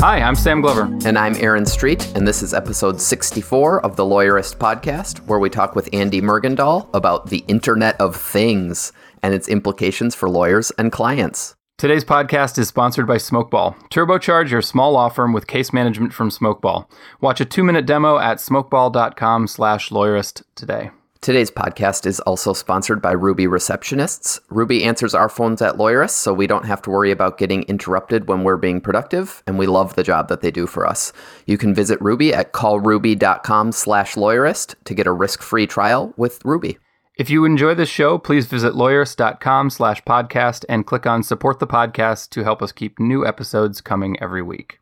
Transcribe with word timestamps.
Hi, 0.00 0.20
I'm 0.20 0.34
Sam 0.34 0.60
Glover. 0.60 0.84
And 1.06 1.18
I'm 1.18 1.34
Aaron 1.36 1.64
Street, 1.64 2.14
and 2.14 2.28
this 2.28 2.42
is 2.42 2.52
episode 2.52 3.00
64 3.00 3.80
of 3.84 3.96
the 3.96 4.04
Lawyerist 4.04 4.56
podcast, 4.58 5.18
where 5.26 5.38
we 5.38 5.48
talk 5.48 5.74
with 5.74 5.88
Andy 5.92 6.20
Mergendahl 6.20 6.88
about 6.92 7.30
the 7.30 7.44
Internet 7.48 7.98
of 7.98 8.14
Things 8.14 8.92
and 9.22 9.32
its 9.32 9.48
implications 9.48 10.14
for 10.14 10.28
lawyers 10.28 10.70
and 10.78 10.92
clients. 10.92 11.56
Today's 11.78 12.04
podcast 12.04 12.58
is 12.58 12.68
sponsored 12.68 13.06
by 13.06 13.16
Smokeball. 13.16 13.74
Turbocharge 13.88 14.50
your 14.50 14.62
small 14.62 14.92
law 14.92 15.08
firm 15.08 15.32
with 15.32 15.46
case 15.46 15.72
management 15.72 16.12
from 16.12 16.30
Smokeball. 16.30 16.88
Watch 17.22 17.40
a 17.40 17.46
two-minute 17.46 17.86
demo 17.86 18.18
at 18.18 18.36
smokeball.com 18.36 19.46
slash 19.46 19.88
lawyerist 19.88 20.42
today. 20.54 20.90
Today's 21.26 21.50
podcast 21.50 22.06
is 22.06 22.20
also 22.20 22.52
sponsored 22.52 23.02
by 23.02 23.10
Ruby 23.10 23.48
Receptionists. 23.48 24.38
Ruby 24.48 24.84
answers 24.84 25.12
our 25.12 25.28
phones 25.28 25.60
at 25.60 25.74
Lawyerist, 25.74 26.10
so 26.10 26.32
we 26.32 26.46
don't 26.46 26.66
have 26.66 26.80
to 26.82 26.90
worry 26.90 27.10
about 27.10 27.36
getting 27.36 27.64
interrupted 27.64 28.28
when 28.28 28.44
we're 28.44 28.56
being 28.56 28.80
productive, 28.80 29.42
and 29.44 29.58
we 29.58 29.66
love 29.66 29.96
the 29.96 30.04
job 30.04 30.28
that 30.28 30.40
they 30.40 30.52
do 30.52 30.68
for 30.68 30.86
us. 30.86 31.12
You 31.44 31.58
can 31.58 31.74
visit 31.74 32.00
Ruby 32.00 32.32
at 32.32 32.52
callruby.com 32.52 33.72
slash 33.72 34.14
lawyerist 34.14 34.76
to 34.84 34.94
get 34.94 35.08
a 35.08 35.12
risk-free 35.12 35.66
trial 35.66 36.14
with 36.16 36.44
Ruby. 36.44 36.78
If 37.18 37.28
you 37.28 37.44
enjoy 37.44 37.74
this 37.74 37.88
show, 37.88 38.18
please 38.18 38.46
visit 38.46 38.74
lawyerist.com 38.74 39.70
slash 39.70 40.04
podcast 40.04 40.64
and 40.68 40.86
click 40.86 41.06
on 41.06 41.24
support 41.24 41.58
the 41.58 41.66
podcast 41.66 42.30
to 42.30 42.44
help 42.44 42.62
us 42.62 42.70
keep 42.70 43.00
new 43.00 43.26
episodes 43.26 43.80
coming 43.80 44.16
every 44.22 44.42
week. 44.42 44.78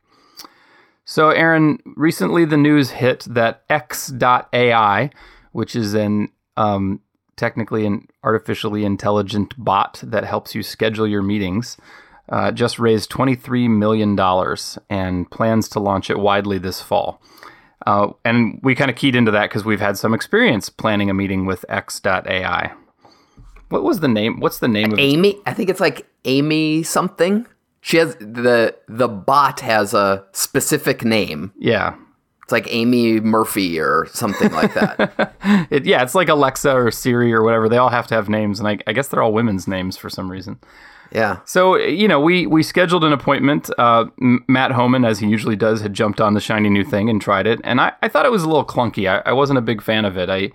So, 1.06 1.30
Aaron, 1.30 1.78
recently 1.96 2.44
the 2.44 2.58
news 2.58 2.90
hit 2.90 3.20
that 3.30 3.62
X.AI, 3.70 5.08
which 5.52 5.74
is 5.74 5.94
an 5.94 6.28
um, 6.56 7.00
technically 7.36 7.86
an 7.86 8.08
artificially 8.22 8.84
intelligent 8.84 9.54
bot 9.56 10.00
that 10.02 10.24
helps 10.24 10.54
you 10.54 10.62
schedule 10.62 11.06
your 11.06 11.22
meetings, 11.22 11.76
uh, 12.28 12.50
just 12.50 12.78
raised 12.78 13.10
$23 13.10 13.68
million 13.68 14.18
and 14.90 15.30
plans 15.30 15.68
to 15.68 15.80
launch 15.80 16.10
it 16.10 16.18
widely 16.18 16.58
this 16.58 16.80
fall. 16.80 17.20
Uh, 17.86 18.08
and 18.24 18.60
we 18.62 18.74
kind 18.74 18.90
of 18.90 18.96
keyed 18.96 19.14
into 19.14 19.30
that 19.30 19.50
because 19.50 19.64
we've 19.64 19.80
had 19.80 19.98
some 19.98 20.14
experience 20.14 20.68
planning 20.68 21.10
a 21.10 21.14
meeting 21.14 21.44
with 21.44 21.64
X.AI. 21.68 22.72
What 23.68 23.82
was 23.82 24.00
the 24.00 24.08
name? 24.08 24.40
What's 24.40 24.58
the 24.58 24.68
name 24.68 24.92
of 24.92 24.98
Amy? 24.98 25.36
I 25.46 25.52
think 25.52 25.68
it's 25.68 25.80
like 25.80 26.06
Amy 26.24 26.82
something. 26.82 27.46
She 27.80 27.98
has 27.98 28.14
the 28.16 28.74
the 28.88 29.08
bot 29.08 29.60
has 29.60 29.92
a 29.92 30.24
specific 30.32 31.04
name. 31.04 31.52
Yeah. 31.58 31.96
It's 32.44 32.52
like 32.52 32.66
Amy 32.68 33.20
Murphy 33.20 33.80
or 33.80 34.06
something 34.12 34.52
like 34.52 34.74
that. 34.74 35.34
it, 35.70 35.86
yeah, 35.86 36.02
it's 36.02 36.14
like 36.14 36.28
Alexa 36.28 36.70
or 36.70 36.90
Siri 36.90 37.32
or 37.32 37.42
whatever. 37.42 37.70
They 37.70 37.78
all 37.78 37.88
have 37.88 38.06
to 38.08 38.14
have 38.14 38.28
names, 38.28 38.58
and 38.58 38.68
I, 38.68 38.78
I 38.86 38.92
guess 38.92 39.08
they're 39.08 39.22
all 39.22 39.32
women's 39.32 39.66
names 39.66 39.96
for 39.96 40.10
some 40.10 40.30
reason. 40.30 40.60
Yeah. 41.10 41.38
So 41.46 41.76
you 41.76 42.06
know, 42.06 42.20
we 42.20 42.46
we 42.46 42.62
scheduled 42.62 43.02
an 43.02 43.14
appointment. 43.14 43.70
Uh, 43.78 44.06
Matt 44.18 44.72
Homann, 44.72 45.06
as 45.06 45.20
he 45.20 45.26
usually 45.26 45.56
does, 45.56 45.80
had 45.80 45.94
jumped 45.94 46.20
on 46.20 46.34
the 46.34 46.40
shiny 46.40 46.68
new 46.68 46.84
thing 46.84 47.08
and 47.08 47.18
tried 47.18 47.46
it, 47.46 47.60
and 47.64 47.80
I, 47.80 47.92
I 48.02 48.08
thought 48.08 48.26
it 48.26 48.32
was 48.32 48.42
a 48.42 48.46
little 48.46 48.64
clunky. 48.64 49.08
I, 49.08 49.22
I 49.24 49.32
wasn't 49.32 49.58
a 49.58 49.62
big 49.62 49.80
fan 49.80 50.04
of 50.04 50.18
it. 50.18 50.28
I 50.28 50.50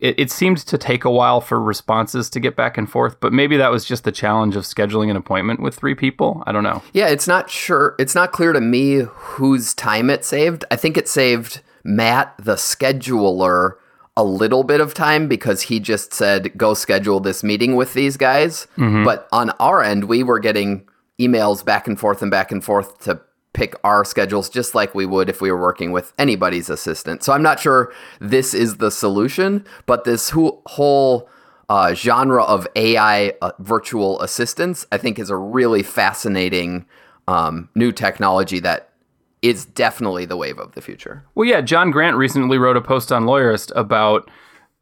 it, 0.00 0.18
it 0.18 0.30
seemed 0.30 0.58
to 0.58 0.78
take 0.78 1.04
a 1.04 1.10
while 1.10 1.40
for 1.40 1.60
responses 1.60 2.30
to 2.30 2.40
get 2.40 2.56
back 2.56 2.78
and 2.78 2.90
forth, 2.90 3.18
but 3.20 3.32
maybe 3.32 3.56
that 3.56 3.70
was 3.70 3.84
just 3.84 4.04
the 4.04 4.12
challenge 4.12 4.56
of 4.56 4.64
scheduling 4.64 5.10
an 5.10 5.16
appointment 5.16 5.60
with 5.60 5.74
three 5.74 5.94
people. 5.94 6.42
I 6.46 6.52
don't 6.52 6.62
know. 6.64 6.82
Yeah, 6.92 7.08
it's 7.08 7.26
not 7.26 7.50
sure. 7.50 7.94
It's 7.98 8.14
not 8.14 8.32
clear 8.32 8.52
to 8.52 8.60
me 8.60 9.02
whose 9.06 9.74
time 9.74 10.10
it 10.10 10.24
saved. 10.24 10.64
I 10.70 10.76
think 10.76 10.96
it 10.96 11.08
saved 11.08 11.60
Matt, 11.84 12.34
the 12.38 12.54
scheduler, 12.54 13.74
a 14.16 14.24
little 14.24 14.64
bit 14.64 14.80
of 14.80 14.94
time 14.94 15.28
because 15.28 15.62
he 15.62 15.78
just 15.78 16.12
said, 16.12 16.56
go 16.58 16.74
schedule 16.74 17.20
this 17.20 17.44
meeting 17.44 17.76
with 17.76 17.94
these 17.94 18.16
guys. 18.16 18.66
Mm-hmm. 18.76 19.04
But 19.04 19.28
on 19.30 19.50
our 19.60 19.82
end, 19.82 20.04
we 20.04 20.24
were 20.24 20.40
getting 20.40 20.88
emails 21.20 21.64
back 21.64 21.86
and 21.86 21.98
forth 21.98 22.20
and 22.20 22.30
back 22.30 22.50
and 22.50 22.62
forth 22.64 22.98
to 23.00 23.20
pick 23.58 23.74
our 23.82 24.04
schedules 24.04 24.48
just 24.48 24.72
like 24.72 24.94
we 24.94 25.04
would 25.04 25.28
if 25.28 25.40
we 25.40 25.50
were 25.50 25.60
working 25.60 25.90
with 25.90 26.12
anybody's 26.16 26.70
assistant. 26.70 27.24
So 27.24 27.32
I'm 27.32 27.42
not 27.42 27.58
sure 27.58 27.92
this 28.20 28.54
is 28.54 28.76
the 28.76 28.90
solution, 28.90 29.66
but 29.86 30.04
this 30.04 30.30
whole 30.30 31.28
uh, 31.68 31.92
genre 31.92 32.44
of 32.44 32.68
AI 32.76 33.32
uh, 33.42 33.50
virtual 33.58 34.20
assistants, 34.20 34.86
I 34.92 34.96
think, 34.96 35.18
is 35.18 35.28
a 35.28 35.36
really 35.36 35.82
fascinating 35.82 36.86
um, 37.26 37.68
new 37.74 37.90
technology 37.90 38.60
that 38.60 38.90
is 39.42 39.64
definitely 39.64 40.24
the 40.24 40.36
wave 40.36 40.58
of 40.58 40.72
the 40.72 40.80
future. 40.80 41.24
Well, 41.34 41.48
yeah, 41.48 41.60
John 41.60 41.90
Grant 41.90 42.16
recently 42.16 42.58
wrote 42.58 42.76
a 42.76 42.80
post 42.80 43.10
on 43.10 43.24
Lawyerist 43.24 43.72
about 43.74 44.30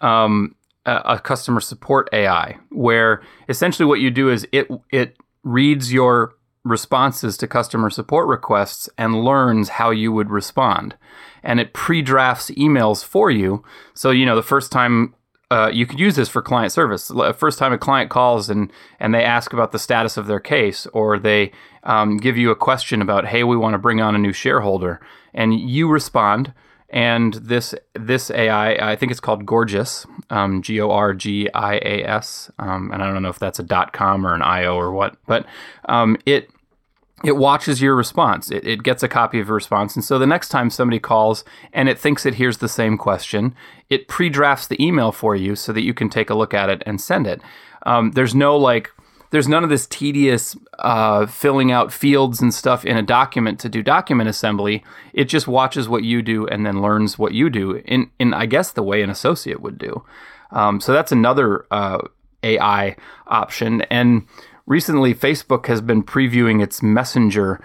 um, 0.03 0.55
a, 0.85 0.97
a 1.05 1.19
customer 1.19 1.61
support 1.61 2.11
AI, 2.13 2.59
where 2.71 3.23
essentially 3.49 3.87
what 3.87 4.01
you 4.01 4.11
do 4.11 4.31
is 4.31 4.47
it 4.53 4.69
it 4.91 5.17
reads 5.45 5.93
your 5.93 6.36
responses 6.67 7.37
to 7.37 7.47
customer 7.47 7.91
support 7.91 8.27
requests 8.27 8.89
and 8.99 9.25
learns 9.25 9.71
how 9.71 9.91
you 9.91 10.13
would 10.13 10.31
respond. 10.31 10.97
And 11.43 11.61
it 11.61 11.73
pre 11.73 12.03
drafts 12.03 12.51
emails 12.51 13.05
for 13.05 13.31
you. 13.31 13.65
So, 13.95 14.11
you 14.11 14.27
know, 14.27 14.37
the 14.37 14.43
first 14.43 14.73
time 14.73 15.15
uh, 15.51 15.71
you 15.73 15.87
could 15.87 16.01
use 16.01 16.17
this 16.17 16.29
for 16.29 16.43
client 16.43 16.73
service. 16.73 17.11
First 17.37 17.59
time 17.59 17.73
a 17.73 17.79
client 17.79 18.11
calls 18.11 18.51
and 18.51 18.73
and 18.99 19.15
they 19.15 19.23
ask 19.23 19.53
about 19.53 19.73
the 19.73 19.79
status 19.79 20.17
of 20.17 20.27
their 20.27 20.41
case, 20.41 20.87
or 20.87 21.19
they 21.19 21.53
um, 21.85 22.17
give 22.17 22.37
you 22.37 22.51
a 22.51 22.57
question 22.57 23.01
about, 23.01 23.27
hey, 23.27 23.45
we 23.45 23.57
want 23.57 23.75
to 23.75 23.79
bring 23.79 24.01
on 24.01 24.17
a 24.17 24.19
new 24.19 24.33
shareholder, 24.33 25.01
and 25.33 25.59
you 25.59 25.89
respond. 25.89 26.53
And 26.89 27.35
this 27.35 27.75
this 27.95 28.31
AI, 28.31 28.93
I 28.93 28.97
think 28.97 29.11
it's 29.11 29.21
called 29.21 29.45
Gorgeous, 29.45 30.07
um, 30.31 30.63
G 30.63 30.81
O 30.81 30.91
R 30.91 31.15
G 31.15 31.49
I 31.53 31.75
A 31.75 32.05
S, 32.05 32.51
um, 32.59 32.91
and 32.93 33.03
I 33.03 33.13
don't 33.13 33.23
know 33.23 33.29
if 33.29 33.39
that's 33.39 33.59
a 33.59 33.89
com 33.93 34.27
or 34.27 34.35
an 34.35 34.43
I 34.43 34.65
O 34.67 34.77
or 34.77 34.93
what, 34.93 35.17
but 35.27 35.47
um, 35.89 36.17
it 36.27 36.51
it 37.27 37.37
watches 37.37 37.83
your 37.83 37.97
response. 37.97 38.53
It, 38.53 38.65
it 38.65 38.83
gets 38.85 39.03
a 39.03 39.09
copy 39.09 39.41
of 39.41 39.49
your 39.49 39.57
response. 39.57 39.97
And 39.97 40.05
so 40.05 40.17
the 40.17 40.27
next 40.27 40.49
time 40.49 40.71
somebody 40.71 41.01
calls 41.01 41.45
and 41.73 41.89
it 41.89 41.99
thinks 41.99 42.25
it 42.25 42.35
hears 42.35 42.59
the 42.59 42.69
same 42.69 42.97
question, 42.97 43.55
it 43.91 44.07
pre 44.07 44.29
drafts 44.29 44.69
the 44.69 44.83
email 44.83 45.11
for 45.11 45.35
you 45.35 45.57
so 45.57 45.73
that 45.73 45.83
you 45.83 45.93
can 45.93 46.09
take 46.09 46.31
a 46.31 46.37
look 46.37 46.55
at 46.55 46.71
it 46.71 46.85
and 46.87 47.01
send 47.01 47.27
it. 47.27 47.41
Um, 47.85 48.13
there's 48.13 48.35
no 48.35 48.57
like, 48.57 48.93
there's 49.31 49.49
none 49.49 49.65
of 49.65 49.71
this 49.71 49.89
tedious 49.89 50.57
uh, 50.79 51.27
filling 51.27 51.73
out 51.73 51.93
fields 51.93 52.41
and 52.41 52.55
stuff 52.55 52.85
in 52.85 52.97
a 52.97 53.03
document 53.03 53.59
to 53.61 53.69
do 53.69 53.83
document 53.83 54.29
assembly. 54.29 54.85
It 55.13 55.25
just 55.25 55.49
watches 55.49 55.89
what 55.89 56.05
you 56.05 56.23
do 56.23 56.47
and 56.47 56.65
then 56.65 56.81
learns 56.81 57.19
what 57.19 57.35
you 57.35 57.51
do 57.51 57.83
in, 57.87 58.09
in 58.21 58.35
I 58.35 58.47
guess, 58.47 58.71
the 58.71 58.85
way 58.85 59.03
an 59.03 59.11
associate 59.11 59.61
would 59.61 59.79
do. 59.79 60.05
Um, 60.53 60.81
so 60.81 60.93
that's 60.93 61.11
another 61.11 61.67
uh, 61.73 61.99
AI 62.45 62.95
option. 63.27 63.83
And 63.83 64.29
recently 64.67 65.15
Facebook 65.15 65.67
has 65.67 65.81
been 65.81 66.03
previewing 66.03 66.63
its 66.63 66.83
Messenger 66.83 67.61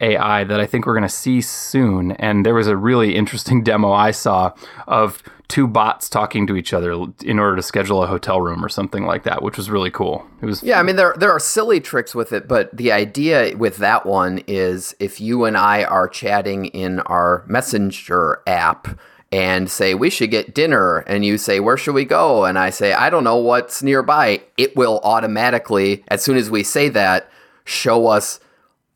AI 0.00 0.44
that 0.44 0.60
I 0.60 0.66
think 0.66 0.86
we're 0.86 0.94
going 0.94 1.02
to 1.02 1.08
see 1.08 1.40
soon. 1.40 2.12
And 2.12 2.44
there 2.44 2.54
was 2.54 2.66
a 2.66 2.76
really 2.76 3.16
interesting 3.16 3.62
demo 3.64 3.92
I 3.92 4.10
saw 4.10 4.52
of 4.86 5.22
two 5.48 5.66
bots 5.66 6.08
talking 6.08 6.46
to 6.46 6.56
each 6.56 6.72
other 6.72 6.92
in 7.24 7.38
order 7.38 7.56
to 7.56 7.62
schedule 7.62 8.02
a 8.02 8.06
hotel 8.06 8.40
room 8.40 8.64
or 8.64 8.68
something 8.68 9.04
like 9.04 9.24
that, 9.24 9.42
which 9.42 9.56
was 9.56 9.68
really 9.68 9.90
cool. 9.90 10.24
It 10.40 10.46
was 10.46 10.62
Yeah, 10.62 10.78
I 10.78 10.82
mean 10.84 10.96
there 10.96 11.14
there 11.18 11.32
are 11.32 11.40
silly 11.40 11.80
tricks 11.80 12.14
with 12.14 12.32
it, 12.32 12.46
but 12.46 12.74
the 12.74 12.92
idea 12.92 13.56
with 13.56 13.78
that 13.78 14.06
one 14.06 14.42
is 14.46 14.94
if 15.00 15.20
you 15.20 15.44
and 15.44 15.56
I 15.56 15.82
are 15.82 16.08
chatting 16.08 16.66
in 16.66 17.00
our 17.00 17.44
Messenger 17.48 18.42
app 18.46 18.98
and 19.32 19.70
say 19.70 19.94
we 19.94 20.10
should 20.10 20.30
get 20.30 20.54
dinner. 20.54 20.98
And 20.98 21.24
you 21.24 21.38
say 21.38 21.60
where 21.60 21.76
should 21.76 21.94
we 21.94 22.04
go? 22.04 22.44
And 22.44 22.58
i 22.58 22.70
say 22.70 22.92
i 22.92 23.10
don't 23.10 23.24
know 23.24 23.36
what's 23.36 23.82
nearby. 23.82 24.42
It 24.56 24.76
will 24.76 25.00
automatically 25.02 26.04
as 26.08 26.22
soon 26.22 26.36
as 26.36 26.50
we 26.50 26.62
say 26.62 26.88
that 26.90 27.30
show 27.64 28.06
us 28.06 28.40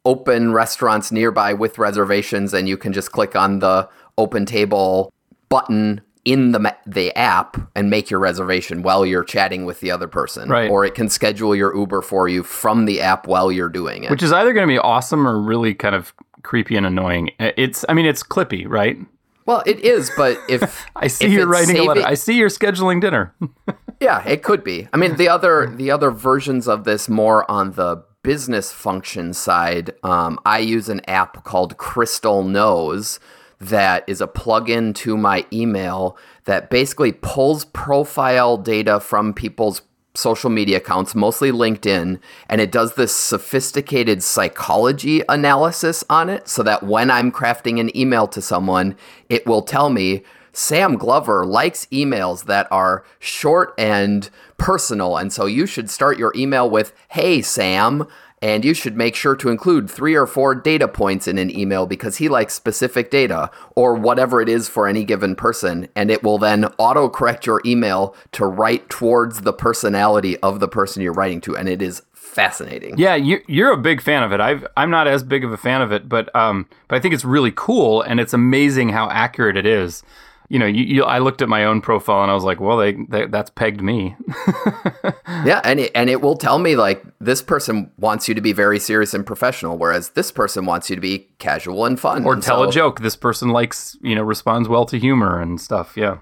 open 0.04 0.52
restaurants 0.52 1.10
nearby 1.10 1.52
with 1.54 1.78
reservations 1.78 2.52
and 2.52 2.68
you 2.68 2.76
can 2.76 2.92
just 2.92 3.12
click 3.12 3.34
on 3.34 3.60
the 3.60 3.88
open 4.18 4.44
table 4.44 5.12
button 5.48 6.00
in 6.24 6.52
the 6.52 6.76
the 6.86 7.16
app 7.16 7.56
and 7.74 7.90
make 7.90 8.10
your 8.10 8.20
reservation 8.20 8.82
while 8.82 9.04
you're 9.04 9.24
chatting 9.24 9.66
with 9.66 9.80
the 9.80 9.90
other 9.90 10.08
person. 10.08 10.48
Right. 10.48 10.70
or 10.70 10.84
it 10.84 10.94
can 10.94 11.08
schedule 11.08 11.54
your 11.54 11.74
uber 11.76 12.02
for 12.02 12.28
you 12.28 12.42
from 12.42 12.86
the 12.86 13.00
app 13.00 13.26
while 13.26 13.52
you're 13.52 13.68
doing 13.68 14.04
it. 14.04 14.10
Which 14.10 14.22
is 14.22 14.32
either 14.32 14.52
going 14.52 14.66
to 14.66 14.72
be 14.72 14.78
awesome 14.78 15.26
or 15.26 15.38
really 15.38 15.74
kind 15.74 15.94
of 15.94 16.14
creepy 16.42 16.76
and 16.76 16.86
annoying. 16.86 17.30
It's 17.38 17.84
i 17.88 17.94
mean 17.94 18.06
it's 18.06 18.22
clippy 18.22 18.66
right 18.68 18.98
well, 19.46 19.62
it 19.66 19.80
is, 19.80 20.10
but 20.16 20.38
if 20.48 20.86
I 20.96 21.08
see 21.08 21.26
if 21.26 21.32
you're 21.32 21.46
writing 21.46 21.76
saving, 21.76 21.82
a 21.82 21.92
letter, 21.92 22.06
I 22.06 22.14
see 22.14 22.36
you're 22.36 22.48
scheduling 22.48 23.00
dinner. 23.00 23.34
yeah, 24.00 24.26
it 24.26 24.42
could 24.42 24.64
be. 24.64 24.88
I 24.92 24.96
mean, 24.96 25.16
the 25.16 25.28
other 25.28 25.66
the 25.74 25.90
other 25.90 26.10
versions 26.10 26.68
of 26.68 26.84
this 26.84 27.08
more 27.08 27.48
on 27.50 27.72
the 27.72 28.04
business 28.22 28.72
function 28.72 29.32
side. 29.32 29.92
Um, 30.02 30.40
I 30.44 30.58
use 30.58 30.88
an 30.88 31.02
app 31.08 31.44
called 31.44 31.76
Crystal 31.76 32.42
Knows 32.42 33.20
that 33.60 34.04
is 34.08 34.20
a 34.20 34.26
plugin 34.26 34.94
to 34.96 35.16
my 35.16 35.46
email 35.52 36.16
that 36.44 36.70
basically 36.70 37.12
pulls 37.12 37.64
profile 37.66 38.56
data 38.56 38.98
from 38.98 39.32
people's 39.32 39.82
social 40.16 40.50
media 40.50 40.76
accounts, 40.76 41.14
mostly 41.14 41.50
LinkedIn, 41.50 42.20
and 42.48 42.60
it 42.60 42.70
does 42.70 42.94
this 42.94 43.14
sophisticated 43.14 44.22
psychology 44.22 45.22
analysis 45.28 46.04
on 46.08 46.30
it 46.30 46.48
so 46.48 46.62
that 46.62 46.84
when 46.84 47.10
I'm 47.10 47.32
crafting 47.32 47.80
an 47.80 47.94
email 47.96 48.28
to 48.28 48.40
someone, 48.40 48.96
it 49.28 49.44
will 49.46 49.62
tell 49.62 49.90
me 49.90 50.22
Sam 50.52 50.94
Glover 50.94 51.44
likes 51.44 51.86
emails 51.86 52.44
that 52.44 52.68
are 52.70 53.04
short 53.18 53.74
and 53.76 54.30
personal. 54.56 55.16
And 55.16 55.32
so 55.32 55.46
you 55.46 55.66
should 55.66 55.90
start 55.90 56.16
your 56.16 56.32
email 56.36 56.70
with, 56.70 56.92
Hey, 57.08 57.42
Sam. 57.42 58.06
And 58.44 58.62
you 58.62 58.74
should 58.74 58.94
make 58.94 59.16
sure 59.16 59.34
to 59.36 59.48
include 59.48 59.88
three 59.88 60.14
or 60.14 60.26
four 60.26 60.54
data 60.54 60.86
points 60.86 61.26
in 61.26 61.38
an 61.38 61.50
email 61.50 61.86
because 61.86 62.18
he 62.18 62.28
likes 62.28 62.52
specific 62.52 63.10
data 63.10 63.50
or 63.74 63.94
whatever 63.94 64.42
it 64.42 64.50
is 64.50 64.68
for 64.68 64.86
any 64.86 65.02
given 65.02 65.34
person. 65.34 65.88
And 65.96 66.10
it 66.10 66.22
will 66.22 66.36
then 66.36 66.66
auto 66.76 67.08
correct 67.08 67.46
your 67.46 67.62
email 67.64 68.14
to 68.32 68.44
write 68.44 68.90
towards 68.90 69.40
the 69.40 69.54
personality 69.54 70.36
of 70.40 70.60
the 70.60 70.68
person 70.68 71.00
you're 71.00 71.14
writing 71.14 71.40
to. 71.40 71.56
And 71.56 71.70
it 71.70 71.80
is 71.80 72.02
fascinating. 72.12 72.98
Yeah, 72.98 73.14
you, 73.14 73.40
you're 73.46 73.72
a 73.72 73.78
big 73.78 74.02
fan 74.02 74.22
of 74.22 74.30
it. 74.30 74.40
I've, 74.40 74.66
I'm 74.76 74.90
not 74.90 75.08
as 75.08 75.22
big 75.22 75.42
of 75.42 75.50
a 75.50 75.56
fan 75.56 75.80
of 75.80 75.90
it, 75.90 76.06
but 76.06 76.34
um, 76.36 76.68
but 76.88 76.96
I 76.96 77.00
think 77.00 77.14
it's 77.14 77.24
really 77.24 77.52
cool 77.56 78.02
and 78.02 78.20
it's 78.20 78.34
amazing 78.34 78.90
how 78.90 79.08
accurate 79.08 79.56
it 79.56 79.64
is 79.64 80.02
you 80.48 80.58
know, 80.58 80.66
you, 80.66 80.84
you, 80.84 81.04
I 81.04 81.18
looked 81.18 81.40
at 81.40 81.48
my 81.48 81.64
own 81.64 81.80
profile 81.80 82.22
and 82.22 82.30
I 82.30 82.34
was 82.34 82.44
like, 82.44 82.60
well, 82.60 82.76
they, 82.76 82.92
they 82.92 83.26
that's 83.26 83.50
pegged 83.50 83.80
me. 83.80 84.14
yeah, 85.44 85.60
and 85.64 85.80
it, 85.80 85.92
and 85.94 86.10
it 86.10 86.20
will 86.20 86.36
tell 86.36 86.58
me 86.58 86.76
like 86.76 87.02
this 87.18 87.40
person 87.40 87.90
wants 87.96 88.28
you 88.28 88.34
to 88.34 88.40
be 88.40 88.52
very 88.52 88.78
serious 88.78 89.14
and 89.14 89.26
professional, 89.26 89.78
whereas 89.78 90.10
this 90.10 90.30
person 90.30 90.66
wants 90.66 90.90
you 90.90 90.96
to 90.96 91.02
be 91.02 91.30
casual 91.38 91.86
and 91.86 91.98
fun, 91.98 92.24
or 92.24 92.34
and 92.34 92.42
tell 92.42 92.62
so, 92.62 92.68
a 92.68 92.72
joke. 92.72 93.00
This 93.00 93.16
person 93.16 93.50
likes, 93.50 93.96
you 94.02 94.14
know, 94.14 94.22
responds 94.22 94.68
well 94.68 94.84
to 94.86 94.98
humor 94.98 95.40
and 95.40 95.60
stuff. 95.60 95.96
Yeah, 95.96 96.18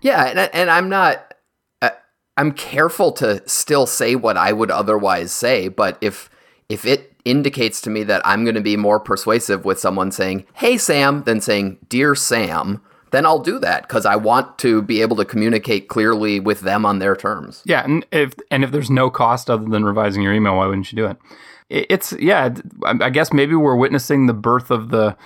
yeah, 0.00 0.24
and 0.24 0.38
and 0.38 0.70
I'm 0.70 0.88
not. 0.88 1.34
Uh, 1.82 1.90
I'm 2.38 2.52
careful 2.52 3.12
to 3.12 3.46
still 3.46 3.86
say 3.86 4.14
what 4.14 4.38
I 4.38 4.52
would 4.52 4.70
otherwise 4.70 5.32
say, 5.32 5.68
but 5.68 5.98
if 6.00 6.30
if 6.70 6.86
it 6.86 7.12
indicates 7.26 7.80
to 7.82 7.90
me 7.90 8.04
that 8.04 8.22
I'm 8.24 8.44
going 8.44 8.54
to 8.54 8.60
be 8.60 8.76
more 8.76 9.00
persuasive 9.00 9.66
with 9.66 9.78
someone 9.78 10.12
saying, 10.12 10.46
"Hey 10.54 10.78
Sam," 10.78 11.24
than 11.24 11.42
saying, 11.42 11.78
"Dear 11.90 12.14
Sam," 12.14 12.80
then 13.10 13.24
I'll 13.24 13.38
do 13.38 13.58
that 13.60 13.82
because 13.82 14.04
I 14.06 14.16
want 14.16 14.58
to 14.58 14.82
be 14.82 15.00
able 15.00 15.16
to 15.16 15.24
communicate 15.24 15.88
clearly 15.88 16.40
with 16.40 16.60
them 16.60 16.84
on 16.84 16.98
their 16.98 17.16
terms. 17.16 17.62
Yeah, 17.64 17.84
and 17.84 18.04
if 18.12 18.34
and 18.50 18.64
if 18.64 18.72
there's 18.72 18.90
no 18.90 19.10
cost 19.10 19.48
other 19.50 19.64
than 19.64 19.84
revising 19.84 20.22
your 20.22 20.32
email, 20.32 20.56
why 20.56 20.66
wouldn't 20.66 20.90
you 20.92 20.96
do 20.96 21.06
it? 21.06 21.16
It's 21.68 22.12
yeah, 22.12 22.54
I 22.84 23.10
guess 23.10 23.32
maybe 23.32 23.54
we're 23.54 23.76
witnessing 23.76 24.26
the 24.26 24.34
birth 24.34 24.70
of 24.70 24.90
the 24.90 25.16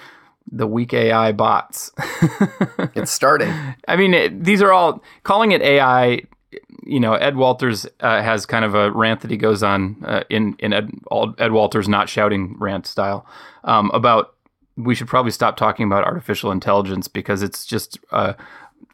the 0.51 0.67
weak 0.67 0.93
AI 0.95 1.33
bots. 1.33 1.93
it's 2.95 3.11
starting. 3.11 3.53
I 3.87 3.97
mean, 3.97 4.15
it, 4.15 4.45
these 4.45 4.63
are 4.63 4.73
all 4.73 5.03
calling 5.23 5.53
it 5.53 5.63
AI. 5.63 6.23
You 6.83 6.99
know, 6.99 7.15
Ed 7.15 7.37
Walters 7.37 7.87
uh, 8.01 8.23
has 8.23 8.47
kind 8.47 8.65
of 8.65 8.75
a 8.75 8.91
rant 8.91 9.21
that 9.21 9.31
he 9.31 9.37
goes 9.37 9.63
on 9.63 10.03
uh, 10.05 10.25
in 10.29 10.57
in 10.59 10.73
Ed, 10.73 10.91
Ed 11.39 11.53
Walters 11.53 11.89
not 11.89 12.09
shouting 12.09 12.57
rant 12.59 12.87
style 12.87 13.27
um, 13.65 13.91
about 13.93 14.35
we 14.85 14.95
should 14.95 15.09
probably 15.09 15.31
stop 15.31 15.57
talking 15.57 15.87
about 15.87 16.05
artificial 16.05 16.51
intelligence 16.51 17.09
because 17.09 17.43
it's 17.43 17.67
just 17.67 17.99
uh, 18.13 18.35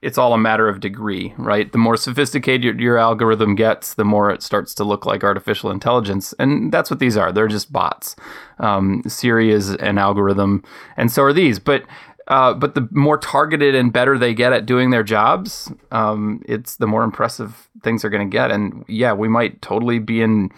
it's 0.02 0.18
all 0.18 0.34
a 0.34 0.38
matter 0.38 0.68
of 0.68 0.80
degree, 0.80 1.34
right? 1.38 1.70
The 1.70 1.78
more 1.78 1.96
sophisticated 1.96 2.64
your, 2.64 2.80
your, 2.80 2.98
algorithm 2.98 3.54
gets, 3.54 3.94
the 3.94 4.04
more 4.04 4.30
it 4.30 4.42
starts 4.42 4.74
to 4.74 4.84
look 4.84 5.06
like 5.06 5.24
artificial 5.24 5.70
intelligence, 5.70 6.34
and 6.38 6.70
that's 6.72 6.90
what 6.90 7.00
these 7.00 7.16
are. 7.16 7.32
They're 7.32 7.48
just 7.48 7.72
bots. 7.72 8.16
Um, 8.58 9.02
Siri 9.06 9.50
is 9.50 9.70
an 9.70 9.98
algorithm, 9.98 10.62
and 10.96 11.10
so 11.10 11.22
are 11.22 11.32
these. 11.32 11.58
But 11.58 11.84
uh, 12.28 12.54
but 12.54 12.74
the 12.74 12.88
more 12.90 13.18
targeted 13.18 13.74
and 13.74 13.92
better 13.92 14.18
they 14.18 14.34
get 14.34 14.52
at 14.52 14.66
doing 14.66 14.90
their 14.90 15.04
jobs, 15.04 15.72
um, 15.92 16.42
it's 16.46 16.76
the 16.76 16.86
more 16.86 17.04
impressive 17.04 17.68
things 17.82 18.04
are 18.04 18.10
going 18.10 18.28
to 18.28 18.34
get. 18.34 18.50
And 18.50 18.84
yeah, 18.88 19.12
we 19.12 19.28
might 19.28 19.62
totally 19.62 20.00
be 20.00 20.22
in 20.22 20.50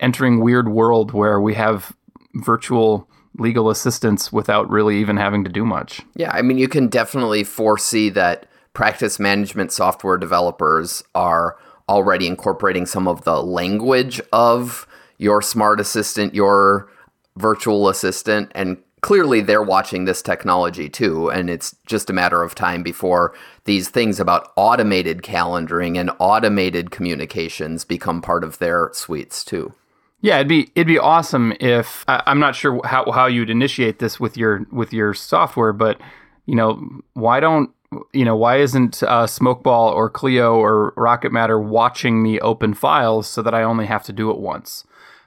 entering 0.00 0.40
weird 0.40 0.68
world 0.68 1.12
where 1.12 1.40
we 1.40 1.54
have 1.54 1.94
virtual 2.34 3.08
legal 3.38 3.70
assistance 3.70 4.32
without 4.32 4.68
really 4.70 4.98
even 4.98 5.16
having 5.16 5.44
to 5.44 5.50
do 5.50 5.64
much. 5.64 6.02
Yeah, 6.14 6.30
I 6.32 6.42
mean, 6.42 6.58
you 6.58 6.68
can 6.68 6.88
definitely 6.88 7.44
foresee 7.44 8.08
that 8.10 8.46
practice 8.72 9.18
management 9.18 9.72
software 9.72 10.18
developers 10.18 11.02
are 11.14 11.56
already 11.88 12.26
incorporating 12.26 12.86
some 12.86 13.06
of 13.08 13.24
the 13.24 13.42
language 13.42 14.20
of 14.32 14.86
your 15.18 15.40
smart 15.40 15.80
assistant, 15.80 16.34
your 16.34 16.88
virtual 17.36 17.88
assistant, 17.88 18.50
and 18.54 18.78
clearly 19.00 19.40
they're 19.40 19.62
watching 19.62 20.04
this 20.04 20.20
technology 20.20 20.88
too. 20.88 21.30
And 21.30 21.48
it's 21.48 21.76
just 21.86 22.10
a 22.10 22.12
matter 22.12 22.42
of 22.42 22.54
time 22.54 22.82
before 22.82 23.34
these 23.64 23.88
things 23.88 24.18
about 24.18 24.52
automated 24.56 25.22
calendaring 25.22 25.98
and 25.98 26.10
automated 26.18 26.90
communications 26.90 27.84
become 27.84 28.20
part 28.20 28.42
of 28.42 28.58
their 28.58 28.90
suites 28.92 29.44
too. 29.44 29.72
Yeah, 30.20 30.36
it'd 30.36 30.48
be 30.48 30.70
it'd 30.74 30.86
be 30.86 30.98
awesome 30.98 31.52
if 31.60 32.04
I, 32.08 32.22
am 32.26 32.40
not 32.40 32.54
sure 32.56 32.80
how 32.84 33.10
how 33.12 33.26
you'd 33.26 33.50
initiate 33.50 33.98
this 33.98 34.18
with 34.18 34.36
your 34.36 34.66
with 34.72 34.92
your 34.92 35.14
software, 35.14 35.72
but 35.72 36.00
you 36.46 36.54
know 36.54 37.02
why 37.12 37.40
don't 37.40 37.70
you 38.12 38.24
know 38.24 38.36
why 38.36 38.56
isn't 38.56 39.02
uh, 39.02 39.26
Smokeball 39.26 39.92
or 39.92 40.08
Clio 40.08 40.56
or 40.56 40.94
Rocket 40.96 41.32
Matter 41.32 41.60
watching 41.60 42.22
me 42.22 42.40
open 42.40 42.74
files 42.74 43.28
so 43.28 43.42
that 43.42 43.54
I 43.54 43.62
only 43.62 43.86
have 43.86 44.04
to 44.04 44.12
do 44.12 44.30
it 44.30 44.38
once? 44.38 44.84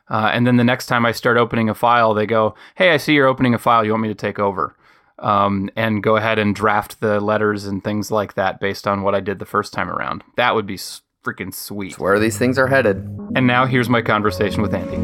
Uh, 0.10 0.32
and 0.34 0.48
then 0.48 0.58
the 0.58 0.64
next 0.64 0.88
time 0.88 1.06
I 1.06 1.12
start 1.12 1.38
opening 1.38 1.70
a 1.70 1.76
file, 1.76 2.14
they 2.16 2.26
go, 2.26 2.56
"Hey, 2.76 2.92
I 2.92 2.98
see 2.98 3.14
you're 3.14 3.28
opening 3.28 3.54
a 3.54 3.60
file. 3.60 3.86
You 3.86 3.92
want 3.92 4.04
me 4.04 4.10
to 4.10 4.16
take 4.16 4.40
over?" 4.40 4.76
Um, 5.20 5.70
and 5.76 6.02
go 6.02 6.16
ahead 6.16 6.40
and 6.40 6.56
draft 6.56 7.00
the 7.00 7.20
letters 7.20 7.66
and 7.66 7.84
things 7.84 8.10
like 8.10 8.34
that 8.34 8.60
based 8.60 8.88
on 8.88 9.04
what 9.04 9.14
I 9.16 9.20
did 9.20 9.38
the 9.40 9.46
first 9.46 9.72
time 9.72 9.90
around. 9.90 10.24
That 10.36 10.56
would 10.56 10.66
be 10.66 10.78
freaking 11.24 11.54
sweet. 11.54 11.92
It's 11.92 12.00
where 12.00 12.20
these 12.20 12.38
things 12.38 12.58
are 12.58 12.68
headed. 12.68 12.98
And 13.36 13.46
now 13.46 13.66
here's 13.66 13.90
my 13.90 14.02
conversation 14.02 14.62
with 14.62 14.74
Andy. 14.74 14.98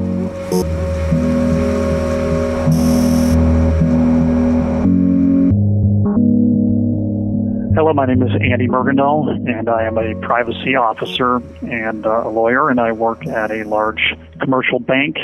Hello, 7.75 7.94
my 7.94 8.06
name 8.06 8.23
is 8.23 8.31
Andy 8.41 8.67
Mergendahl, 8.67 9.29
and 9.50 9.67
I 9.67 9.83
am 9.83 9.97
a 9.97 10.15
privacy 10.25 10.75
officer 10.75 11.38
and 11.69 12.06
uh, 12.06 12.23
a 12.25 12.29
lawyer, 12.29 12.69
and 12.69 12.79
I 12.79 12.94
work 12.94 13.27
at 13.27 13.51
a 13.51 13.63
large 13.65 14.15
commercial 14.39 14.79
bank. 14.79 15.17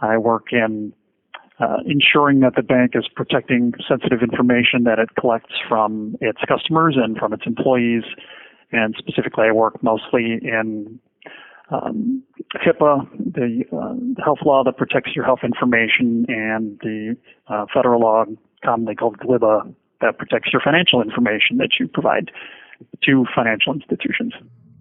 I 0.00 0.18
work 0.18 0.46
in 0.50 0.92
uh, 1.60 1.76
ensuring 1.86 2.40
that 2.40 2.56
the 2.56 2.62
bank 2.62 2.92
is 2.94 3.06
protecting 3.14 3.72
sensitive 3.88 4.22
information 4.22 4.82
that 4.84 4.98
it 4.98 5.10
collects 5.18 5.54
from 5.68 6.16
its 6.20 6.38
customers 6.48 6.96
and 7.00 7.16
from 7.16 7.32
its 7.32 7.44
employees 7.46 8.02
and 8.72 8.94
specifically, 8.98 9.44
I 9.48 9.52
work 9.52 9.82
mostly 9.82 10.38
in 10.42 11.00
um, 11.70 12.22
HIPAA, 12.56 13.08
the, 13.18 13.64
uh, 13.72 14.22
health 14.22 14.38
law 14.44 14.64
that 14.64 14.76
protects 14.76 15.14
your 15.14 15.24
health 15.24 15.40
information, 15.44 16.26
and 16.28 16.78
the 16.80 17.16
uh, 17.48 17.66
federal 17.72 18.00
law, 18.00 18.24
commonly 18.64 18.94
called 18.94 19.18
GLIBA, 19.18 19.72
that 20.00 20.18
protects 20.18 20.52
your 20.52 20.62
financial 20.62 21.02
information 21.02 21.58
that 21.58 21.70
you 21.78 21.86
provide 21.86 22.30
to 23.04 23.24
financial 23.34 23.72
institutions. 23.72 24.32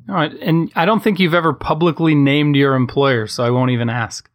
All 0.08 0.15
right, 0.15 0.34
and 0.41 0.72
I 0.75 0.86
don't 0.86 1.03
think 1.03 1.19
you've 1.19 1.34
ever 1.34 1.53
publicly 1.53 2.15
named 2.15 2.55
your 2.55 2.74
employer, 2.74 3.27
so 3.27 3.43
I 3.43 3.51
won't 3.51 3.72
even 3.72 3.89
ask. 3.89 4.29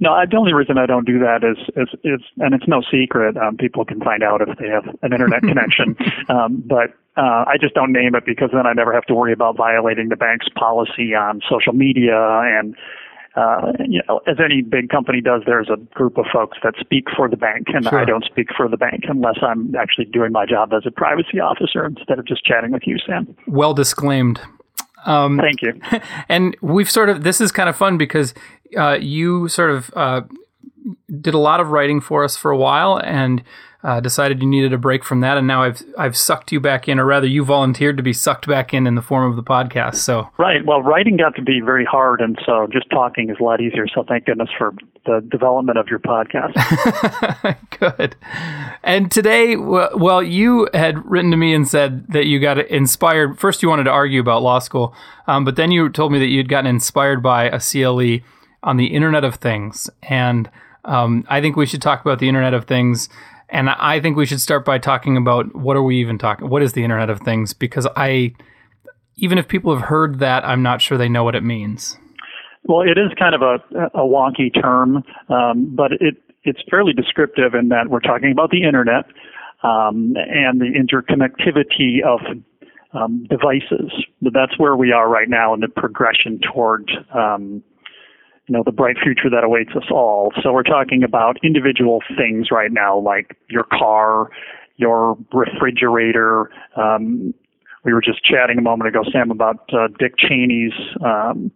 No, 0.00 0.12
I, 0.12 0.26
the 0.26 0.36
only 0.36 0.52
reason 0.52 0.78
I 0.78 0.86
don't 0.86 1.06
do 1.06 1.18
that 1.18 1.42
is, 1.44 1.58
is, 1.76 1.88
is 2.04 2.20
and 2.38 2.54
it's 2.54 2.66
no 2.68 2.82
secret. 2.90 3.36
Um, 3.36 3.56
people 3.56 3.84
can 3.84 4.00
find 4.00 4.22
out 4.22 4.40
if 4.40 4.58
they 4.58 4.68
have 4.68 4.86
an 5.02 5.12
internet 5.12 5.42
connection. 5.48 5.96
Um, 6.28 6.62
but 6.66 6.94
uh, 7.16 7.44
I 7.46 7.56
just 7.60 7.74
don't 7.74 7.92
name 7.92 8.14
it 8.14 8.24
because 8.24 8.50
then 8.52 8.66
I 8.66 8.72
never 8.72 8.92
have 8.92 9.04
to 9.04 9.14
worry 9.14 9.32
about 9.32 9.56
violating 9.56 10.08
the 10.08 10.16
bank's 10.16 10.48
policy 10.54 11.14
on 11.14 11.40
social 11.48 11.72
media 11.72 12.16
and. 12.18 12.76
Uh, 13.36 13.72
you 13.86 14.00
know, 14.08 14.20
as 14.26 14.38
any 14.44 14.62
big 14.62 14.88
company 14.88 15.20
does, 15.20 15.42
there's 15.46 15.68
a 15.68 15.76
group 15.94 16.18
of 16.18 16.24
folks 16.32 16.58
that 16.64 16.74
speak 16.80 17.04
for 17.14 17.28
the 17.28 17.36
bank, 17.36 17.66
and 17.72 17.84
sure. 17.84 18.00
I 18.00 18.04
don't 18.04 18.24
speak 18.24 18.48
for 18.56 18.68
the 18.68 18.76
bank 18.76 19.04
unless 19.06 19.36
I'm 19.42 19.76
actually 19.76 20.06
doing 20.06 20.32
my 20.32 20.44
job 20.44 20.72
as 20.72 20.82
a 20.86 20.90
privacy 20.90 21.38
officer 21.38 21.84
instead 21.84 22.18
of 22.18 22.26
just 22.26 22.44
chatting 22.44 22.72
with 22.72 22.82
you, 22.84 22.96
Sam. 23.06 23.36
Well 23.46 23.74
disclaimed. 23.74 24.40
Um, 25.06 25.38
Thank 25.38 25.62
you. 25.62 25.80
And 26.28 26.56
we've 26.60 26.90
sort 26.90 27.08
of 27.08 27.22
this 27.22 27.40
is 27.40 27.52
kind 27.52 27.68
of 27.68 27.76
fun 27.76 27.96
because 27.96 28.34
uh, 28.76 28.98
you 29.00 29.48
sort 29.48 29.70
of 29.70 29.90
uh, 29.94 30.22
did 31.20 31.34
a 31.34 31.38
lot 31.38 31.60
of 31.60 31.70
writing 31.70 32.00
for 32.00 32.24
us 32.24 32.36
for 32.36 32.50
a 32.50 32.56
while, 32.56 33.00
and 33.02 33.42
uh, 33.84 34.00
decided 34.00 34.42
you 34.42 34.48
needed 34.48 34.72
a 34.72 34.78
break 34.78 35.04
from 35.04 35.20
that, 35.20 35.38
and 35.38 35.46
now 35.46 35.62
I've 35.62 35.82
I've 35.96 36.16
sucked 36.16 36.50
you 36.50 36.58
back 36.58 36.88
in, 36.88 36.98
or 36.98 37.04
rather, 37.04 37.28
you 37.28 37.44
volunteered 37.44 37.96
to 37.96 38.02
be 38.02 38.12
sucked 38.12 38.48
back 38.48 38.74
in 38.74 38.88
in 38.88 38.96
the 38.96 39.02
form 39.02 39.30
of 39.30 39.36
the 39.36 39.42
podcast. 39.42 39.96
So 39.96 40.28
right, 40.36 40.66
well, 40.66 40.82
writing 40.82 41.16
got 41.16 41.36
to 41.36 41.42
be 41.42 41.60
very 41.60 41.84
hard, 41.84 42.20
and 42.20 42.36
so 42.44 42.66
just 42.72 42.90
talking 42.90 43.30
is 43.30 43.36
a 43.38 43.42
lot 43.42 43.60
easier. 43.60 43.86
So 43.86 44.02
thank 44.02 44.24
goodness 44.24 44.48
for 44.58 44.74
the 45.06 45.24
development 45.30 45.78
of 45.78 45.86
your 45.86 46.00
podcast. 46.00 46.54
Good. 47.78 48.16
And 48.82 49.12
today, 49.12 49.54
well, 49.54 50.24
you 50.24 50.68
had 50.74 51.08
written 51.08 51.30
to 51.30 51.36
me 51.36 51.54
and 51.54 51.66
said 51.66 52.08
that 52.08 52.26
you 52.26 52.40
got 52.40 52.58
inspired. 52.58 53.38
First, 53.38 53.62
you 53.62 53.68
wanted 53.68 53.84
to 53.84 53.90
argue 53.90 54.20
about 54.20 54.42
law 54.42 54.58
school, 54.58 54.92
um, 55.28 55.44
but 55.44 55.54
then 55.54 55.70
you 55.70 55.88
told 55.88 56.10
me 56.10 56.18
that 56.18 56.26
you'd 56.26 56.48
gotten 56.48 56.66
inspired 56.66 57.22
by 57.22 57.44
a 57.44 57.60
CLE 57.60 58.18
on 58.62 58.76
the 58.76 58.86
Internet 58.86 59.24
of 59.24 59.36
Things, 59.36 59.90
and 60.02 60.50
um, 60.84 61.24
I 61.28 61.40
think 61.40 61.56
we 61.56 61.66
should 61.66 61.82
talk 61.82 62.00
about 62.00 62.18
the 62.18 62.28
Internet 62.28 62.54
of 62.54 62.64
Things 62.64 63.08
And 63.50 63.70
I 63.70 64.00
think 64.00 64.16
we 64.16 64.26
should 64.26 64.40
start 64.40 64.64
by 64.64 64.78
talking 64.78 65.16
about 65.16 65.54
what 65.54 65.76
are 65.76 65.82
we 65.82 65.98
even 66.00 66.18
talking? 66.18 66.48
What 66.48 66.62
is 66.62 66.74
the 66.74 66.84
Internet 66.84 67.08
of 67.08 67.20
Things? 67.20 67.54
Because 67.54 67.86
I, 67.96 68.34
even 69.16 69.38
if 69.38 69.48
people 69.48 69.74
have 69.74 69.86
heard 69.86 70.18
that, 70.18 70.44
I'm 70.44 70.62
not 70.62 70.82
sure 70.82 70.98
they 70.98 71.08
know 71.08 71.24
what 71.24 71.34
it 71.34 71.42
means. 71.42 71.96
Well, 72.64 72.82
it 72.82 72.98
is 72.98 73.10
kind 73.18 73.34
of 73.34 73.40
a, 73.40 73.56
a 73.94 74.00
wonky 74.00 74.52
term, 74.52 75.02
um, 75.30 75.74
but 75.74 75.92
it 75.92 76.16
it's 76.44 76.60
fairly 76.70 76.92
descriptive 76.92 77.54
in 77.54 77.68
that 77.70 77.88
we're 77.88 78.00
talking 78.00 78.30
about 78.30 78.50
the 78.50 78.64
internet 78.64 79.06
um, 79.62 80.14
and 80.16 80.60
the 80.60 80.70
interconnectivity 80.72 82.02
of 82.06 82.20
um, 82.94 83.26
devices. 83.28 83.92
That's 84.22 84.58
where 84.58 84.76
we 84.76 84.92
are 84.92 85.08
right 85.08 85.28
now 85.28 85.52
in 85.54 85.60
the 85.60 85.68
progression 85.68 86.40
toward 86.52 86.90
um, 87.14 87.62
you 88.48 88.56
know 88.56 88.62
the 88.64 88.72
bright 88.72 88.96
future 89.02 89.30
that 89.30 89.44
awaits 89.44 89.70
us 89.76 89.90
all. 89.90 90.32
So 90.42 90.52
we're 90.52 90.62
talking 90.62 91.02
about 91.02 91.36
individual 91.42 92.00
things 92.16 92.48
right 92.50 92.72
now, 92.72 92.98
like 92.98 93.36
your 93.48 93.64
car, 93.64 94.30
your 94.76 95.16
refrigerator. 95.32 96.50
Um, 96.76 97.34
we 97.84 97.92
were 97.92 98.00
just 98.00 98.24
chatting 98.24 98.58
a 98.58 98.62
moment 98.62 98.88
ago, 98.88 99.02
Sam, 99.12 99.30
about 99.30 99.68
uh, 99.72 99.88
Dick 99.98 100.14
Cheney's 100.18 100.72
um, 101.04 101.52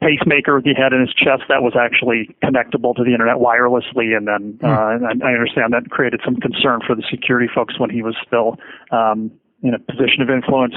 pacemaker 0.00 0.60
he 0.62 0.72
had 0.76 0.92
in 0.92 1.00
his 1.00 1.12
chest 1.14 1.42
that 1.48 1.62
was 1.62 1.74
actually 1.78 2.34
connectable 2.44 2.94
to 2.96 3.04
the 3.04 3.12
internet 3.12 3.36
wirelessly, 3.36 4.16
and 4.16 4.28
then 4.28 4.58
hmm. 4.60 4.66
uh, 4.66 5.26
I 5.26 5.32
understand 5.32 5.72
that 5.72 5.90
created 5.90 6.20
some 6.24 6.36
concern 6.36 6.80
for 6.86 6.94
the 6.94 7.04
security 7.10 7.48
folks 7.52 7.80
when 7.80 7.90
he 7.90 8.02
was 8.02 8.16
still 8.26 8.56
um, 8.92 9.30
in 9.62 9.74
a 9.74 9.78
position 9.78 10.22
of 10.22 10.30
influence. 10.30 10.74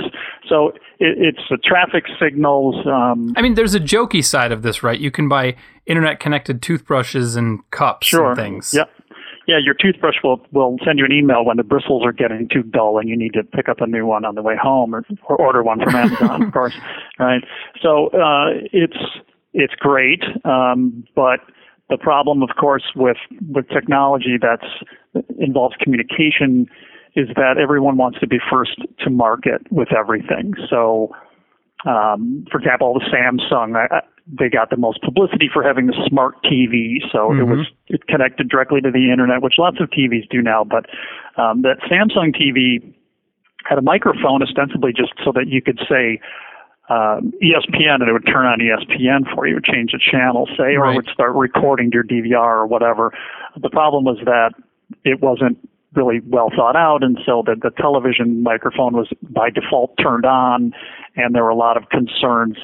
So 0.47 0.69
it, 0.99 1.17
it's 1.17 1.41
the 1.49 1.57
traffic 1.57 2.05
signals. 2.21 2.75
Um, 2.85 3.33
I 3.35 3.41
mean, 3.41 3.53
there's 3.53 3.75
a 3.75 3.79
jokey 3.79 4.23
side 4.23 4.51
of 4.51 4.61
this, 4.61 4.83
right? 4.83 4.99
You 4.99 5.11
can 5.11 5.29
buy 5.29 5.55
internet 5.85 6.19
connected 6.19 6.61
toothbrushes 6.61 7.35
and 7.35 7.59
cups 7.71 8.07
sure. 8.07 8.29
and 8.29 8.37
things. 8.37 8.73
Yep. 8.73 8.89
Yeah, 9.45 9.57
your 9.61 9.73
toothbrush 9.73 10.15
will 10.23 10.39
will 10.53 10.77
send 10.85 10.99
you 10.99 11.05
an 11.05 11.11
email 11.11 11.43
when 11.43 11.57
the 11.57 11.63
bristles 11.63 12.05
are 12.05 12.13
getting 12.13 12.47
too 12.47 12.63
dull 12.63 12.97
and 12.97 13.09
you 13.09 13.17
need 13.17 13.33
to 13.33 13.43
pick 13.43 13.67
up 13.67 13.81
a 13.81 13.87
new 13.87 14.05
one 14.05 14.23
on 14.23 14.35
the 14.35 14.41
way 14.41 14.55
home 14.55 14.95
or, 14.95 15.03
or 15.27 15.35
order 15.35 15.61
one 15.61 15.83
from 15.83 15.93
Amazon, 15.93 16.43
of 16.43 16.53
course. 16.53 16.73
Right. 17.19 17.43
So 17.81 18.07
uh, 18.07 18.51
it's 18.71 18.97
it's 19.51 19.73
great, 19.75 20.23
um, 20.45 21.03
but 21.13 21.41
the 21.89 21.97
problem, 21.97 22.41
of 22.41 22.49
course, 22.57 22.83
with 22.95 23.17
with 23.49 23.67
technology 23.67 24.37
that's 24.41 24.65
involves 25.39 25.75
communication 25.81 26.67
is 27.15 27.27
that 27.36 27.58
everyone 27.62 27.98
wants 27.98 28.20
to 28.20 28.27
be 28.27 28.38
first 28.51 28.79
to 29.00 29.10
market 29.10 29.62
with 29.72 29.89
everything. 29.93 30.53
So, 30.70 31.15
um, 31.86 32.46
for 32.51 32.60
example, 32.60 32.93
the 32.96 33.05
Samsung, 33.05 33.75
I, 33.75 34.01
they 34.27 34.50
got 34.50 34.70
the 34.70 34.77
most 34.77 35.01
publicity 35.01 35.50
for 35.51 35.63
having 35.63 35.88
the 35.88 35.96
smart 36.08 36.41
TV. 36.43 37.00
So 37.12 37.29
mm-hmm. 37.29 37.41
it 37.41 37.43
was 37.43 37.67
it 37.88 38.08
connected 38.08 38.50
directly 38.50 38.82
to 38.82 38.91
the 38.91 39.12
internet, 39.12 39.41
which 39.41 39.55
lots 39.58 39.77
of 39.79 39.89
TVs 39.89 40.29
do 40.29 40.41
now. 40.41 40.63
But 40.63 40.86
um, 41.38 41.62
that 41.63 41.79
Samsung 41.91 42.34
TV 42.34 42.96
had 43.65 43.77
a 43.77 43.82
microphone 43.82 44.41
ostensibly 44.41 44.91
just 44.93 45.13
so 45.24 45.32
that 45.34 45.48
you 45.48 45.62
could 45.62 45.79
say 45.89 46.20
uh, 46.89 47.20
ESPN 47.41 48.01
and 48.01 48.10
it 48.10 48.13
would 48.13 48.25
turn 48.25 48.46
on 48.46 48.60
ESPN 48.60 49.34
for 49.34 49.48
you, 49.48 49.55
would 49.55 49.63
change 49.63 49.91
the 49.91 50.00
channel, 50.00 50.48
say, 50.58 50.75
or 50.75 50.91
it 50.91 50.96
would 50.96 51.08
start 51.13 51.34
recording 51.34 51.91
your 51.93 52.03
DVR 52.03 52.63
or 52.63 52.67
whatever. 52.67 53.13
The 53.62 53.70
problem 53.70 54.03
was 54.03 54.17
that 54.25 54.51
it 55.05 55.22
wasn't 55.22 55.58
really 55.95 56.21
well 56.27 56.50
thought 56.55 56.75
out, 56.75 57.03
and 57.03 57.17
so 57.25 57.43
the, 57.45 57.55
the 57.55 57.71
television 57.81 58.43
microphone 58.43 58.93
was 58.93 59.07
by 59.21 59.50
default 59.50 59.95
turned 60.01 60.25
on, 60.25 60.73
and 61.15 61.35
there 61.35 61.43
were 61.43 61.50
a 61.50 61.55
lot 61.55 61.77
of 61.77 61.89
concerns 61.89 62.57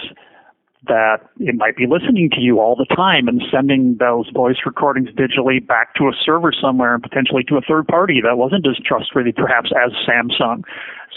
that 0.87 1.17
it 1.39 1.55
might 1.55 1.75
be 1.75 1.85
listening 1.85 2.29
to 2.31 2.39
you 2.39 2.59
all 2.59 2.75
the 2.75 2.85
time 2.95 3.27
and 3.27 3.41
sending 3.51 3.97
those 3.99 4.29
voice 4.33 4.55
recordings 4.65 5.09
digitally 5.09 5.65
back 5.65 5.93
to 5.95 6.05
a 6.05 6.11
server 6.25 6.53
somewhere 6.53 6.93
and 6.93 7.03
potentially 7.03 7.43
to 7.43 7.57
a 7.57 7.61
third 7.61 7.85
party 7.85 8.21
that 8.23 8.37
wasn't 8.37 8.65
as 8.65 8.77
trustworthy 8.85 9.33
perhaps 9.33 9.71
as 9.75 9.91
Samsung. 10.07 10.63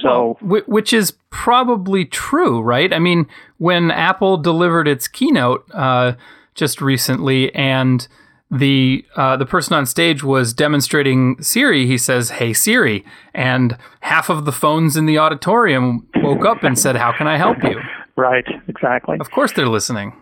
So 0.01 0.37
well, 0.43 0.63
which 0.67 0.93
is 0.93 1.13
probably 1.31 2.05
true, 2.05 2.61
right? 2.61 2.93
I 2.93 2.99
mean, 2.99 3.27
when 3.59 3.93
Apple 3.93 4.37
delivered 4.37 4.89
its 4.89 5.07
keynote 5.07 5.65
uh, 5.73 6.15
just 6.55 6.81
recently 6.81 7.55
and 7.55 8.09
the 8.53 9.05
uh, 9.17 9.37
the 9.37 9.47
person 9.47 9.75
on 9.75 9.87
stage 9.87 10.23
was 10.23 10.53
demonstrating 10.53 11.43
Siri. 11.43 11.87
He 11.87 11.97
says, 11.97 12.31
"Hey 12.31 12.53
Siri," 12.53 13.05
and 13.33 13.79
half 14.01 14.29
of 14.29 14.45
the 14.45 14.53
phones 14.53 14.97
in 14.97 15.07
the 15.07 15.19
auditorium 15.19 16.07
woke 16.17 16.45
up 16.45 16.63
and 16.63 16.79
said, 16.79 16.97
"How 16.97 17.13
can 17.17 17.27
I 17.27 17.39
help 17.39 17.63
you?" 17.65 17.81
Right. 18.15 18.45
Exactly. 18.69 19.17
Of 19.19 19.31
course, 19.31 19.53
they're 19.53 19.67
listening. 19.69 20.13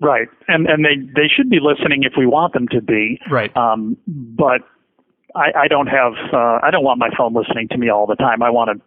Right, 0.00 0.28
and 0.48 0.66
and 0.66 0.84
they 0.84 0.96
they 1.14 1.28
should 1.28 1.50
be 1.50 1.58
listening 1.60 2.04
if 2.04 2.14
we 2.16 2.26
want 2.26 2.54
them 2.54 2.68
to 2.68 2.80
be. 2.80 3.20
Right. 3.30 3.54
Um, 3.54 3.98
but 4.08 4.62
I, 5.36 5.64
I 5.64 5.68
don't 5.68 5.86
have 5.86 6.14
uh, 6.32 6.60
I 6.62 6.70
don't 6.70 6.84
want 6.84 6.98
my 6.98 7.10
phone 7.16 7.34
listening 7.34 7.68
to 7.68 7.76
me 7.76 7.90
all 7.90 8.06
the 8.06 8.16
time. 8.16 8.42
I 8.42 8.48
want 8.50 8.70
to 8.70 8.84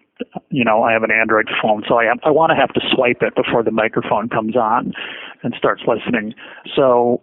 you 0.50 0.63
know, 0.63 0.84
I 0.84 0.94
have 0.94 1.04
an 1.04 1.12
Android 1.12 1.48
phone, 1.62 1.84
so 1.88 2.00
I 2.00 2.06
have, 2.06 2.20
I 2.24 2.32
want 2.32 2.50
to 2.51 2.56
have 2.56 2.74
to 2.74 2.82
swipe 2.92 3.22
it 3.22 3.36
before 3.36 3.63
the 3.63 3.72
microphone 3.72 4.30
comes 4.30 4.56
on 4.56 4.94
and 5.44 5.54
starts 5.58 5.84
listening. 5.86 6.34
So 6.75 7.22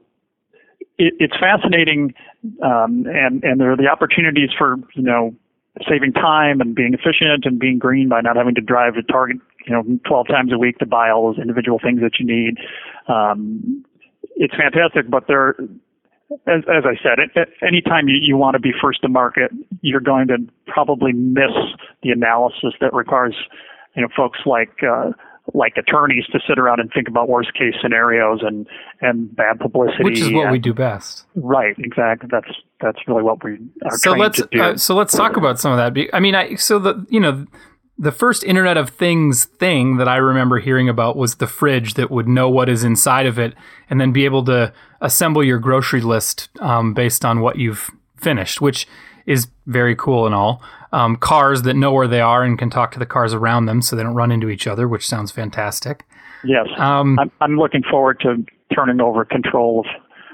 it, 0.98 1.14
it's 1.18 1.36
fascinating, 1.38 2.14
um, 2.62 3.06
and 3.06 3.42
and 3.42 3.60
there 3.60 3.72
are 3.72 3.76
the 3.76 3.88
opportunities 3.88 4.50
for 4.56 4.76
you 4.94 5.02
know 5.02 5.34
saving 5.88 6.12
time 6.12 6.60
and 6.60 6.74
being 6.74 6.94
efficient 6.94 7.44
and 7.44 7.58
being 7.58 7.78
green 7.78 8.08
by 8.08 8.20
not 8.20 8.36
having 8.36 8.54
to 8.54 8.60
drive 8.60 8.94
to 8.94 9.02
Target 9.02 9.38
you 9.66 9.72
know 9.72 9.82
12 10.06 10.28
times 10.28 10.52
a 10.52 10.58
week 10.58 10.78
to 10.78 10.86
buy 10.86 11.10
all 11.10 11.32
those 11.32 11.40
individual 11.40 11.78
things 11.82 12.00
that 12.00 12.18
you 12.18 12.26
need. 12.26 12.58
Um, 13.08 13.84
it's 14.36 14.54
fantastic, 14.54 15.10
but 15.10 15.24
there 15.26 15.56
as, 16.46 16.62
as 16.68 16.84
I 16.84 16.96
said, 17.02 17.18
it, 17.18 17.48
anytime 17.62 18.08
you, 18.08 18.16
you 18.20 18.36
want 18.36 18.54
to 18.54 18.60
be 18.60 18.72
first 18.80 19.02
to 19.02 19.08
market, 19.08 19.50
you're 19.82 20.00
going 20.00 20.28
to 20.28 20.38
probably 20.66 21.12
miss 21.12 21.52
the 22.02 22.10
analysis 22.10 22.74
that 22.80 22.92
requires, 22.94 23.34
you 23.94 24.02
know, 24.02 24.08
folks 24.16 24.40
like 24.46 24.82
uh, 24.82 25.10
like 25.52 25.76
attorneys 25.76 26.24
to 26.32 26.40
sit 26.48 26.58
around 26.58 26.80
and 26.80 26.90
think 26.92 27.06
about 27.06 27.28
worst 27.28 27.52
case 27.54 27.74
scenarios 27.82 28.40
and 28.42 28.66
and 29.00 29.34
bad 29.36 29.60
publicity. 29.60 30.04
Which 30.04 30.20
is 30.20 30.32
what 30.32 30.44
and, 30.44 30.52
we 30.52 30.58
do 30.58 30.72
best. 30.72 31.26
Right. 31.34 31.76
Exactly. 31.78 32.28
That's 32.32 32.48
that's 32.80 32.98
really 33.06 33.22
what 33.22 33.44
we 33.44 33.58
are 33.84 33.96
so 33.98 34.12
let's, 34.12 34.38
to 34.38 34.48
do. 34.50 34.62
Uh, 34.62 34.76
so 34.76 34.94
let's 34.94 35.14
talk 35.14 35.36
about 35.36 35.60
some 35.60 35.72
of 35.72 35.78
that. 35.78 36.08
I 36.12 36.20
mean, 36.20 36.34
I 36.34 36.54
so 36.54 36.78
the 36.78 37.06
you 37.10 37.20
know 37.20 37.46
the 37.98 38.12
first 38.12 38.42
Internet 38.42 38.76
of 38.76 38.90
Things 38.90 39.44
thing 39.44 39.98
that 39.98 40.08
I 40.08 40.16
remember 40.16 40.58
hearing 40.58 40.88
about 40.88 41.16
was 41.16 41.36
the 41.36 41.46
fridge 41.46 41.94
that 41.94 42.10
would 42.10 42.26
know 42.26 42.48
what 42.48 42.68
is 42.68 42.82
inside 42.82 43.26
of 43.26 43.38
it 43.38 43.54
and 43.88 44.00
then 44.00 44.12
be 44.12 44.24
able 44.24 44.44
to 44.46 44.72
assemble 45.00 45.44
your 45.44 45.58
grocery 45.58 46.00
list 46.00 46.48
um, 46.60 46.94
based 46.94 47.24
on 47.24 47.40
what 47.40 47.56
you've 47.56 47.90
finished, 48.16 48.60
which 48.60 48.88
is 49.26 49.48
very 49.66 49.94
cool 49.94 50.26
and 50.26 50.34
all. 50.34 50.62
Um, 50.94 51.16
cars 51.16 51.62
that 51.62 51.74
know 51.74 51.92
where 51.92 52.06
they 52.06 52.20
are 52.20 52.44
and 52.44 52.58
can 52.58 52.70
talk 52.70 52.92
to 52.92 52.98
the 52.98 53.06
cars 53.06 53.34
around 53.34 53.66
them 53.66 53.82
so 53.82 53.96
they 53.96 54.02
don't 54.02 54.14
run 54.14 54.30
into 54.30 54.48
each 54.48 54.66
other, 54.66 54.86
which 54.86 55.06
sounds 55.06 55.32
fantastic. 55.32 56.06
Yes. 56.44 56.66
Um, 56.76 57.18
I'm, 57.18 57.30
I'm 57.40 57.56
looking 57.56 57.82
forward 57.82 58.20
to 58.20 58.44
turning 58.74 59.00
over 59.00 59.24
control 59.24 59.80
of 59.80 59.86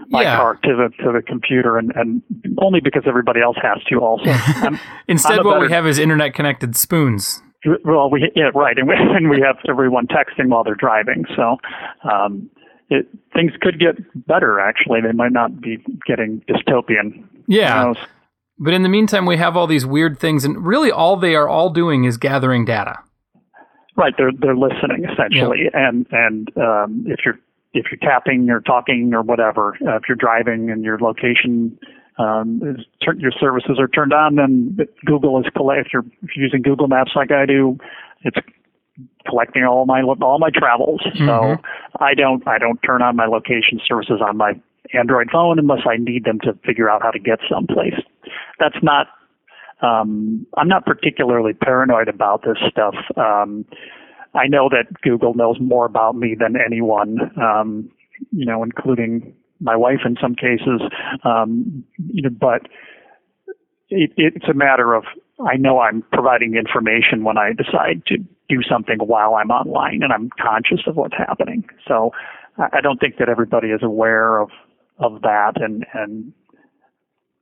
my 0.08 0.22
yeah. 0.22 0.36
car 0.36 0.56
to 0.56 0.76
the 0.76 1.04
to 1.04 1.12
the 1.12 1.22
computer, 1.22 1.78
and, 1.78 1.92
and 1.94 2.22
only 2.58 2.80
because 2.80 3.04
everybody 3.06 3.40
else 3.40 3.56
has 3.62 3.82
to. 3.84 3.96
Also, 4.00 4.24
instead, 5.08 5.44
what 5.44 5.54
better, 5.54 5.66
we 5.66 5.72
have 5.72 5.86
is 5.86 5.98
internet 5.98 6.34
connected 6.34 6.76
spoons. 6.76 7.42
Well, 7.84 8.10
we 8.10 8.30
yeah, 8.34 8.50
right, 8.54 8.76
and 8.76 8.88
we, 8.88 8.94
and 8.98 9.30
we 9.30 9.40
have 9.40 9.56
everyone 9.68 10.06
texting 10.06 10.48
while 10.48 10.64
they're 10.64 10.74
driving. 10.74 11.24
So 11.36 11.58
um, 12.10 12.50
it, 12.88 13.06
things 13.32 13.52
could 13.60 13.78
get 13.78 13.96
better. 14.26 14.58
Actually, 14.58 15.00
they 15.00 15.12
might 15.12 15.32
not 15.32 15.60
be 15.60 15.78
getting 16.06 16.42
dystopian. 16.48 17.24
Yeah. 17.46 17.94
But 18.62 18.74
in 18.74 18.82
the 18.82 18.90
meantime, 18.90 19.24
we 19.24 19.38
have 19.38 19.56
all 19.56 19.66
these 19.66 19.86
weird 19.86 20.20
things, 20.20 20.44
and 20.44 20.64
really, 20.64 20.90
all 20.90 21.16
they 21.16 21.34
are 21.34 21.48
all 21.48 21.70
doing 21.70 22.04
is 22.04 22.18
gathering 22.18 22.66
data. 22.66 22.98
Right, 23.96 24.12
they're 24.18 24.32
they're 24.38 24.56
listening 24.56 25.04
essentially, 25.10 25.64
yep. 25.64 25.72
and 25.74 26.06
and 26.10 26.56
um, 26.58 27.04
if 27.06 27.20
you're 27.24 27.38
if 27.72 27.86
you're 27.90 28.00
tapping 28.00 28.50
or 28.50 28.60
talking 28.60 29.12
or 29.14 29.22
whatever, 29.22 29.76
uh, 29.86 29.96
if 29.96 30.02
you're 30.08 30.16
driving 30.16 30.70
and 30.70 30.84
your 30.84 30.98
location 30.98 31.78
um, 32.18 32.60
is, 32.62 32.84
your 33.18 33.32
services 33.32 33.78
are 33.78 33.88
turned 33.88 34.12
on, 34.12 34.36
then 34.36 34.76
Google 35.06 35.40
is 35.40 35.46
collect. 35.56 35.86
If 35.86 35.92
you're, 35.92 36.04
if 36.22 36.36
you're 36.36 36.44
using 36.44 36.62
Google 36.62 36.88
Maps 36.88 37.12
like 37.14 37.30
I 37.30 37.46
do, 37.46 37.78
it's 38.22 38.36
collecting 39.26 39.64
all 39.64 39.86
my 39.86 40.02
all 40.02 40.38
my 40.38 40.50
travels. 40.50 41.00
Mm-hmm. 41.06 41.26
So 41.26 41.56
I 41.98 42.14
don't 42.14 42.46
I 42.46 42.58
don't 42.58 42.78
turn 42.82 43.00
on 43.00 43.16
my 43.16 43.26
location 43.26 43.80
services 43.86 44.20
on 44.26 44.36
my 44.36 44.52
Android 44.94 45.28
phone 45.32 45.58
unless 45.58 45.80
I 45.88 45.96
need 45.96 46.24
them 46.24 46.38
to 46.40 46.52
figure 46.64 46.90
out 46.90 47.02
how 47.02 47.10
to 47.10 47.18
get 47.18 47.38
someplace. 47.50 47.94
That's 48.58 48.78
not. 48.82 49.06
Um, 49.82 50.46
I'm 50.58 50.68
not 50.68 50.84
particularly 50.84 51.54
paranoid 51.54 52.08
about 52.08 52.42
this 52.42 52.58
stuff. 52.70 52.94
Um, 53.16 53.64
I 54.34 54.46
know 54.46 54.68
that 54.68 55.00
Google 55.02 55.34
knows 55.34 55.56
more 55.58 55.86
about 55.86 56.16
me 56.16 56.36
than 56.38 56.54
anyone, 56.54 57.18
um, 57.40 57.90
you 58.30 58.44
know, 58.44 58.62
including 58.62 59.34
my 59.58 59.76
wife 59.76 60.00
in 60.04 60.16
some 60.20 60.34
cases. 60.34 60.82
Um, 61.24 61.82
you 61.96 62.22
know, 62.22 62.30
but 62.30 62.68
it, 63.88 64.12
it's 64.16 64.48
a 64.48 64.54
matter 64.54 64.94
of 64.94 65.04
I 65.46 65.56
know 65.56 65.80
I'm 65.80 66.04
providing 66.12 66.54
information 66.54 67.24
when 67.24 67.38
I 67.38 67.52
decide 67.52 68.04
to 68.06 68.18
do 68.48 68.62
something 68.68 68.98
while 68.98 69.34
I'm 69.34 69.50
online, 69.50 70.02
and 70.02 70.12
I'm 70.12 70.30
conscious 70.40 70.80
of 70.86 70.96
what's 70.96 71.16
happening. 71.16 71.64
So 71.86 72.10
I 72.58 72.80
don't 72.82 72.98
think 72.98 73.16
that 73.18 73.28
everybody 73.28 73.68
is 73.68 73.80
aware 73.82 74.38
of 74.38 74.50
of 75.00 75.22
that, 75.22 75.52
and 75.56 75.84
and 75.94 76.32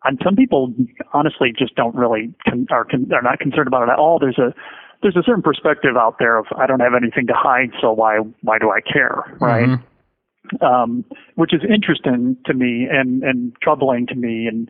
and 0.05 0.19
some 0.25 0.37
people 0.37 0.73
honestly 1.13 1.53
just 1.57 1.75
don't 1.75 1.95
really 1.95 2.33
con- 2.49 2.67
are 2.71 2.85
con- 2.85 3.11
are 3.13 3.23
not 3.23 3.39
concerned 3.41 3.69
about 3.69 3.89
it 3.89 3.93
at 3.93 3.99
all. 3.99 4.19
There's 4.19 4.39
a 4.39 4.55
there's 5.03 5.17
a 5.17 5.23
certain 5.25 5.43
perspective 5.43 5.97
out 5.97 6.17
there 6.19 6.39
of 6.39 6.47
I 6.57 6.67
don't 6.67 6.81
have 6.81 6.95
anything 6.95 7.27
to 7.27 7.35
hide, 7.35 7.71
so 7.81 7.93
why 7.93 8.19
why 8.43 8.59
do 8.59 8.71
I 8.71 8.81
care, 8.81 9.37
right? 9.41 9.69
Mm-hmm. 9.69 10.65
Um, 10.65 11.05
which 11.35 11.53
is 11.53 11.61
interesting 11.63 12.37
to 12.47 12.55
me 12.55 12.87
and 12.91 13.23
and 13.23 13.53
troubling 13.61 14.07
to 14.07 14.15
me, 14.15 14.47
and 14.47 14.69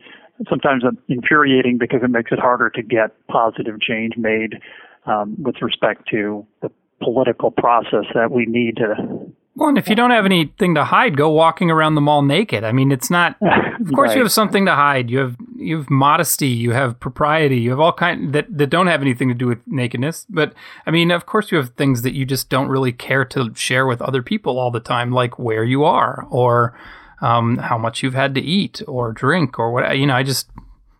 sometimes 0.49 0.83
infuriating 1.07 1.77
because 1.77 2.01
it 2.03 2.09
makes 2.09 2.31
it 2.31 2.39
harder 2.39 2.69
to 2.71 2.81
get 2.81 3.11
positive 3.27 3.79
change 3.81 4.13
made 4.17 4.59
um, 5.05 5.35
with 5.41 5.55
respect 5.61 6.07
to 6.09 6.45
the 6.61 6.69
political 7.01 7.51
process 7.51 8.05
that 8.13 8.31
we 8.31 8.45
need 8.45 8.77
to 8.77 9.31
well, 9.55 9.69
and 9.69 9.77
if 9.77 9.89
you 9.89 9.95
don't 9.95 10.11
have 10.11 10.25
anything 10.25 10.75
to 10.75 10.85
hide, 10.85 11.17
go 11.17 11.29
walking 11.29 11.69
around 11.69 11.95
the 11.95 12.01
mall 12.01 12.21
naked. 12.21 12.63
I 12.63 12.71
mean, 12.71 12.91
it's 12.91 13.09
not. 13.09 13.35
Of 13.79 13.93
course, 13.93 14.09
right. 14.09 14.17
you 14.17 14.23
have 14.23 14.31
something 14.33 14.65
to 14.65 14.75
hide. 14.75 15.09
You 15.09 15.19
have 15.19 15.37
you 15.55 15.77
have 15.77 15.89
modesty. 15.89 16.49
You 16.49 16.71
have 16.71 16.99
propriety. 16.99 17.59
You 17.59 17.69
have 17.69 17.79
all 17.79 17.93
kind 17.93 18.33
that 18.33 18.45
that 18.57 18.67
don't 18.69 18.87
have 18.87 19.01
anything 19.01 19.29
to 19.29 19.33
do 19.33 19.47
with 19.47 19.59
nakedness. 19.67 20.25
But 20.29 20.53
I 20.85 20.91
mean, 20.91 21.11
of 21.11 21.25
course, 21.25 21.49
you 21.49 21.57
have 21.57 21.69
things 21.69 22.01
that 22.01 22.13
you 22.13 22.25
just 22.25 22.49
don't 22.49 22.67
really 22.67 22.91
care 22.91 23.23
to 23.25 23.53
share 23.55 23.87
with 23.87 24.01
other 24.01 24.21
people 24.21 24.59
all 24.59 24.69
the 24.69 24.81
time, 24.81 25.13
like 25.13 25.39
where 25.39 25.63
you 25.63 25.85
are 25.85 26.27
or 26.29 26.77
um, 27.21 27.55
how 27.55 27.77
much 27.77 28.03
you've 28.03 28.15
had 28.15 28.35
to 28.35 28.41
eat 28.41 28.81
or 28.85 29.13
drink 29.13 29.57
or 29.57 29.71
what. 29.71 29.97
You 29.97 30.07
know, 30.07 30.15
I 30.15 30.23
just 30.23 30.49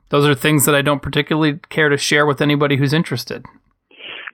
those 0.07 0.25
are 0.25 0.33
things 0.33 0.63
that 0.65 0.73
I 0.73 0.81
don't 0.81 1.01
particularly 1.01 1.59
care 1.67 1.89
to 1.89 1.97
share 1.97 2.25
with 2.25 2.41
anybody 2.41 2.77
who's 2.77 2.93
interested. 2.93 3.45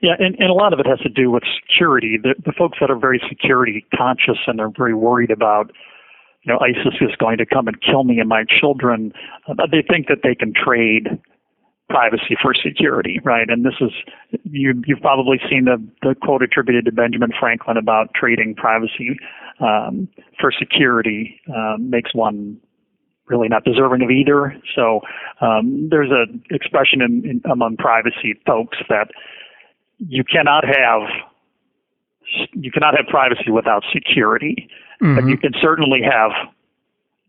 Yeah, 0.02 0.12
and, 0.18 0.36
and 0.38 0.50
a 0.50 0.54
lot 0.54 0.72
of 0.72 0.80
it 0.80 0.86
has 0.86 0.98
to 1.00 1.08
do 1.08 1.30
with 1.30 1.42
security. 1.62 2.18
The, 2.22 2.34
the 2.44 2.52
folks 2.52 2.78
that 2.80 2.90
are 2.90 2.98
very 2.98 3.20
security 3.28 3.86
conscious 3.96 4.38
and 4.46 4.58
they're 4.58 4.70
very 4.70 4.94
worried 4.94 5.30
about, 5.30 5.72
you 6.42 6.52
know, 6.52 6.58
ISIS 6.60 7.00
is 7.00 7.16
going 7.18 7.38
to 7.38 7.46
come 7.46 7.66
and 7.66 7.80
kill 7.80 8.04
me 8.04 8.18
and 8.18 8.28
my 8.28 8.44
children, 8.60 9.12
uh, 9.48 9.54
they 9.70 9.82
think 9.88 10.08
that 10.08 10.18
they 10.22 10.34
can 10.34 10.52
trade 10.52 11.08
privacy 11.88 12.36
for 12.42 12.52
security, 12.52 13.20
right? 13.24 13.48
And 13.48 13.64
this 13.64 13.74
is 13.80 13.90
you 14.44 14.82
you've 14.86 15.00
probably 15.00 15.38
seen 15.48 15.66
the 15.66 15.76
the 16.02 16.14
quote 16.20 16.42
attributed 16.42 16.84
to 16.86 16.92
Benjamin 16.92 17.30
Franklin 17.38 17.76
about 17.76 18.12
trading 18.14 18.54
privacy 18.54 19.16
um, 19.60 20.08
for 20.40 20.50
security 20.50 21.40
um, 21.54 21.88
makes 21.88 22.14
one 22.14 22.58
really 23.28 23.48
not 23.48 23.64
deserving 23.64 24.02
of 24.02 24.10
either. 24.10 24.56
So 24.74 25.00
um, 25.40 25.88
there's 25.90 26.10
a 26.10 26.26
expression 26.54 27.02
in, 27.02 27.24
in, 27.24 27.50
among 27.50 27.76
privacy 27.76 28.34
folks 28.46 28.78
that 28.88 29.08
you 29.98 30.24
cannot 30.24 30.64
have 30.64 31.02
you 32.54 32.72
cannot 32.72 32.96
have 32.96 33.06
privacy 33.06 33.50
without 33.50 33.84
security, 33.92 34.68
mm-hmm. 35.00 35.14
but 35.14 35.28
you 35.28 35.36
can 35.36 35.52
certainly 35.60 36.00
have 36.02 36.32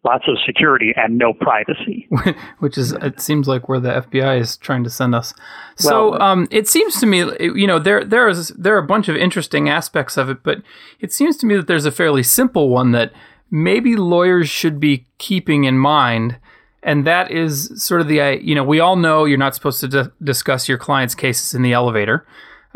lots 0.03 0.25
of 0.27 0.37
security 0.45 0.93
and 0.95 1.17
no 1.17 1.33
privacy. 1.33 2.07
Which 2.59 2.77
is, 2.77 2.93
it 2.93 3.19
seems 3.19 3.47
like 3.47 3.67
where 3.67 3.79
the 3.79 3.89
FBI 3.89 4.39
is 4.39 4.57
trying 4.57 4.83
to 4.83 4.89
send 4.89 5.13
us. 5.13 5.33
So 5.75 6.11
well, 6.11 6.21
um, 6.21 6.47
it 6.49 6.67
seems 6.67 6.99
to 6.99 7.05
me, 7.05 7.25
you 7.39 7.67
know, 7.67 7.79
there 7.79 8.03
there 8.03 8.27
is 8.27 8.49
there 8.49 8.75
are 8.75 8.79
a 8.79 8.87
bunch 8.87 9.07
of 9.07 9.15
interesting 9.15 9.69
aspects 9.69 10.17
of 10.17 10.29
it, 10.29 10.43
but 10.43 10.61
it 10.99 11.11
seems 11.11 11.37
to 11.37 11.45
me 11.45 11.55
that 11.55 11.67
there's 11.67 11.85
a 11.85 11.91
fairly 11.91 12.23
simple 12.23 12.69
one 12.69 12.91
that 12.91 13.11
maybe 13.51 13.95
lawyers 13.95 14.49
should 14.49 14.79
be 14.79 15.05
keeping 15.17 15.65
in 15.65 15.77
mind. 15.77 16.37
And 16.83 17.05
that 17.05 17.31
is 17.31 17.83
sort 17.83 18.01
of 18.01 18.07
the, 18.07 18.39
you 18.41 18.55
know, 18.55 18.63
we 18.63 18.79
all 18.79 18.95
know 18.95 19.25
you're 19.25 19.37
not 19.37 19.55
supposed 19.55 19.81
to 19.81 19.87
d- 19.87 20.09
discuss 20.23 20.69
your 20.69 20.77
client's 20.77 21.15
cases 21.15 21.53
in 21.53 21.61
the 21.61 21.73
elevator 21.73 22.25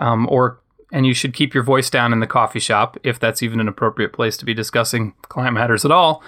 um, 0.01 0.27
or 0.29 0.60
and 0.91 1.05
you 1.05 1.13
should 1.13 1.34
keep 1.34 1.53
your 1.53 1.63
voice 1.63 1.89
down 1.89 2.12
in 2.12 2.20
the 2.20 2.27
coffee 2.27 2.60
shop 2.60 2.98
if 3.03 3.17
that's 3.17 3.41
even 3.41 3.62
an 3.62 3.70
appropriate 3.70 4.12
place 4.12 4.36
to 4.36 4.43
be 4.43 4.53
discussing 4.53 5.13
client 5.29 5.53
matters 5.53 5.86
at 5.86 5.91
all. 5.91 6.22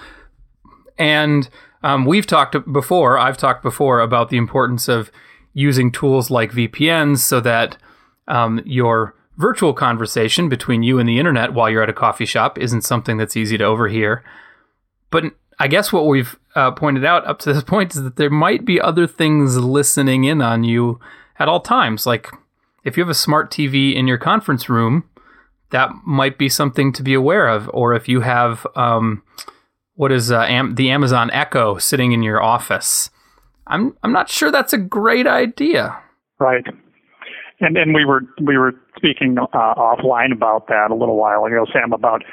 And 0.98 1.50
um, 1.82 2.06
we've 2.06 2.26
talked 2.26 2.56
before, 2.72 3.18
I've 3.20 3.36
talked 3.36 3.62
before 3.62 4.00
about 4.00 4.30
the 4.30 4.38
importance 4.38 4.88
of 4.88 5.12
using 5.54 5.92
tools 5.92 6.32
like 6.32 6.52
VPNs 6.52 7.18
so 7.18 7.42
that 7.42 7.78
um, 8.30 8.62
your 8.66 9.16
virtual 9.38 9.74
conversation 9.74 10.48
between 10.48 10.82
you 10.82 10.98
and 10.98 11.10
the 11.10 11.20
internet 11.20 11.54
while 11.54 11.70
you're 11.70 11.84
at 11.84 11.90
a 11.90 11.94
coffee 11.94 12.26
shop 12.26 12.58
isn't 12.58 12.84
something 12.84 13.18
that's 13.18 13.36
easy 13.36 13.58
to 13.58 13.66
overhear. 13.66 14.24
But 15.10 15.26
I 15.60 15.68
guess 15.68 15.92
what 15.92 16.08
we've 16.08 16.40
uh, 16.56 16.72
pointed 16.72 17.04
out 17.04 17.28
up 17.28 17.40
to 17.40 17.54
this 17.54 17.64
point 17.66 17.96
is 17.96 18.04
that 18.04 18.16
there 18.16 18.30
might 18.30 18.64
be 18.64 18.80
other 18.80 19.08
things 19.08 19.58
listening 19.58 20.24
in 20.24 20.42
on 20.42 20.64
you 20.64 21.02
at 21.38 21.50
all 21.50 21.60
times, 21.60 22.06
like 22.06 22.32
if 22.84 22.98
you 22.98 23.04
have 23.04 23.10
a 23.10 23.16
smart 23.16 23.52
TV 23.52 23.96
in 23.96 24.08
your 24.08 24.18
conference 24.18 24.70
room, 24.70 25.04
that 25.72 25.90
might 26.06 26.38
be 26.38 26.50
something 26.50 26.94
to 26.94 27.04
be 27.04 27.14
aware 27.14 27.48
of. 27.48 27.70
Or 27.74 27.94
if 27.94 28.08
you 28.08 28.22
have 28.22 28.66
um, 28.76 29.24
what 29.96 30.12
is 30.12 30.32
uh, 30.32 30.42
Am- 30.42 30.76
the 30.76 30.92
Amazon 30.92 31.32
Echo 31.32 31.78
sitting 31.78 32.12
in 32.12 32.24
your 32.24 32.42
office, 32.42 33.10
I'm 33.68 33.96
I'm 34.04 34.12
not 34.12 34.30
sure 34.30 34.52
that's 34.52 34.74
a 34.74 34.78
great 34.78 35.28
idea. 35.28 35.98
Right. 36.40 36.66
And 37.60 37.78
and 37.78 37.94
we 37.94 38.06
were 38.06 38.22
we 38.42 38.58
were 38.58 38.74
speaking 38.96 39.38
uh, 39.38 39.74
offline 39.76 40.32
about 40.32 40.68
that 40.68 40.92
a 40.92 40.96
little 40.96 41.18
while 41.18 41.46
ago, 41.46 41.66
Sam. 41.72 41.94
About 41.94 42.24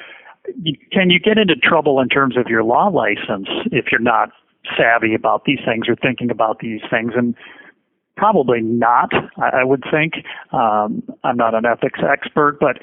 can 0.93 1.11
you 1.11 1.21
get 1.21 1.39
into 1.39 1.57
trouble 1.57 2.01
in 2.01 2.09
terms 2.09 2.37
of 2.37 2.47
your 2.49 2.65
law 2.65 2.89
license 2.89 3.49
if 3.73 3.87
you're 3.91 4.01
not 4.01 4.31
savvy 4.77 5.15
about 5.15 5.45
these 5.45 5.61
things 5.65 5.89
or 5.89 5.97
thinking 5.97 6.31
about 6.31 6.59
these 6.59 6.81
things? 6.91 7.13
And 7.17 7.35
Probably 8.17 8.61
not, 8.61 9.11
I 9.39 9.65
would 9.65 9.85
think. 9.91 10.15
Um, 10.53 11.03
I'm 11.25 11.37
not 11.37 11.55
an 11.55 11.65
ethics 11.65 12.01
expert, 12.07 12.59
but 12.61 12.79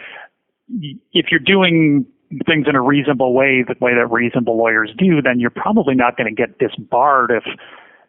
if 1.14 1.28
you're 1.30 1.40
doing 1.40 2.06
things 2.46 2.66
in 2.68 2.76
a 2.76 2.82
reasonable 2.82 3.34
way, 3.34 3.64
the 3.68 3.76
way 3.80 3.94
that 3.94 4.12
reasonable 4.12 4.58
lawyers 4.58 4.92
do, 4.98 5.22
then 5.22 5.40
you're 5.40 5.50
probably 5.50 5.96
not 5.96 6.18
going 6.18 6.34
to 6.34 6.36
get 6.36 6.58
disbarred 6.60 7.32
if 7.32 7.44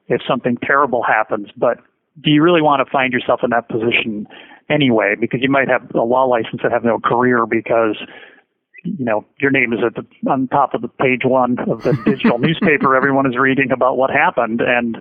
if 0.09 0.23
something 0.27 0.57
terrible 0.65 1.03
happens. 1.03 1.49
But 1.57 1.79
do 2.23 2.31
you 2.31 2.43
really 2.43 2.63
want 2.63 2.85
to 2.85 2.91
find 2.91 3.13
yourself 3.13 3.41
in 3.43 3.51
that 3.51 3.69
position 3.69 4.27
anyway? 4.71 5.15
Because 5.21 5.41
you 5.43 5.51
might 5.51 5.69
have 5.69 5.95
a 5.95 6.03
law 6.03 6.25
license 6.25 6.63
and 6.63 6.73
have 6.73 6.85
no 6.85 6.99
career 6.99 7.47
because 7.47 7.97
you 8.85 9.05
know 9.05 9.25
your 9.41 9.51
name 9.51 9.73
is 9.73 9.81
at 9.85 9.95
the 9.95 10.31
on 10.31 10.49
top 10.49 10.75
of 10.75 10.83
the 10.83 10.89
page 10.89 11.23
one 11.25 11.59
of 11.69 11.83
the 11.83 11.93
digital 12.05 12.39
newspaper 12.39 12.95
everyone 12.95 13.27
is 13.27 13.37
reading 13.37 13.73
about 13.73 13.97
what 13.97 14.09
happened 14.09 14.61
and 14.61 14.99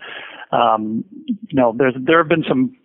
um, 0.52 1.04
you 1.22 1.56
know, 1.56 1.74
there's 1.78 1.96
there 2.00 2.20
have 2.20 2.30
been 2.30 2.46
some 2.48 2.76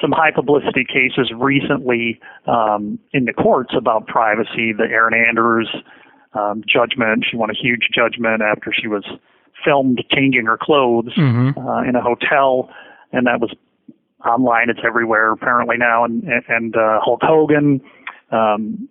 some 0.00 0.12
high 0.12 0.30
publicity 0.30 0.84
cases 0.84 1.30
recently 1.36 2.20
um, 2.46 2.98
in 3.12 3.24
the 3.24 3.32
courts 3.32 3.74
about 3.76 4.06
privacy. 4.06 4.72
The 4.72 4.84
Erin 4.90 5.14
Andrews 5.14 5.68
um, 6.34 6.62
judgment. 6.66 7.26
She 7.30 7.36
won 7.36 7.50
a 7.50 7.54
huge 7.54 7.88
judgment 7.94 8.42
after 8.42 8.72
she 8.72 8.88
was 8.88 9.04
filmed 9.64 10.02
changing 10.10 10.46
her 10.46 10.58
clothes 10.60 11.12
mm-hmm. 11.16 11.58
uh, 11.58 11.82
in 11.82 11.96
a 11.96 12.02
hotel, 12.02 12.70
and 13.12 13.26
that 13.26 13.40
was 13.40 13.54
online. 14.24 14.70
It's 14.70 14.80
everywhere 14.84 15.32
apparently 15.32 15.76
now. 15.76 16.04
And 16.04 16.24
and 16.48 16.76
uh, 16.76 17.00
Hulk 17.02 17.20
Hogan. 17.22 17.80
Um, 18.30 18.88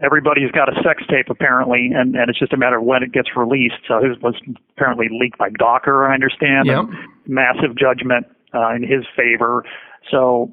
everybody's 0.00 0.50
got 0.52 0.68
a 0.68 0.82
sex 0.82 1.02
tape 1.08 1.26
apparently, 1.28 1.90
and, 1.94 2.14
and 2.14 2.30
it's 2.30 2.38
just 2.38 2.52
a 2.52 2.56
matter 2.56 2.78
of 2.78 2.84
when 2.84 3.02
it 3.02 3.12
gets 3.12 3.30
released. 3.36 3.82
So 3.86 4.00
his 4.02 4.20
was 4.22 4.34
apparently 4.76 5.08
leaked 5.10 5.38
by 5.38 5.50
Gawker, 5.50 6.08
I 6.08 6.14
understand. 6.14 6.66
Yep. 6.66 6.84
Massive 7.26 7.76
judgment 7.76 8.26
uh, 8.54 8.74
in 8.74 8.82
his 8.82 9.04
favor. 9.16 9.64
So 10.10 10.52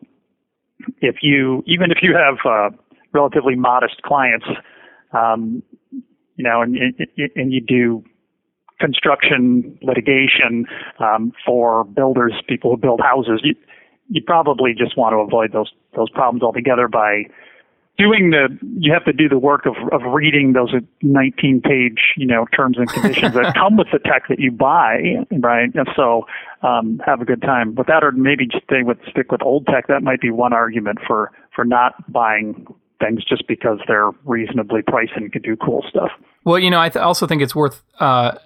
if 1.01 1.17
you, 1.21 1.63
even 1.67 1.91
if 1.91 1.99
you 2.01 2.15
have 2.15 2.37
uh, 2.45 2.75
relatively 3.13 3.55
modest 3.55 4.01
clients, 4.03 4.45
um, 5.13 5.63
you 6.35 6.43
know, 6.43 6.61
and, 6.61 6.75
and 7.35 7.53
you 7.53 7.61
do 7.61 8.03
construction 8.79 9.77
litigation 9.81 10.65
um, 10.99 11.33
for 11.45 11.83
builders, 11.83 12.33
people 12.47 12.71
who 12.71 12.77
build 12.77 13.01
houses, 13.01 13.41
you, 13.43 13.55
you 14.09 14.21
probably 14.25 14.73
just 14.77 14.97
want 14.97 15.13
to 15.13 15.17
avoid 15.17 15.51
those 15.51 15.71
those 15.95 16.09
problems 16.09 16.41
altogether 16.43 16.87
by 16.87 17.23
doing 17.99 18.31
the 18.31 18.47
you 18.79 18.93
have 18.93 19.03
to 19.05 19.13
do 19.13 19.27
the 19.27 19.37
work 19.37 19.65
of 19.65 19.75
of 19.91 20.01
reading 20.13 20.53
those 20.53 20.73
19 21.01 21.61
page 21.61 22.13
you 22.15 22.25
know 22.25 22.45
terms 22.55 22.77
and 22.77 22.89
conditions 22.89 23.33
that 23.33 23.53
come 23.61 23.77
with 23.77 23.87
the 23.91 23.99
tech 23.99 24.23
that 24.29 24.39
you 24.39 24.51
buy 24.51 25.01
right? 25.39 25.69
And 25.75 25.87
so 25.95 26.25
um, 26.61 27.01
have 27.05 27.21
a 27.21 27.25
good 27.25 27.41
time. 27.41 27.75
With 27.75 27.87
that 27.87 28.03
or 28.03 28.11
maybe 28.11 28.47
stay 28.63 28.83
with 28.83 28.97
stick 29.09 29.31
with 29.31 29.43
old 29.43 29.67
tech 29.67 29.87
that 29.87 30.01
might 30.01 30.21
be 30.21 30.31
one 30.31 30.53
argument 30.53 30.99
for 31.05 31.31
for 31.55 31.65
not 31.65 31.93
buying 32.11 32.65
things 32.99 33.23
just 33.23 33.47
because 33.47 33.79
they're 33.87 34.11
reasonably 34.25 34.81
priced 34.81 35.13
and 35.15 35.31
can 35.31 35.41
do 35.41 35.55
cool 35.57 35.83
stuff. 35.89 36.09
Well 36.45 36.57
you 36.57 36.69
know 36.69 36.79
i 36.79 36.89
th- 36.89 37.03
also 37.03 37.27
think 37.27 37.41
it's 37.41 37.55
worth 37.55 37.83
uh, 37.99 38.37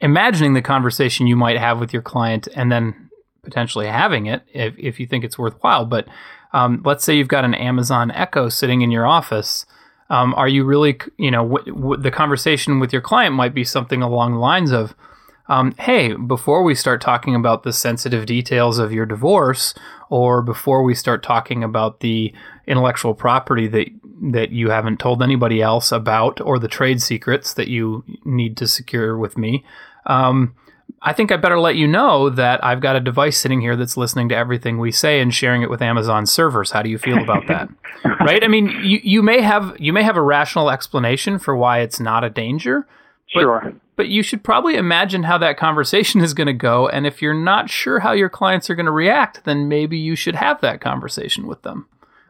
imagining 0.00 0.54
the 0.54 0.62
conversation 0.62 1.26
you 1.26 1.36
might 1.36 1.58
have 1.58 1.80
with 1.80 1.92
your 1.92 2.02
client 2.02 2.48
and 2.54 2.70
then 2.70 3.08
potentially 3.42 3.86
having 3.86 4.26
it 4.26 4.42
if, 4.52 4.74
if 4.78 5.00
you 5.00 5.06
think 5.06 5.24
it's 5.24 5.38
worthwhile. 5.38 5.84
But 5.84 6.06
um, 6.52 6.82
let's 6.84 7.04
say 7.04 7.16
you've 7.16 7.28
got 7.28 7.44
an 7.44 7.54
Amazon 7.54 8.10
Echo 8.10 8.48
sitting 8.48 8.82
in 8.82 8.90
your 8.90 9.06
office. 9.06 9.66
Um, 10.10 10.34
are 10.34 10.48
you 10.48 10.64
really, 10.64 10.98
you 11.18 11.30
know, 11.30 11.46
w- 11.46 11.74
w- 11.74 12.02
the 12.02 12.10
conversation 12.10 12.80
with 12.80 12.92
your 12.92 13.02
client 13.02 13.34
might 13.34 13.54
be 13.54 13.64
something 13.64 14.02
along 14.02 14.32
the 14.32 14.38
lines 14.38 14.72
of, 14.72 14.94
um, 15.48 15.74
hey, 15.78 16.14
before 16.14 16.62
we 16.62 16.74
start 16.74 17.00
talking 17.00 17.34
about 17.34 17.62
the 17.62 17.72
sensitive 17.72 18.24
details 18.26 18.78
of 18.78 18.92
your 18.92 19.06
divorce, 19.06 19.74
or 20.10 20.40
before 20.42 20.82
we 20.82 20.94
start 20.94 21.22
talking 21.22 21.62
about 21.62 22.00
the 22.00 22.32
intellectual 22.66 23.14
property 23.14 23.66
that 23.68 23.88
that 24.32 24.50
you 24.50 24.70
haven't 24.70 24.98
told 24.98 25.22
anybody 25.22 25.62
else 25.62 25.92
about, 25.92 26.40
or 26.40 26.58
the 26.58 26.68
trade 26.68 27.00
secrets 27.00 27.54
that 27.54 27.68
you 27.68 28.04
need 28.24 28.56
to 28.56 28.66
secure 28.66 29.16
with 29.16 29.38
me, 29.38 29.64
um, 30.06 30.54
I 31.00 31.12
think 31.12 31.30
I 31.30 31.36
better 31.36 31.60
let 31.60 31.76
you 31.76 31.86
know 31.86 32.28
that 32.30 32.64
I've 32.64 32.80
got 32.80 32.96
a 32.96 33.00
device 33.00 33.38
sitting 33.38 33.60
here 33.60 33.76
that's 33.76 33.96
listening 33.96 34.28
to 34.30 34.36
everything 34.36 34.78
we 34.78 34.90
say 34.90 35.20
and 35.20 35.32
sharing 35.32 35.62
it 35.62 35.70
with 35.70 35.80
Amazon 35.80 36.26
servers. 36.26 36.72
How 36.72 36.82
do 36.82 36.90
you 36.90 36.98
feel 36.98 37.18
about 37.18 37.46
that? 37.46 37.68
right? 38.20 38.42
I 38.42 38.48
mean, 38.48 38.68
you, 38.82 39.00
you 39.02 39.22
may 39.22 39.40
have 39.40 39.76
you 39.78 39.92
may 39.92 40.02
have 40.02 40.16
a 40.16 40.22
rational 40.22 40.70
explanation 40.70 41.38
for 41.38 41.56
why 41.56 41.80
it's 41.80 42.00
not 42.00 42.24
a 42.24 42.30
danger. 42.30 42.86
But, 43.32 43.40
sure. 43.40 43.72
But 43.96 44.08
you 44.08 44.22
should 44.22 44.42
probably 44.42 44.76
imagine 44.76 45.24
how 45.24 45.38
that 45.38 45.56
conversation 45.56 46.20
is 46.22 46.34
going 46.34 46.46
to 46.46 46.52
go. 46.52 46.88
And 46.88 47.06
if 47.06 47.22
you're 47.22 47.34
not 47.34 47.70
sure 47.70 48.00
how 48.00 48.12
your 48.12 48.28
clients 48.28 48.68
are 48.68 48.74
going 48.74 48.86
to 48.86 48.92
react, 48.92 49.44
then 49.44 49.68
maybe 49.68 49.98
you 49.98 50.16
should 50.16 50.34
have 50.34 50.60
that 50.62 50.80
conversation 50.80 51.46
with 51.46 51.62
them. 51.62 51.86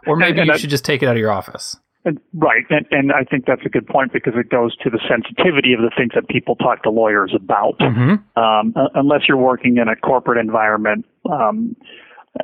Or 0.06 0.16
maybe 0.16 0.40
and, 0.40 0.40
and 0.50 0.56
you 0.56 0.58
should 0.58 0.70
just 0.70 0.84
take 0.84 1.02
it 1.02 1.06
out 1.06 1.16
of 1.16 1.20
your 1.20 1.32
office. 1.32 1.76
And, 2.04 2.20
right, 2.32 2.64
and, 2.70 2.86
and 2.90 3.12
I 3.12 3.24
think 3.24 3.44
that's 3.46 3.66
a 3.66 3.68
good 3.68 3.86
point 3.86 4.12
because 4.12 4.34
it 4.36 4.50
goes 4.50 4.76
to 4.78 4.90
the 4.90 5.00
sensitivity 5.08 5.72
of 5.72 5.80
the 5.80 5.90
things 5.96 6.12
that 6.14 6.28
people 6.28 6.54
talk 6.56 6.82
to 6.84 6.90
lawyers 6.90 7.32
about. 7.34 7.78
Mm-hmm. 7.80 8.40
Um, 8.40 8.72
unless 8.94 9.22
you're 9.28 9.36
working 9.36 9.78
in 9.78 9.88
a 9.88 9.96
corporate 9.96 10.38
environment, 10.38 11.04
um, 11.30 11.76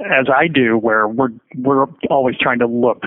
as 0.01 0.27
I 0.35 0.49
do, 0.49 0.77
where 0.77 1.07
we're 1.07 1.31
we're 1.57 1.87
always 2.11 2.37
trying 2.39 2.59
to 2.59 2.67
look 2.67 3.03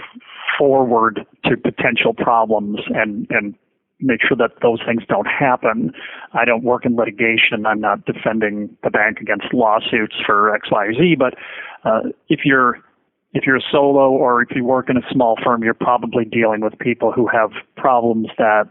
forward 0.57 1.25
to 1.45 1.57
potential 1.57 2.13
problems 2.13 2.79
and 2.89 3.27
and 3.29 3.55
make 3.99 4.19
sure 4.27 4.37
that 4.37 4.51
those 4.61 4.79
things 4.85 5.01
don't 5.09 5.27
happen. 5.27 5.91
I 6.33 6.45
don't 6.45 6.63
work 6.63 6.85
in 6.85 6.95
litigation. 6.95 7.65
I'm 7.65 7.81
not 7.81 8.05
defending 8.05 8.69
the 8.83 8.91
bank 8.91 9.17
against 9.19 9.53
lawsuits 9.53 10.15
for 10.25 10.53
X, 10.53 10.69
Y, 10.71 10.85
or 10.85 10.93
Z. 10.93 11.15
But 11.17 11.33
uh, 11.83 12.09
if 12.29 12.41
you're 12.45 12.79
if 13.37 13.45
you're 13.45 13.57
a 13.57 13.71
solo 13.71 14.09
or 14.09 14.41
if 14.41 14.49
you 14.55 14.63
work 14.63 14.89
in 14.89 14.97
a 14.97 15.01
small 15.11 15.37
firm, 15.43 15.63
you're 15.63 15.75
probably 15.75 16.25
dealing 16.25 16.61
with 16.61 16.77
people 16.79 17.11
who 17.11 17.27
have 17.27 17.51
problems 17.75 18.27
that 18.39 18.67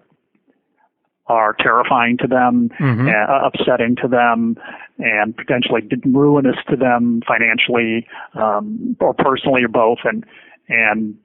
are 1.28 1.54
terrifying 1.60 2.16
to 2.18 2.26
them, 2.26 2.70
mm-hmm. 2.80 3.08
uh, 3.08 3.46
upsetting 3.46 3.96
to 4.02 4.08
them, 4.08 4.56
and 4.98 5.36
potentially 5.36 5.82
ruinous 6.04 6.56
to 6.68 6.76
them 6.76 7.22
financially 7.26 8.06
um, 8.34 8.96
or 9.00 9.14
personally 9.14 9.62
or 9.62 9.68
both. 9.68 9.98
And 10.04 10.24
and 10.68 11.16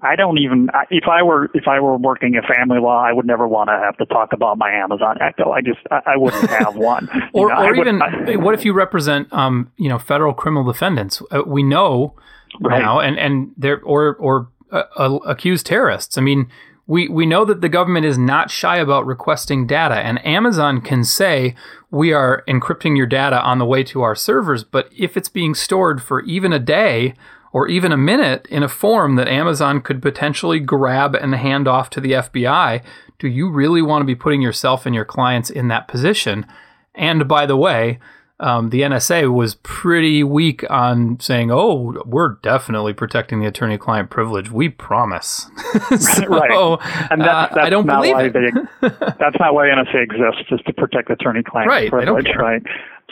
I 0.00 0.16
don't 0.16 0.38
even 0.38 0.68
if 0.90 1.04
I 1.08 1.22
were 1.22 1.50
if 1.54 1.68
I 1.68 1.78
were 1.78 1.96
working 1.96 2.34
in 2.34 2.42
family 2.42 2.80
law, 2.80 3.00
I 3.00 3.12
would 3.12 3.26
never 3.26 3.46
want 3.46 3.68
to 3.68 3.78
have 3.78 3.96
to 3.98 4.06
talk 4.06 4.32
about 4.32 4.58
my 4.58 4.72
Amazon 4.72 5.18
Echo. 5.20 5.52
I 5.52 5.60
just 5.60 5.80
I, 5.90 6.14
I 6.14 6.16
wouldn't 6.16 6.50
have 6.50 6.74
one. 6.74 7.08
or 7.32 7.48
know, 7.48 7.62
or 7.62 7.74
even 7.76 8.02
I, 8.02 8.36
what 8.36 8.54
if 8.54 8.64
you 8.64 8.72
represent 8.72 9.32
um 9.32 9.70
you 9.76 9.88
know 9.88 10.00
federal 10.00 10.34
criminal 10.34 10.64
defendants? 10.64 11.22
Uh, 11.30 11.42
we 11.46 11.62
know 11.62 12.16
right. 12.60 12.80
now, 12.80 13.00
and 13.00 13.18
and 13.18 13.52
there 13.56 13.80
or 13.82 14.14
or 14.16 14.48
uh, 14.70 14.84
uh, 14.96 15.18
accused 15.26 15.66
terrorists. 15.66 16.18
I 16.18 16.20
mean. 16.20 16.50
We, 16.84 17.08
we 17.08 17.26
know 17.26 17.44
that 17.44 17.60
the 17.60 17.68
government 17.68 18.06
is 18.06 18.18
not 18.18 18.50
shy 18.50 18.76
about 18.76 19.06
requesting 19.06 19.68
data, 19.68 19.94
and 19.94 20.22
Amazon 20.26 20.80
can 20.80 21.04
say, 21.04 21.54
We 21.92 22.12
are 22.12 22.42
encrypting 22.48 22.96
your 22.96 23.06
data 23.06 23.40
on 23.40 23.58
the 23.58 23.64
way 23.64 23.84
to 23.84 24.02
our 24.02 24.16
servers. 24.16 24.64
But 24.64 24.92
if 24.94 25.16
it's 25.16 25.28
being 25.28 25.54
stored 25.54 26.02
for 26.02 26.22
even 26.22 26.52
a 26.52 26.58
day 26.58 27.14
or 27.52 27.68
even 27.68 27.92
a 27.92 27.96
minute 27.96 28.46
in 28.50 28.64
a 28.64 28.68
form 28.68 29.14
that 29.14 29.28
Amazon 29.28 29.80
could 29.80 30.02
potentially 30.02 30.58
grab 30.58 31.14
and 31.14 31.34
hand 31.36 31.68
off 31.68 31.88
to 31.90 32.00
the 32.00 32.12
FBI, 32.12 32.82
do 33.18 33.28
you 33.28 33.48
really 33.50 33.82
want 33.82 34.02
to 34.02 34.06
be 34.06 34.16
putting 34.16 34.42
yourself 34.42 34.84
and 34.84 34.94
your 34.94 35.04
clients 35.04 35.50
in 35.50 35.68
that 35.68 35.86
position? 35.86 36.46
And 36.94 37.28
by 37.28 37.46
the 37.46 37.56
way, 37.56 38.00
um, 38.40 38.70
the 38.70 38.80
NSA 38.80 39.32
was 39.32 39.54
pretty 39.56 40.24
weak 40.24 40.68
on 40.70 41.20
saying, 41.20 41.50
"Oh, 41.52 42.02
we're 42.04 42.34
definitely 42.42 42.92
protecting 42.92 43.40
the 43.40 43.46
attorney-client 43.46 44.10
privilege. 44.10 44.50
We 44.50 44.68
promise." 44.68 45.48
so, 45.98 46.26
right, 46.26 46.78
and 47.10 47.20
that's, 47.20 47.54
that's 47.54 47.56
uh, 47.56 47.60
I 47.60 47.70
don't 47.70 47.86
believe 47.86 48.16
it. 48.18 48.32
They, 48.32 48.88
that's 48.90 49.36
not 49.38 49.54
why 49.54 49.68
NSA 49.68 50.02
exists, 50.02 50.50
is 50.50 50.60
to 50.66 50.72
protect 50.72 51.10
attorney-client 51.10 51.68
right, 51.68 51.90
privilege, 51.90 52.28
right? 52.36 52.62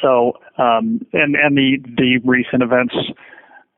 So, 0.02 0.32
um, 0.58 1.06
and 1.12 1.36
and 1.36 1.56
the 1.56 1.78
the 1.96 2.18
recent 2.24 2.62
events 2.62 2.94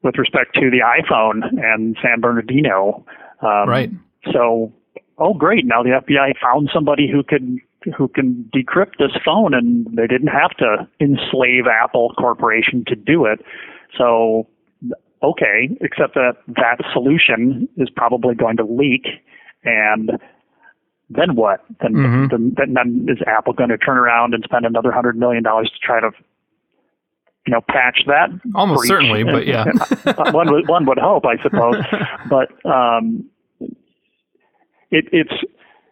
with 0.03 0.17
respect 0.19 0.55
to 0.55 0.71
the 0.71 0.81
iPhone 0.81 1.43
and 1.63 1.97
San 2.03 2.21
Bernardino. 2.21 3.05
Um, 3.41 3.69
right. 3.69 3.91
So, 4.33 4.73
oh 5.19 5.35
great! 5.35 5.67
Now 5.67 5.83
the 5.83 6.01
FBI 6.01 6.35
found 6.41 6.71
somebody 6.73 7.11
who 7.11 7.23
could 7.23 7.59
who 7.97 8.09
can 8.09 8.51
decrypt 8.55 8.99
this 8.99 9.13
phone, 9.25 9.55
and 9.55 9.87
they 9.97 10.07
didn't 10.07 10.29
have 10.29 10.51
to 10.59 10.89
enslave 11.01 11.65
Apple 11.67 12.13
Corporation 12.19 12.85
to 12.89 12.95
do 12.95 13.25
it. 13.27 13.41
So, 13.97 14.49
okay, 15.23 15.69
except 15.81 16.15
that 16.15 16.35
that 16.49 16.79
solution 16.93 17.69
is 17.77 17.89
probably 17.91 18.35
going 18.35 18.57
to 18.57 18.65
leak, 18.65 19.07
and 19.65 20.11
then 21.11 21.35
what? 21.35 21.65
Then, 21.81 21.93
mm-hmm. 21.93 22.49
then, 22.57 22.75
then 22.75 23.07
is 23.09 23.19
Apple 23.27 23.53
going 23.53 23.71
to 23.71 23.79
turn 23.79 23.99
around 23.99 24.35
and 24.35 24.43
spend 24.45 24.65
another 24.65 24.93
hundred 24.93 25.17
million 25.19 25.43
dollars 25.43 25.71
to 25.71 25.79
try 25.87 26.01
to 26.01 26.11
you 27.47 27.53
know, 27.53 27.61
patch 27.69 28.01
that. 28.07 28.29
Almost 28.55 28.87
certainly, 28.87 29.25
but 29.25 29.47
yeah, 29.47 29.65
one 30.31 30.53
would 30.53 30.69
one 30.69 30.87
would 30.87 30.99
hope, 30.99 31.25
I 31.27 31.43
suppose. 31.43 31.83
but 32.31 32.53
um, 32.65 33.29
it, 34.91 35.07
it's 35.13 35.33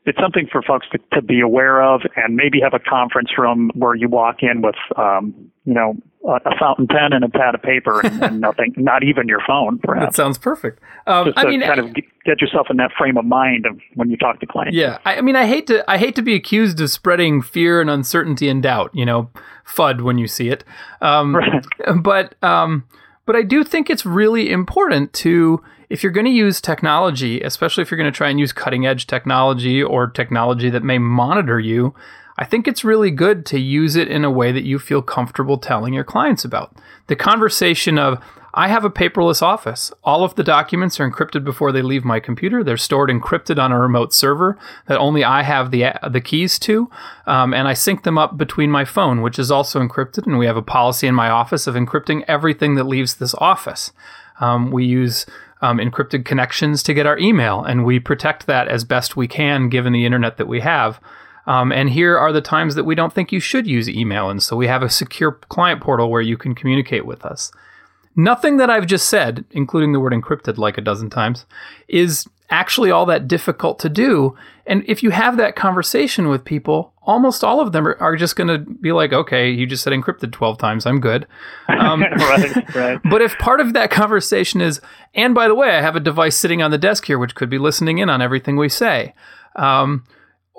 it's 0.07 0.19
something 0.19 0.49
for 0.51 0.63
folks 0.63 0.87
to, 0.93 0.99
to 1.13 1.23
be 1.23 1.41
aware 1.41 1.83
of, 1.83 2.03
and 2.17 2.35
maybe 2.35 2.61
have 2.61 2.75
a 2.75 2.79
conference 2.79 3.31
room 3.37 3.71
where 3.75 3.95
you 3.95 4.09
walk 4.09 4.37
in 4.43 4.63
with, 4.63 4.77
um, 4.97 5.35
you 5.65 5.75
know, 5.75 5.95
a, 6.27 6.41
a, 6.49 6.59
fountain 6.59 6.87
pen 6.87 7.13
and 7.13 7.23
a 7.23 7.29
pad 7.29 7.55
of 7.55 7.63
paper, 7.63 8.01
and, 8.01 8.23
and 8.23 8.41
nothing, 8.41 8.75
not 8.77 9.03
even 9.05 9.29
your 9.29 9.41
phone, 9.47 9.79
perhaps. 9.79 10.17
That 10.17 10.23
sounds 10.23 10.39
perfect. 10.39 10.81
Um, 11.07 11.27
Just 11.27 11.39
I 11.39 11.45
to 11.45 11.49
mean, 11.49 11.61
kind 11.61 11.81
of 11.81 11.95
get 12.25 12.41
yourself 12.41 12.69
in 12.71 12.79
that 12.79 12.93
frame 12.97 13.19
of 13.19 13.25
mind 13.27 13.67
of 13.67 13.79
when 13.95 14.11
you 14.11 14.17
talk 14.17 14.41
to 14.41 14.47
clients. 14.47 14.77
Yeah, 14.77 14.99
I, 15.05 15.17
I 15.17 15.21
mean, 15.21 15.37
I 15.37 15.47
hate 15.47 15.67
to 15.67 15.89
I 15.91 15.99
hate 15.99 16.15
to 16.17 16.23
be 16.23 16.35
accused 16.35 16.81
of 16.81 16.91
spreading 16.91 17.43
fear 17.43 17.81
and 17.81 17.91
uncertainty 17.91 18.49
and 18.49 18.63
doubt. 18.63 18.91
You 18.95 19.05
know, 19.05 19.31
FUD 19.67 20.01
when 20.01 20.19
you 20.19 20.27
see 20.27 20.49
it. 20.49 20.65
Um, 21.01 21.37
right. 21.37 21.65
But 22.03 22.43
um, 22.43 22.85
but 23.27 23.37
I 23.37 23.43
do 23.43 23.65
think 23.65 23.91
it's 23.91 24.05
really 24.05 24.51
important 24.51 25.13
to 25.15 25.63
if 25.91 26.03
you're 26.03 26.13
going 26.13 26.27
to 26.27 26.33
use 26.33 26.61
technology, 26.61 27.41
especially 27.41 27.83
if 27.83 27.91
you're 27.91 27.99
going 27.99 28.11
to 28.11 28.17
try 28.17 28.31
and 28.31 28.39
use 28.39 28.53
cutting 28.53 28.87
edge 28.87 29.07
technology 29.09 29.83
or 29.83 30.07
technology 30.07 30.71
that 30.71 30.85
may 30.85 30.99
monitor 30.99 31.59
you. 31.59 31.95
I 32.39 32.47
think 32.47 32.67
it's 32.67 32.85
really 32.85 33.11
good 33.11 33.45
to 33.47 33.59
use 33.59 33.97
it 33.97 34.09
in 34.09 34.25
a 34.25 34.31
way 34.31 34.51
that 34.51 34.65
you 34.65 34.79
feel 34.79 35.03
comfortable 35.03 35.59
telling 35.59 35.93
your 35.93 36.05
clients 36.05 36.43
about. 36.43 36.75
The 37.09 37.17
conversation 37.17 37.99
of, 37.99 38.23
I 38.55 38.69
have 38.69 38.85
a 38.85 38.91
paperless 38.91 39.43
office. 39.43 39.93
All 40.05 40.25
of 40.25 40.37
the 40.37 40.43
documents 40.43 40.99
are 40.99 41.09
encrypted 41.09 41.45
before 41.45 41.71
they 41.71 41.83
leave 41.83 42.05
my 42.05 42.19
computer. 42.19 42.65
They're 42.65 42.77
stored 42.77 43.11
encrypted 43.11 43.59
on 43.59 43.73
a 43.73 43.79
remote 43.79 44.15
server 44.15 44.59
that 44.87 44.99
only 44.99 45.23
I 45.23 45.43
have 45.43 45.71
the 45.71 45.93
the 46.09 46.21
keys 46.21 46.59
to, 46.61 46.91
um, 47.27 47.53
and 47.53 47.69
I 47.69 47.75
sync 47.75 48.03
them 48.03 48.19
up 48.19 48.37
between 48.37 48.71
my 48.71 48.85
phone, 48.85 49.23
which 49.23 49.39
is 49.39 49.51
also 49.51 49.81
encrypted. 49.81 50.27
And 50.27 50.39
we 50.39 50.47
have 50.47 50.57
a 50.57 50.63
policy 50.63 51.07
in 51.07 51.15
my 51.15 51.31
office 51.31 51.67
of 51.67 51.75
encrypting 51.75 52.25
everything 52.27 52.75
that 52.75 52.85
leaves 52.85 53.17
this 53.17 53.35
office. 53.35 53.93
Um, 54.41 54.71
we 54.73 54.85
use 54.85 55.27
um, 55.63 55.79
encrypted 55.79 56.25
connections 56.25 56.83
to 56.85 56.95
get 56.95 57.07
our 57.07 57.19
email, 57.19 57.63
and 57.63 57.85
we 57.85 58.01
protect 58.01 58.47
that 58.47 58.69
as 58.69 58.85
best 58.85 59.17
we 59.17 59.29
can 59.29 59.69
given 59.69 59.93
the 59.93 60.07
internet 60.07 60.37
that 60.37 60.49
we 60.49 60.61
have. 60.61 61.01
Um, 61.47 61.73
and 61.73 61.91
here 61.91 62.17
are 62.17 62.33
the 62.33 62.41
times 62.41 62.75
that 62.75 62.85
we 62.85 62.95
don't 62.95 63.13
think 63.13 63.33
you 63.33 63.41
should 63.41 63.67
use 63.67 63.89
email. 63.89 64.31
And 64.31 64.43
so 64.43 64.57
we 64.57 64.67
have 64.67 64.83
a 64.83 64.91
secure 64.91 65.33
client 65.33 65.81
portal 65.81 66.11
where 66.11 66.21
you 66.21 66.37
can 66.37 66.55
communicate 66.55 67.07
with 67.07 67.25
us. 67.25 67.51
Nothing 68.15 68.57
that 68.59 68.71
I've 68.71 68.87
just 68.87 69.09
said, 69.09 69.45
including 69.51 69.93
the 69.93 70.01
word 70.01 70.13
encrypted 70.13 70.59
like 70.59 70.79
a 70.79 70.83
dozen 70.83 71.11
times, 71.11 71.47
is 71.89 72.29
actually 72.51 72.91
all 72.91 73.07
that 73.07 73.29
difficult 73.29 73.79
to 73.79 73.89
do. 73.89 74.37
And 74.67 74.85
if 74.87 75.03
you 75.03 75.11
have 75.11 75.37
that 75.37 75.57
conversation 75.57 76.29
with 76.29 76.45
people, 76.45 76.93
almost 77.03 77.43
all 77.43 77.61
of 77.61 77.73
them 77.73 77.87
are, 77.87 77.97
are 78.01 78.17
just 78.17 78.37
going 78.37 78.49
to 78.49 78.59
be 78.59 78.93
like, 78.93 79.13
okay, 79.13 79.51
you 79.51 79.67
just 79.67 79.83
said 79.83 79.93
encrypted 79.93 80.33
12 80.33 80.59
times. 80.59 80.85
I'm 80.85 81.01
good. 81.01 81.27
Um, 81.69 82.03
right, 82.17 82.75
right. 82.75 83.01
But 83.11 83.23
if 83.23 83.39
part 83.39 83.61
of 83.61 83.73
that 83.73 83.91
conversation 83.91 84.61
is, 84.61 84.81
and 85.15 85.35
by 85.35 85.49
the 85.49 85.55
way, 85.55 85.71
I 85.71 85.81
have 85.81 85.97
a 85.97 86.01
device 86.01 86.37
sitting 86.37 86.63
on 86.63 86.71
the 86.71 86.79
desk 86.79 87.07
here 87.07 87.19
which 87.19 87.35
could 87.35 87.51
be 87.51 87.59
listening 87.59 87.99
in 87.99 88.11
on 88.11 88.21
everything 88.21 88.57
we 88.57 88.69
say. 88.69 89.15
Um, 89.57 90.05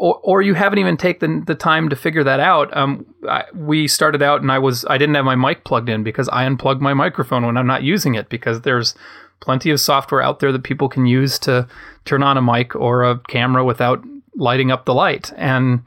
or, 0.02 0.20
or 0.24 0.42
you 0.42 0.56
haven't 0.56 0.80
even 0.80 0.98
taken 0.98 1.46
the 1.46 1.54
time 1.54 1.88
to 1.90 1.96
figure 1.96 2.24
that 2.24 2.40
out. 2.40 2.76
Um, 2.76 3.06
I, 3.30 3.44
we 3.54 3.88
started 3.88 4.24
out 4.24 4.42
and 4.42 4.52
I 4.52 4.58
was 4.58 4.84
I 4.90 4.98
didn't 4.98 5.14
have 5.14 5.26
my 5.26 5.36
mic 5.36 5.64
plugged 5.64 5.90
in 5.90 6.04
because 6.04 6.28
I 6.30 6.48
unplug 6.48 6.80
my 6.80 6.96
microphone 6.96 7.46
when 7.46 7.56
I'm 7.56 7.68
not 7.68 7.84
using 7.84 8.16
it 8.16 8.28
because 8.28 8.62
there's 8.62 8.96
plenty 9.42 9.70
of 9.72 9.80
software 9.80 10.22
out 10.22 10.40
there 10.40 10.52
that 10.52 10.64
people 10.64 10.88
can 10.88 11.06
use 11.06 11.38
to 11.40 11.68
turn 12.06 12.24
on 12.24 12.38
a 12.38 12.42
mic 12.42 12.76
or 12.76 13.04
a 13.04 13.20
camera 13.28 13.66
without 13.66 14.04
lighting 14.36 14.72
up 14.72 14.86
the 14.86 14.94
light. 14.94 15.32
And 15.36 15.84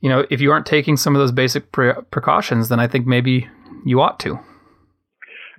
you 0.00 0.10
know, 0.10 0.26
if 0.30 0.40
you 0.40 0.52
aren't 0.52 0.66
taking 0.66 0.96
some 0.96 1.14
of 1.14 1.20
those 1.20 1.32
basic 1.32 1.72
pre- 1.72 1.94
precautions, 2.10 2.68
then 2.68 2.80
I 2.80 2.88
think 2.88 3.06
maybe 3.06 3.48
you 3.86 4.00
ought 4.00 4.20
to. 4.20 4.38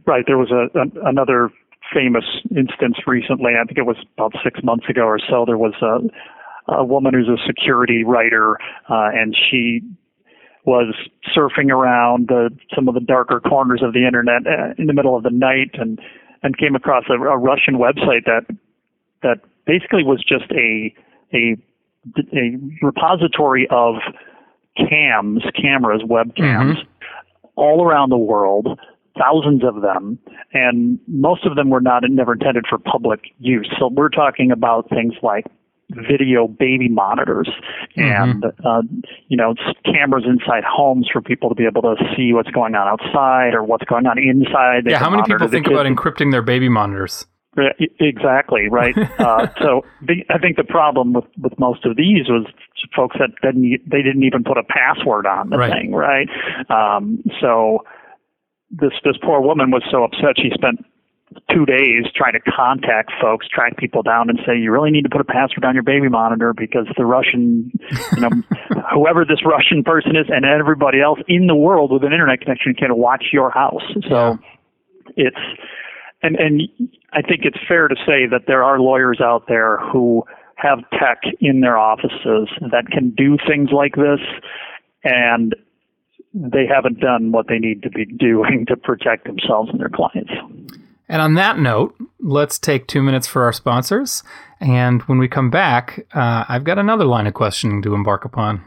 Right. 0.06 0.24
There 0.28 0.38
was 0.38 0.52
a, 0.52 0.68
a 0.78 1.08
another 1.08 1.50
famous 1.94 2.26
instance 2.56 2.98
recently. 3.08 3.54
I 3.60 3.66
think 3.66 3.78
it 3.78 3.86
was 3.86 3.98
about 4.18 4.34
six 4.44 4.60
months 4.64 4.86
ago 4.90 5.04
or 5.04 5.20
so. 5.20 5.46
There 5.46 5.58
was 5.58 5.74
a 5.82 6.00
a 6.68 6.84
woman 6.84 7.14
who's 7.14 7.30
a 7.30 7.38
security 7.46 8.04
writer, 8.04 8.58
uh, 8.90 9.10
and 9.14 9.36
she 9.50 9.82
was 10.66 10.96
surfing 11.36 11.70
around 11.70 12.28
the, 12.28 12.50
some 12.74 12.88
of 12.88 12.96
the 12.96 13.00
darker 13.00 13.40
corners 13.40 13.84
of 13.84 13.94
the 13.94 14.06
internet 14.06 14.48
uh, 14.48 14.74
in 14.80 14.88
the 14.88 14.94
middle 14.94 15.16
of 15.16 15.24
the 15.24 15.30
night, 15.30 15.72
and 15.74 16.00
and 16.46 16.56
came 16.60 16.76
across 16.76 17.06
a, 17.10 17.14
a 17.14 17.38
Russian 17.38 17.76
website 17.76 18.26
that 18.26 18.46
that 19.24 19.40
basically 19.66 20.04
was 20.04 20.24
just 20.24 20.46
a 20.52 20.94
a 21.34 21.58
a 22.32 22.60
repository 22.84 23.68
of 23.72 23.96
cams, 24.78 25.42
cameras, 25.60 26.04
webcams, 26.04 26.78
mm-hmm. 26.78 27.48
all 27.56 27.84
around 27.84 28.12
the 28.12 28.18
world, 28.18 28.80
thousands 29.18 29.64
of 29.64 29.82
them, 29.82 30.20
and 30.54 31.00
most 31.08 31.48
of 31.48 31.56
them 31.56 31.72
were 31.72 31.82
not 31.82 32.04
never 32.08 32.34
intended 32.34 32.66
for 32.70 32.78
public 32.78 33.22
use. 33.40 33.68
So 33.80 33.90
we're 33.92 34.10
talking 34.10 34.52
about 34.52 34.88
things 34.90 35.16
like 35.24 35.46
video 35.90 36.48
baby 36.48 36.90
monitors 36.90 37.50
and 37.96 38.44
mm-hmm. 38.44 38.68
uh, 38.68 38.82
you 39.28 39.38
know 39.38 39.54
cameras 39.86 40.24
inside 40.28 40.64
homes 40.64 41.08
for 41.12 41.22
people 41.22 41.50
to 41.50 41.56
be 41.56 41.66
able 41.66 41.82
to 41.82 41.96
see 42.16 42.34
what's 42.34 42.50
going 42.52 42.76
on 42.76 42.88
outside 42.88 43.54
or 43.54 43.64
what's 43.64 43.86
going 43.86 44.06
on 44.06 44.18
inside. 44.18 44.86
They 44.86 44.92
yeah, 44.92 45.00
how 45.00 45.10
many 45.10 45.24
people 45.24 45.48
think 45.48 45.68
about 45.68 45.86
encrypting 45.86 46.32
their 46.32 46.42
baby 46.42 46.70
monitors? 46.70 47.26
Exactly 48.00 48.68
right. 48.70 48.98
uh, 49.20 49.48
so 49.62 49.86
the, 50.02 50.26
I 50.30 50.40
think 50.40 50.58
the 50.58 50.66
problem 50.66 51.14
with, 51.14 51.26
with 51.42 51.58
most 51.58 51.86
of 51.86 51.96
these 51.96 52.28
was 52.28 52.46
folks 52.96 53.16
that 53.20 53.30
didn't 53.42 53.80
they 53.90 54.02
didn't 54.02 54.24
even 54.24 54.44
put 54.44 54.58
a 54.58 54.64
password 54.64 55.26
on 55.26 55.50
the 55.50 55.58
right. 55.58 55.72
thing, 55.72 55.94
right? 55.94 56.28
Um, 56.70 57.24
so 57.40 57.80
this 58.72 58.92
this 59.04 59.16
poor 59.24 59.40
woman 59.40 59.72
was 59.72 59.84
so 59.90 60.04
upset 60.04 60.36
she 60.36 60.50
spent 60.54 60.84
two 61.52 61.66
days 61.66 62.06
trying 62.16 62.34
to 62.34 62.40
contact 62.40 63.12
folks, 63.22 63.48
track 63.48 63.78
people 63.78 64.04
down, 64.04 64.30
and 64.30 64.40
say 64.46 64.58
you 64.58 64.72
really 64.72 64.92
need 64.92 65.04
to 65.04 65.10
put 65.10 65.22
a 65.22 65.26
password 65.26 65.66
on 65.66 65.74
your 65.74 65.84
baby 65.84 66.08
monitor 66.08 66.54
because 66.54 66.88
the 66.98 67.06
Russian, 67.06 67.72
you 68.16 68.22
know, 68.22 68.30
whoever 68.94 69.26
this 69.26 69.44
Russian 69.46 69.84
person 69.84 70.16
is, 70.16 70.28
and 70.30 70.46
everybody 70.46 71.02
else 71.02 71.20
in 71.28 71.48
the 71.48 71.56
world 71.56 71.92
with 71.92 72.04
an 72.04 72.14
internet 72.14 72.42
connection 72.42 72.74
can 72.74 72.96
watch 72.96 73.26
your 73.34 73.50
house. 73.50 73.84
So 74.08 74.10
yeah. 74.10 74.36
it's 75.16 75.60
and 76.22 76.36
and 76.38 76.62
I 77.14 77.22
think 77.22 77.42
it's 77.44 77.60
fair 77.68 77.88
to 77.88 77.96
say 78.06 78.28
that 78.30 78.44
there 78.48 78.64
are 78.64 78.80
lawyers 78.80 79.20
out 79.22 79.46
there 79.48 79.78
who 79.78 80.24
have 80.56 80.80
tech 80.92 81.22
in 81.42 81.62
their 81.62 81.78
offices 81.78 82.50
that 82.72 82.88
can 82.92 83.12
do 83.12 83.38
things 83.48 83.70
like 83.72 83.96
this, 83.96 84.20
and 85.04 85.54
they 86.34 86.66
haven't 86.66 87.00
done 87.00 87.32
what 87.32 87.48
they 87.48 87.60
need 87.60 87.84
to 87.84 87.90
be 87.90 88.06
doing 88.20 88.66
to 88.68 88.78
protect 88.78 89.26
themselves 89.26 89.70
and 89.70 89.80
their 89.80 89.90
clients. 89.90 90.32
And 91.08 91.22
on 91.22 91.36
that 91.36 91.60
note, 91.60 91.96
let's 92.20 92.58
take 92.58 92.88
two 92.88 93.04
minutes 93.04 93.28
for 93.28 93.44
our 93.44 93.54
sponsors. 93.54 94.24
And 94.60 95.02
when 95.04 95.20
we 95.20 95.28
come 95.28 95.50
back, 95.50 96.06
uh, 96.14 96.46
I've 96.48 96.64
got 96.64 96.80
another 96.80 97.06
line 97.06 97.28
of 97.28 97.34
questioning 97.34 97.82
to 97.84 97.94
embark 97.94 98.26
upon. 98.26 98.64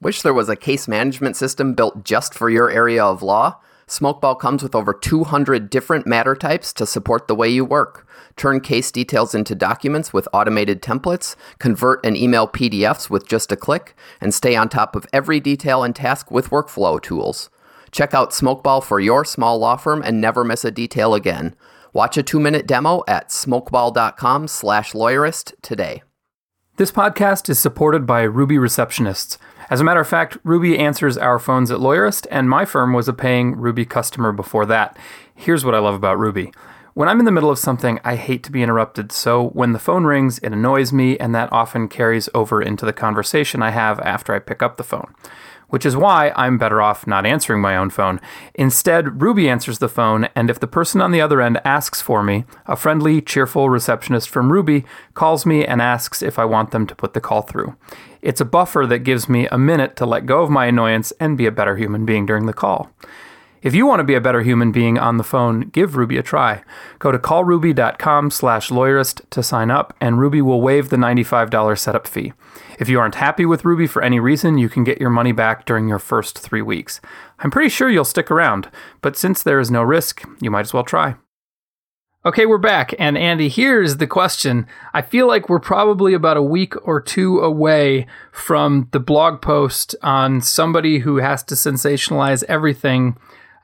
Wish 0.00 0.22
there 0.22 0.34
was 0.34 0.48
a 0.48 0.56
case 0.56 0.86
management 0.86 1.36
system 1.36 1.74
built 1.74 2.04
just 2.04 2.34
for 2.34 2.50
your 2.50 2.70
area 2.70 3.04
of 3.04 3.22
law? 3.22 3.58
Smokeball 3.88 4.38
comes 4.38 4.62
with 4.62 4.74
over 4.74 4.92
200 4.92 5.70
different 5.70 6.06
matter 6.06 6.36
types 6.36 6.74
to 6.74 6.84
support 6.84 7.26
the 7.26 7.34
way 7.34 7.48
you 7.48 7.64
work. 7.64 8.06
Turn 8.36 8.60
case 8.60 8.92
details 8.92 9.34
into 9.34 9.54
documents 9.54 10.12
with 10.12 10.28
automated 10.32 10.82
templates, 10.82 11.34
convert 11.58 12.04
and 12.04 12.16
email 12.16 12.46
PDFs 12.46 13.08
with 13.08 13.26
just 13.26 13.50
a 13.50 13.56
click, 13.56 13.96
and 14.20 14.34
stay 14.34 14.54
on 14.54 14.68
top 14.68 14.94
of 14.94 15.06
every 15.12 15.40
detail 15.40 15.82
and 15.82 15.96
task 15.96 16.30
with 16.30 16.50
workflow 16.50 17.02
tools. 17.02 17.48
Check 17.90 18.14
out 18.14 18.30
Smokeball 18.30 18.82
for 18.82 19.00
your 19.00 19.24
small 19.24 19.58
law 19.58 19.76
firm 19.76 20.02
and 20.04 20.20
never 20.20 20.44
miss 20.44 20.64
a 20.64 20.70
detail 20.70 21.14
again. 21.14 21.54
Watch 21.92 22.16
a 22.16 22.22
two-minute 22.22 22.66
demo 22.66 23.02
at 23.08 23.30
smokeball.com 23.30 24.48
slash 24.48 24.92
lawyerist 24.92 25.54
today. 25.62 26.02
This 26.76 26.92
podcast 26.92 27.48
is 27.48 27.58
supported 27.58 28.06
by 28.06 28.22
Ruby 28.22 28.54
Receptionists. 28.54 29.36
As 29.68 29.80
a 29.80 29.84
matter 29.84 30.00
of 30.00 30.08
fact, 30.08 30.38
Ruby 30.44 30.78
answers 30.78 31.18
our 31.18 31.38
phones 31.38 31.70
at 31.70 31.80
Lawyerist, 31.80 32.26
and 32.30 32.48
my 32.48 32.64
firm 32.64 32.92
was 32.92 33.08
a 33.08 33.12
paying 33.12 33.56
Ruby 33.56 33.84
customer 33.84 34.30
before 34.30 34.64
that. 34.66 34.96
Here's 35.34 35.64
what 35.64 35.74
I 35.74 35.80
love 35.80 35.94
about 35.94 36.18
Ruby. 36.18 36.52
When 36.94 37.08
I'm 37.08 37.18
in 37.18 37.24
the 37.24 37.32
middle 37.32 37.50
of 37.50 37.58
something, 37.58 38.00
I 38.04 38.16
hate 38.16 38.42
to 38.44 38.52
be 38.52 38.62
interrupted, 38.62 39.12
so 39.12 39.48
when 39.48 39.72
the 39.72 39.78
phone 39.78 40.04
rings, 40.04 40.38
it 40.38 40.52
annoys 40.52 40.92
me, 40.92 41.18
and 41.18 41.34
that 41.34 41.52
often 41.52 41.88
carries 41.88 42.28
over 42.34 42.62
into 42.62 42.86
the 42.86 42.92
conversation 42.92 43.62
I 43.62 43.70
have 43.70 43.98
after 44.00 44.34
I 44.34 44.38
pick 44.38 44.62
up 44.62 44.76
the 44.76 44.84
phone 44.84 45.14
which 45.68 45.86
is 45.86 45.96
why 45.96 46.32
I'm 46.36 46.58
better 46.58 46.82
off 46.82 47.06
not 47.06 47.26
answering 47.26 47.60
my 47.60 47.76
own 47.76 47.90
phone. 47.90 48.20
Instead, 48.54 49.22
Ruby 49.22 49.48
answers 49.48 49.78
the 49.78 49.88
phone, 49.88 50.28
and 50.34 50.50
if 50.50 50.60
the 50.60 50.66
person 50.66 51.00
on 51.00 51.12
the 51.12 51.20
other 51.20 51.40
end 51.40 51.60
asks 51.64 52.02
for 52.02 52.22
me, 52.22 52.44
a 52.66 52.76
friendly, 52.76 53.20
cheerful 53.20 53.70
receptionist 53.70 54.28
from 54.28 54.52
Ruby 54.52 54.84
calls 55.14 55.46
me 55.46 55.64
and 55.64 55.80
asks 55.80 56.22
if 56.22 56.38
I 56.38 56.44
want 56.44 56.70
them 56.70 56.86
to 56.86 56.94
put 56.94 57.14
the 57.14 57.20
call 57.20 57.42
through. 57.42 57.76
It's 58.20 58.40
a 58.40 58.44
buffer 58.44 58.86
that 58.86 59.00
gives 59.00 59.28
me 59.28 59.46
a 59.46 59.58
minute 59.58 59.96
to 59.96 60.06
let 60.06 60.26
go 60.26 60.42
of 60.42 60.50
my 60.50 60.66
annoyance 60.66 61.12
and 61.20 61.38
be 61.38 61.46
a 61.46 61.52
better 61.52 61.76
human 61.76 62.04
being 62.04 62.26
during 62.26 62.46
the 62.46 62.52
call. 62.52 62.90
If 63.60 63.74
you 63.74 63.86
want 63.86 64.00
to 64.00 64.04
be 64.04 64.14
a 64.14 64.20
better 64.20 64.42
human 64.42 64.70
being 64.70 64.98
on 64.98 65.16
the 65.16 65.24
phone, 65.24 65.68
give 65.70 65.96
Ruby 65.96 66.16
a 66.16 66.22
try. 66.22 66.62
Go 66.98 67.10
to 67.10 67.18
callruby.com 67.18 68.30
slash 68.30 68.68
lawyerist 68.70 69.28
to 69.30 69.42
sign 69.42 69.70
up, 69.70 69.94
and 70.00 70.18
Ruby 70.18 70.40
will 70.40 70.60
waive 70.60 70.90
the 70.90 70.96
$95 70.96 71.78
setup 71.78 72.06
fee. 72.06 72.32
If 72.78 72.88
you 72.88 73.00
aren't 73.00 73.16
happy 73.16 73.44
with 73.44 73.64
Ruby 73.64 73.88
for 73.88 74.02
any 74.02 74.20
reason, 74.20 74.58
you 74.58 74.68
can 74.68 74.84
get 74.84 75.00
your 75.00 75.10
money 75.10 75.32
back 75.32 75.66
during 75.66 75.88
your 75.88 75.98
first 75.98 76.38
three 76.38 76.62
weeks. 76.62 77.00
I'm 77.40 77.50
pretty 77.50 77.68
sure 77.68 77.88
you'll 77.88 78.04
stick 78.04 78.30
around, 78.30 78.70
but 79.02 79.16
since 79.16 79.42
there 79.42 79.58
is 79.58 79.70
no 79.70 79.82
risk, 79.82 80.22
you 80.40 80.50
might 80.50 80.60
as 80.60 80.72
well 80.72 80.84
try. 80.84 81.16
Okay, 82.26 82.46
we're 82.46 82.58
back. 82.58 82.94
And 82.98 83.16
Andy, 83.16 83.48
here's 83.48 83.98
the 83.98 84.06
question. 84.06 84.66
I 84.92 85.02
feel 85.02 85.26
like 85.26 85.48
we're 85.48 85.60
probably 85.60 86.14
about 86.14 86.36
a 86.36 86.42
week 86.42 86.74
or 86.86 87.00
two 87.00 87.38
away 87.38 88.06
from 88.32 88.88
the 88.90 89.00
blog 89.00 89.40
post 89.40 89.94
on 90.02 90.40
somebody 90.40 90.98
who 90.98 91.16
has 91.16 91.42
to 91.44 91.54
sensationalize 91.54 92.42
everything 92.48 93.16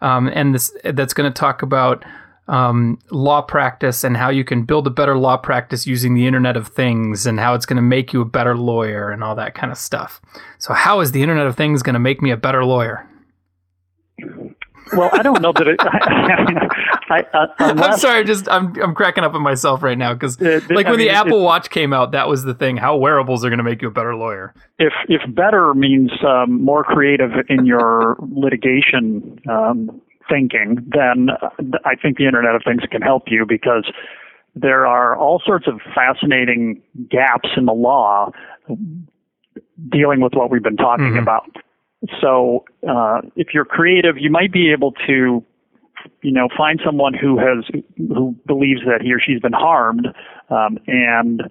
um, 0.04 0.28
and 0.28 0.54
this 0.54 0.70
that's 0.84 1.14
going 1.14 1.32
to 1.32 1.36
talk 1.36 1.62
about 1.62 2.04
um, 2.46 2.98
law 3.10 3.40
practice 3.40 4.04
and 4.04 4.18
how 4.18 4.28
you 4.28 4.44
can 4.44 4.64
build 4.64 4.86
a 4.86 4.90
better 4.90 5.16
law 5.16 5.38
practice 5.38 5.86
using 5.86 6.12
the 6.12 6.26
Internet 6.26 6.58
of 6.58 6.68
Things 6.68 7.26
and 7.26 7.40
how 7.40 7.54
it's 7.54 7.64
going 7.64 7.76
to 7.76 7.82
make 7.82 8.12
you 8.12 8.20
a 8.20 8.26
better 8.26 8.54
lawyer 8.54 9.10
and 9.10 9.24
all 9.24 9.34
that 9.34 9.54
kind 9.54 9.72
of 9.72 9.78
stuff. 9.78 10.20
So, 10.58 10.74
how 10.74 11.00
is 11.00 11.12
the 11.12 11.22
Internet 11.22 11.46
of 11.46 11.56
Things 11.56 11.82
going 11.82 11.94
to 11.94 12.00
make 12.00 12.20
me 12.20 12.30
a 12.30 12.36
better 12.36 12.64
lawyer? 12.64 13.08
Well, 14.92 15.08
I 15.12 15.22
don't 15.22 15.40
know 15.40 15.52
that 15.52 15.66
it. 15.66 15.80
uh, 17.10 17.46
I'm 17.58 17.98
sorry, 17.98 18.24
just 18.24 18.48
I'm 18.48 18.74
I'm 18.80 18.94
cracking 18.94 19.24
up 19.24 19.34
at 19.34 19.40
myself 19.40 19.82
right 19.82 19.98
now 19.98 20.14
because 20.14 20.40
uh, 20.40 20.60
like 20.70 20.86
I 20.86 20.90
when 20.90 20.98
mean, 20.98 21.08
the 21.08 21.10
Apple 21.10 21.42
Watch 21.42 21.70
came 21.70 21.92
out, 21.92 22.12
that 22.12 22.28
was 22.28 22.44
the 22.44 22.54
thing. 22.54 22.76
How 22.76 22.96
wearables 22.96 23.44
are 23.44 23.48
going 23.48 23.58
to 23.58 23.64
make 23.64 23.82
you 23.82 23.88
a 23.88 23.92
better 23.92 24.14
lawyer? 24.14 24.54
If 24.78 24.92
if 25.08 25.22
better 25.34 25.74
means 25.74 26.10
um, 26.26 26.62
more 26.62 26.84
creative 26.84 27.30
in 27.48 27.66
your 27.66 28.16
litigation 28.20 29.40
um, 29.48 30.00
thinking, 30.28 30.78
then 30.86 31.28
I 31.84 31.94
think 32.00 32.18
the 32.18 32.26
Internet 32.26 32.54
of 32.54 32.62
Things 32.64 32.82
can 32.90 33.02
help 33.02 33.24
you 33.26 33.44
because 33.46 33.90
there 34.54 34.86
are 34.86 35.16
all 35.16 35.42
sorts 35.44 35.66
of 35.66 35.80
fascinating 35.94 36.80
gaps 37.10 37.48
in 37.56 37.66
the 37.66 37.72
law 37.72 38.30
dealing 39.90 40.20
with 40.20 40.32
what 40.34 40.50
we've 40.50 40.62
been 40.62 40.76
talking 40.76 41.06
mm-hmm. 41.06 41.18
about. 41.18 41.50
So 42.20 42.64
uh, 42.88 43.22
if 43.36 43.48
you're 43.52 43.64
creative, 43.64 44.16
you 44.18 44.30
might 44.30 44.52
be 44.52 44.70
able 44.70 44.92
to, 45.06 45.44
you 46.22 46.32
know, 46.32 46.48
find 46.56 46.80
someone 46.84 47.14
who 47.14 47.38
has 47.38 47.64
who 47.96 48.34
believes 48.46 48.80
that 48.86 49.00
he 49.02 49.12
or 49.12 49.20
she's 49.20 49.40
been 49.40 49.52
harmed, 49.52 50.08
um, 50.50 50.78
and 50.86 51.42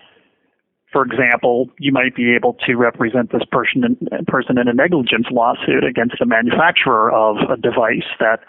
for 0.91 1.03
example, 1.03 1.69
you 1.79 1.91
might 1.91 2.15
be 2.15 2.35
able 2.35 2.53
to 2.67 2.75
represent 2.75 3.31
this 3.31 3.41
person 3.51 3.83
in, 3.83 4.25
person 4.25 4.59
in 4.59 4.67
a 4.67 4.73
negligence 4.73 5.25
lawsuit 5.31 5.83
against 5.83 6.15
the 6.19 6.25
manufacturer 6.25 7.11
of 7.11 7.37
a 7.49 7.57
device 7.57 8.05
that 8.19 8.41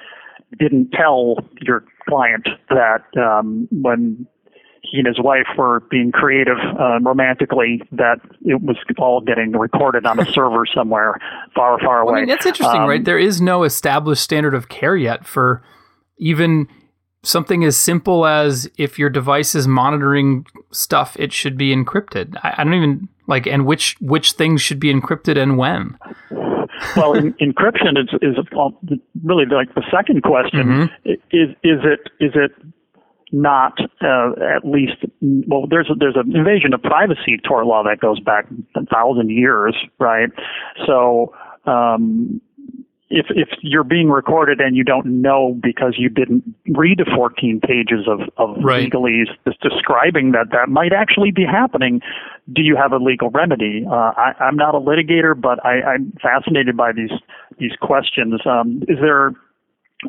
didn't 0.58 0.90
tell 0.92 1.36
your 1.62 1.84
client 2.06 2.46
that 2.68 3.02
um, 3.16 3.66
when 3.72 4.26
he 4.82 4.98
and 4.98 5.06
his 5.06 5.18
wife 5.18 5.46
were 5.56 5.80
being 5.90 6.12
creative 6.12 6.58
uh, 6.78 7.00
romantically 7.00 7.80
that 7.92 8.20
it 8.42 8.62
was 8.62 8.76
all 8.98 9.22
getting 9.22 9.52
recorded 9.52 10.04
on 10.04 10.20
a 10.20 10.26
server 10.32 10.64
somewhere 10.72 11.18
far, 11.54 11.78
far 11.80 12.00
away. 12.00 12.12
Well, 12.12 12.16
I 12.16 12.20
mean, 12.20 12.28
that's 12.28 12.46
interesting, 12.46 12.82
um, 12.82 12.88
right? 12.88 13.02
There 13.02 13.18
is 13.18 13.40
no 13.40 13.64
established 13.64 14.22
standard 14.22 14.54
of 14.54 14.68
care 14.68 14.96
yet 14.96 15.26
for 15.26 15.62
even 16.18 16.68
something 17.22 17.64
as 17.64 17.76
simple 17.76 18.26
as 18.26 18.68
if 18.76 18.98
your 18.98 19.10
device 19.10 19.54
is 19.54 19.66
monitoring 19.66 20.46
stuff, 20.72 21.16
it 21.18 21.32
should 21.32 21.56
be 21.56 21.74
encrypted. 21.74 22.36
I, 22.42 22.54
I 22.58 22.64
don't 22.64 22.74
even 22.74 23.08
like, 23.26 23.46
and 23.46 23.66
which 23.66 23.96
which 24.00 24.32
things 24.32 24.62
should 24.62 24.80
be 24.80 24.92
encrypted 24.92 25.38
and 25.38 25.56
when. 25.56 25.98
well, 26.96 27.14
in, 27.14 27.32
encryption 27.34 27.98
is 27.98 28.08
is 28.22 28.36
really 29.22 29.46
like 29.46 29.74
the 29.74 29.84
second 29.90 30.22
question. 30.22 30.60
Mm-hmm. 30.60 31.10
Is 31.30 31.50
is 31.62 31.80
it 31.84 32.10
is 32.20 32.32
it 32.34 32.52
not 33.32 33.78
uh, 34.00 34.30
at 34.56 34.64
least 34.64 35.04
well 35.20 35.66
there's 35.68 35.90
a, 35.90 35.94
there's 35.98 36.14
an 36.14 36.36
invasion 36.36 36.72
of 36.72 36.80
privacy 36.82 37.36
tort 37.46 37.66
law 37.66 37.82
that 37.82 37.98
goes 38.00 38.20
back 38.20 38.46
a 38.76 38.86
thousand 38.86 39.28
years 39.28 39.74
right 39.98 40.28
so 40.86 41.34
um, 41.66 42.40
if 43.14 43.26
if 43.30 43.48
you're 43.62 43.84
being 43.84 44.10
recorded 44.10 44.60
and 44.60 44.76
you 44.76 44.82
don't 44.82 45.06
know 45.06 45.58
because 45.62 45.94
you 45.96 46.08
didn't 46.08 46.42
read 46.70 46.98
the 46.98 47.06
14 47.14 47.60
pages 47.60 48.08
of, 48.08 48.20
of 48.36 48.62
right. 48.62 48.90
legalese 48.90 49.30
describing 49.62 50.32
that 50.32 50.50
that 50.50 50.68
might 50.68 50.92
actually 50.92 51.30
be 51.30 51.44
happening, 51.44 52.00
do 52.52 52.60
you 52.60 52.76
have 52.76 52.92
a 52.92 52.96
legal 52.96 53.30
remedy? 53.30 53.86
Uh, 53.88 54.12
I, 54.16 54.32
I'm 54.40 54.56
not 54.56 54.74
a 54.74 54.80
litigator, 54.80 55.40
but 55.40 55.64
I, 55.64 55.80
I'm 55.82 56.12
fascinated 56.20 56.76
by 56.76 56.92
these 56.92 57.12
these 57.58 57.72
questions. 57.80 58.40
Um, 58.44 58.82
is 58.88 58.98
there 59.00 59.30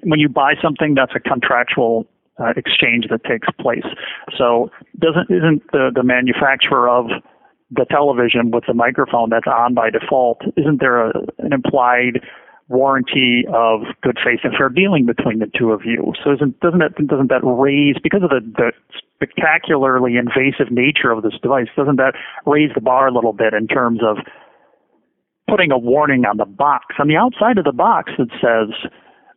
when 0.01 0.19
you 0.19 0.27
buy 0.27 0.55
something 0.61 0.95
that's 0.95 1.13
a 1.15 1.19
contractual 1.19 2.07
uh, 2.39 2.53
exchange 2.57 3.05
that 3.09 3.23
takes 3.23 3.47
place. 3.59 3.85
So 4.37 4.71
doesn't 4.99 5.29
isn't 5.29 5.71
the 5.71 5.91
the 5.93 6.03
manufacturer 6.03 6.89
of 6.89 7.05
the 7.71 7.85
television 7.85 8.51
with 8.51 8.65
the 8.67 8.73
microphone 8.73 9.29
that's 9.29 9.47
on 9.47 9.73
by 9.75 9.89
default? 9.89 10.41
Isn't 10.57 10.79
there 10.79 11.09
a, 11.09 11.13
an 11.37 11.53
implied 11.53 12.21
warranty 12.67 13.45
of 13.53 13.81
good 14.01 14.17
faith 14.23 14.39
and 14.43 14.53
fair 14.57 14.69
dealing 14.69 15.05
between 15.05 15.39
the 15.39 15.49
two 15.57 15.71
of 15.71 15.81
you. 15.85 16.13
So 16.23 16.33
isn't, 16.33 16.59
doesn't 16.61 16.79
that 16.79 16.95
doesn't 17.07 17.29
that 17.29 17.43
raise 17.43 17.95
because 18.01 18.23
of 18.23 18.29
the, 18.29 18.41
the 18.57 18.71
spectacularly 19.15 20.15
invasive 20.17 20.71
nature 20.71 21.11
of 21.11 21.23
this 21.23 21.33
device? 21.41 21.67
Doesn't 21.75 21.97
that 21.97 22.13
raise 22.45 22.71
the 22.73 22.81
bar 22.81 23.07
a 23.07 23.13
little 23.13 23.33
bit 23.33 23.53
in 23.53 23.67
terms 23.67 23.99
of 24.03 24.17
putting 25.47 25.71
a 25.71 25.77
warning 25.77 26.25
on 26.25 26.37
the 26.37 26.45
box 26.45 26.95
on 26.99 27.07
the 27.07 27.15
outside 27.15 27.57
of 27.57 27.65
the 27.65 27.71
box 27.71 28.11
that 28.17 28.29
says 28.41 28.89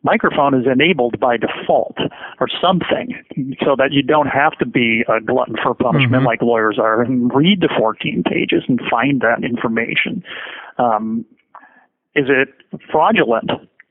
microphone 0.02 0.54
is 0.54 0.66
enabled 0.70 1.18
by 1.20 1.36
default 1.36 1.98
or 2.40 2.48
something 2.62 3.14
so 3.62 3.74
that 3.76 3.92
you 3.92 4.02
don't 4.02 4.28
have 4.28 4.52
to 4.58 4.64
be 4.64 5.04
a 5.08 5.20
glutton 5.20 5.56
for 5.62 5.74
punishment 5.74 6.12
mm-hmm. 6.12 6.26
like 6.26 6.40
lawyers 6.40 6.78
are 6.80 7.02
and 7.02 7.30
read 7.34 7.60
the 7.60 7.68
14 7.76 8.22
pages 8.24 8.62
and 8.68 8.80
find 8.90 9.20
that 9.20 9.44
information. 9.44 10.22
Um, 10.78 11.26
is 12.14 12.26
it 12.28 12.48
fraudulent 12.90 13.50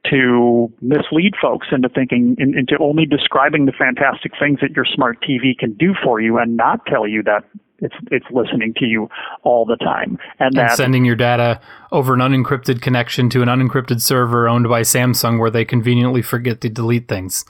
to 0.09 0.71
mislead 0.81 1.33
folks 1.41 1.67
into 1.71 1.89
thinking 1.89 2.35
in, 2.39 2.57
into 2.57 2.77
only 2.79 3.05
describing 3.05 3.65
the 3.65 3.73
fantastic 3.73 4.31
things 4.39 4.59
that 4.61 4.71
your 4.75 4.85
smart 4.85 5.21
TV 5.21 5.57
can 5.57 5.73
do 5.73 5.93
for 6.03 6.21
you 6.21 6.37
and 6.37 6.55
not 6.55 6.85
tell 6.85 7.07
you 7.07 7.23
that 7.23 7.43
it's 7.79 7.95
it's 8.11 8.25
listening 8.31 8.73
to 8.77 8.85
you 8.85 9.09
all 9.43 9.65
the 9.65 9.75
time. 9.77 10.17
And, 10.39 10.55
and 10.55 10.55
that, 10.55 10.77
sending 10.77 11.05
your 11.05 11.15
data 11.15 11.59
over 11.91 12.13
an 12.13 12.21
unencrypted 12.21 12.81
connection 12.81 13.29
to 13.31 13.41
an 13.41 13.49
unencrypted 13.49 14.01
server 14.01 14.47
owned 14.47 14.67
by 14.69 14.81
Samsung 14.81 15.39
where 15.39 15.51
they 15.51 15.65
conveniently 15.65 16.21
forget 16.21 16.61
to 16.61 16.69
delete 16.69 17.07
things 17.07 17.45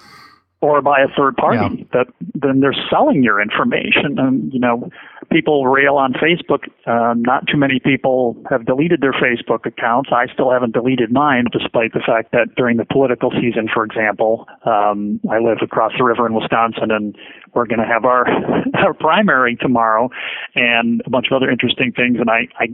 or 0.61 0.81
by 0.81 0.99
a 0.99 1.07
third 1.15 1.35
party 1.37 1.77
yeah. 1.77 1.85
that 1.93 2.07
then 2.33 2.61
they're 2.61 2.75
selling 2.89 3.23
your 3.23 3.41
information. 3.41 4.17
And 4.17 4.51
you 4.53 4.59
know 4.59 4.89
people 5.31 5.67
rail 5.67 5.95
on 5.95 6.13
facebook 6.13 6.69
uh, 6.85 7.13
not 7.17 7.47
too 7.47 7.57
many 7.57 7.79
people 7.79 8.41
have 8.49 8.65
deleted 8.65 9.01
their 9.01 9.13
facebook 9.13 9.65
accounts. 9.65 10.09
I 10.11 10.27
still 10.33 10.51
haven't 10.51 10.73
deleted 10.73 11.11
mine 11.11 11.45
despite 11.51 11.93
the 11.93 12.01
fact 12.05 12.31
that 12.31 12.55
during 12.55 12.77
the 12.77 12.85
political 12.85 13.31
season 13.31 13.67
for 13.73 13.83
example 13.83 14.47
um, 14.65 15.19
i 15.29 15.39
live 15.39 15.57
across 15.61 15.91
the 15.97 16.03
river 16.03 16.25
in 16.25 16.33
wisconsin 16.33 16.91
and 16.91 17.17
we're 17.53 17.65
going 17.65 17.79
to 17.79 17.85
have 17.85 18.05
our 18.05 18.25
our 18.75 18.93
primary 18.93 19.55
tomorrow 19.55 20.09
and 20.55 21.01
a 21.05 21.09
bunch 21.09 21.27
of 21.31 21.35
other 21.35 21.49
interesting 21.49 21.91
things. 21.91 22.17
And 22.19 22.29
i 22.29 22.47
i 22.59 22.67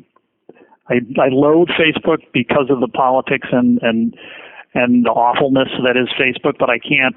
I, 0.90 0.96
I 1.18 1.30
loathe 1.32 1.70
Facebook 1.80 2.20
because 2.34 2.68
of 2.70 2.82
the 2.82 2.90
politics 2.90 3.48
and 3.52 3.80
and 3.82 4.16
and 4.74 5.06
the 5.06 5.12
awfulness 5.12 5.70
that 5.86 5.96
is 5.96 6.10
Facebook, 6.20 6.58
but 6.60 6.70
I 6.70 6.80
can't 6.80 7.16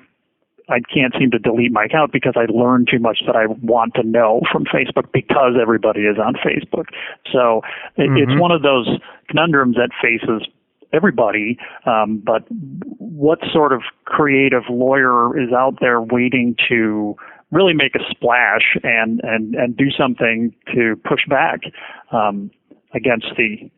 I 0.69 0.81
can't 0.93 1.15
seem 1.19 1.31
to 1.31 1.39
delete 1.39 1.73
my 1.73 1.85
account 1.85 2.13
because 2.13 2.35
I 2.37 2.51
learned 2.51 2.89
too 2.91 2.99
much 2.99 3.21
that 3.27 3.37
I 3.37 3.47
want 3.47 3.95
to 3.95 4.03
know 4.03 4.41
from 4.51 4.65
Facebook 4.65 5.13
because 5.13 5.55
everybody 5.61 6.01
is 6.01 6.19
on 6.19 6.35
Facebook. 6.35 6.87
So 7.33 7.63
mm-hmm. 7.97 8.17
it's 8.17 8.41
one 8.41 8.51
of 8.51 8.63
those 8.63 8.89
conundrums 9.29 9.77
that 9.77 9.91
faces 10.03 10.49
everybody. 10.93 11.57
Um, 11.85 12.23
but 12.25 12.43
what 12.99 13.39
sort 13.53 13.73
of 13.73 13.83
creative 14.05 14.65
lawyer 14.69 15.39
is 15.41 15.53
out 15.53 15.79
there 15.81 16.01
waiting 16.01 16.57
to 16.69 17.17
really 17.53 17.75
make 17.75 17.95
a 17.95 18.01
splash 18.11 18.77
and 18.83 19.21
and 19.23 19.55
and 19.55 19.77
do 19.77 19.91
something 19.97 20.53
to 20.75 20.97
push 21.05 21.21
back 21.29 21.61
um, 22.13 22.51
against 22.95 23.27
the 23.37 23.71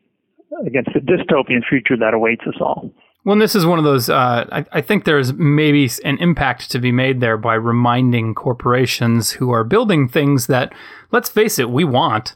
against 0.65 0.89
the 0.93 0.99
dystopian 0.99 1.61
future 1.67 1.95
that 1.97 2.13
awaits 2.13 2.41
us 2.47 2.55
all? 2.59 2.91
Well, 3.25 3.37
this 3.37 3.53
is 3.53 3.65
one 3.65 3.79
of 3.79 3.85
those. 3.85 4.09
Uh, 4.09 4.47
I, 4.51 4.65
I, 4.71 4.81
think 4.81 5.03
there's 5.03 5.33
maybe 5.33 5.89
an 6.05 6.17
impact 6.19 6.71
to 6.71 6.79
be 6.79 6.91
made 6.91 7.19
there 7.19 7.37
by 7.37 7.55
reminding 7.55 8.33
corporations 8.33 9.31
who 9.31 9.51
are 9.51 9.63
building 9.65 10.07
things 10.07 10.47
that, 10.47 10.73
let's 11.11 11.29
face 11.29 11.59
it, 11.59 11.69
we 11.69 11.83
want, 11.83 12.35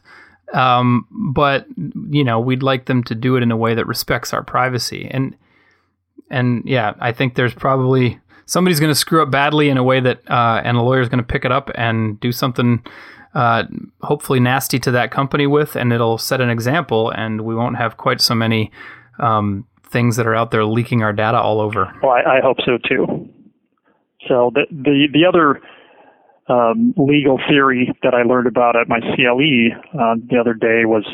um, 0.52 1.06
but 1.10 1.66
you 2.10 2.22
know, 2.22 2.38
we'd 2.38 2.62
like 2.62 2.84
them 2.84 3.02
to 3.04 3.14
do 3.14 3.36
it 3.36 3.42
in 3.42 3.50
a 3.50 3.56
way 3.56 3.74
that 3.74 3.86
respects 3.86 4.32
our 4.34 4.42
privacy. 4.42 5.08
And 5.10 5.36
and 6.30 6.62
yeah, 6.66 6.94
I 7.00 7.12
think 7.12 7.34
there's 7.34 7.54
probably 7.54 8.20
somebody's 8.46 8.80
going 8.80 8.90
to 8.90 8.98
screw 8.98 9.22
up 9.22 9.30
badly 9.30 9.70
in 9.70 9.78
a 9.78 9.82
way 9.82 10.00
that, 10.00 10.20
uh, 10.30 10.60
and 10.64 10.76
a 10.76 10.82
lawyer's 10.82 11.08
going 11.08 11.18
to 11.18 11.24
pick 11.24 11.44
it 11.44 11.52
up 11.52 11.70
and 11.74 12.20
do 12.20 12.32
something. 12.32 12.84
Uh, 13.34 13.64
hopefully 14.02 14.38
nasty 14.38 14.78
to 14.78 14.92
that 14.92 15.10
company 15.10 15.46
with, 15.46 15.74
and 15.74 15.92
it'll 15.92 16.18
set 16.18 16.40
an 16.40 16.50
example, 16.50 17.10
and 17.10 17.40
we 17.40 17.52
won't 17.52 17.76
have 17.76 17.96
quite 17.96 18.20
so 18.20 18.32
many 18.32 18.70
um, 19.18 19.66
things 19.94 20.16
that 20.16 20.26
are 20.26 20.34
out 20.34 20.50
there 20.50 20.66
leaking 20.66 21.02
our 21.02 21.12
data 21.14 21.38
all 21.38 21.60
over. 21.60 21.90
Well, 22.02 22.12
I, 22.12 22.38
I 22.38 22.40
hope 22.42 22.58
so 22.66 22.76
too. 22.76 23.30
So 24.28 24.50
the 24.52 24.66
the 24.70 25.08
the 25.12 25.24
other 25.24 25.62
um, 26.48 26.92
legal 26.98 27.38
theory 27.48 27.90
that 28.02 28.12
I 28.12 28.22
learned 28.22 28.46
about 28.46 28.76
at 28.76 28.88
my 28.88 29.00
CLE 29.00 29.72
uh, 29.94 30.16
the 30.28 30.36
other 30.38 30.52
day 30.52 30.84
was 30.84 31.06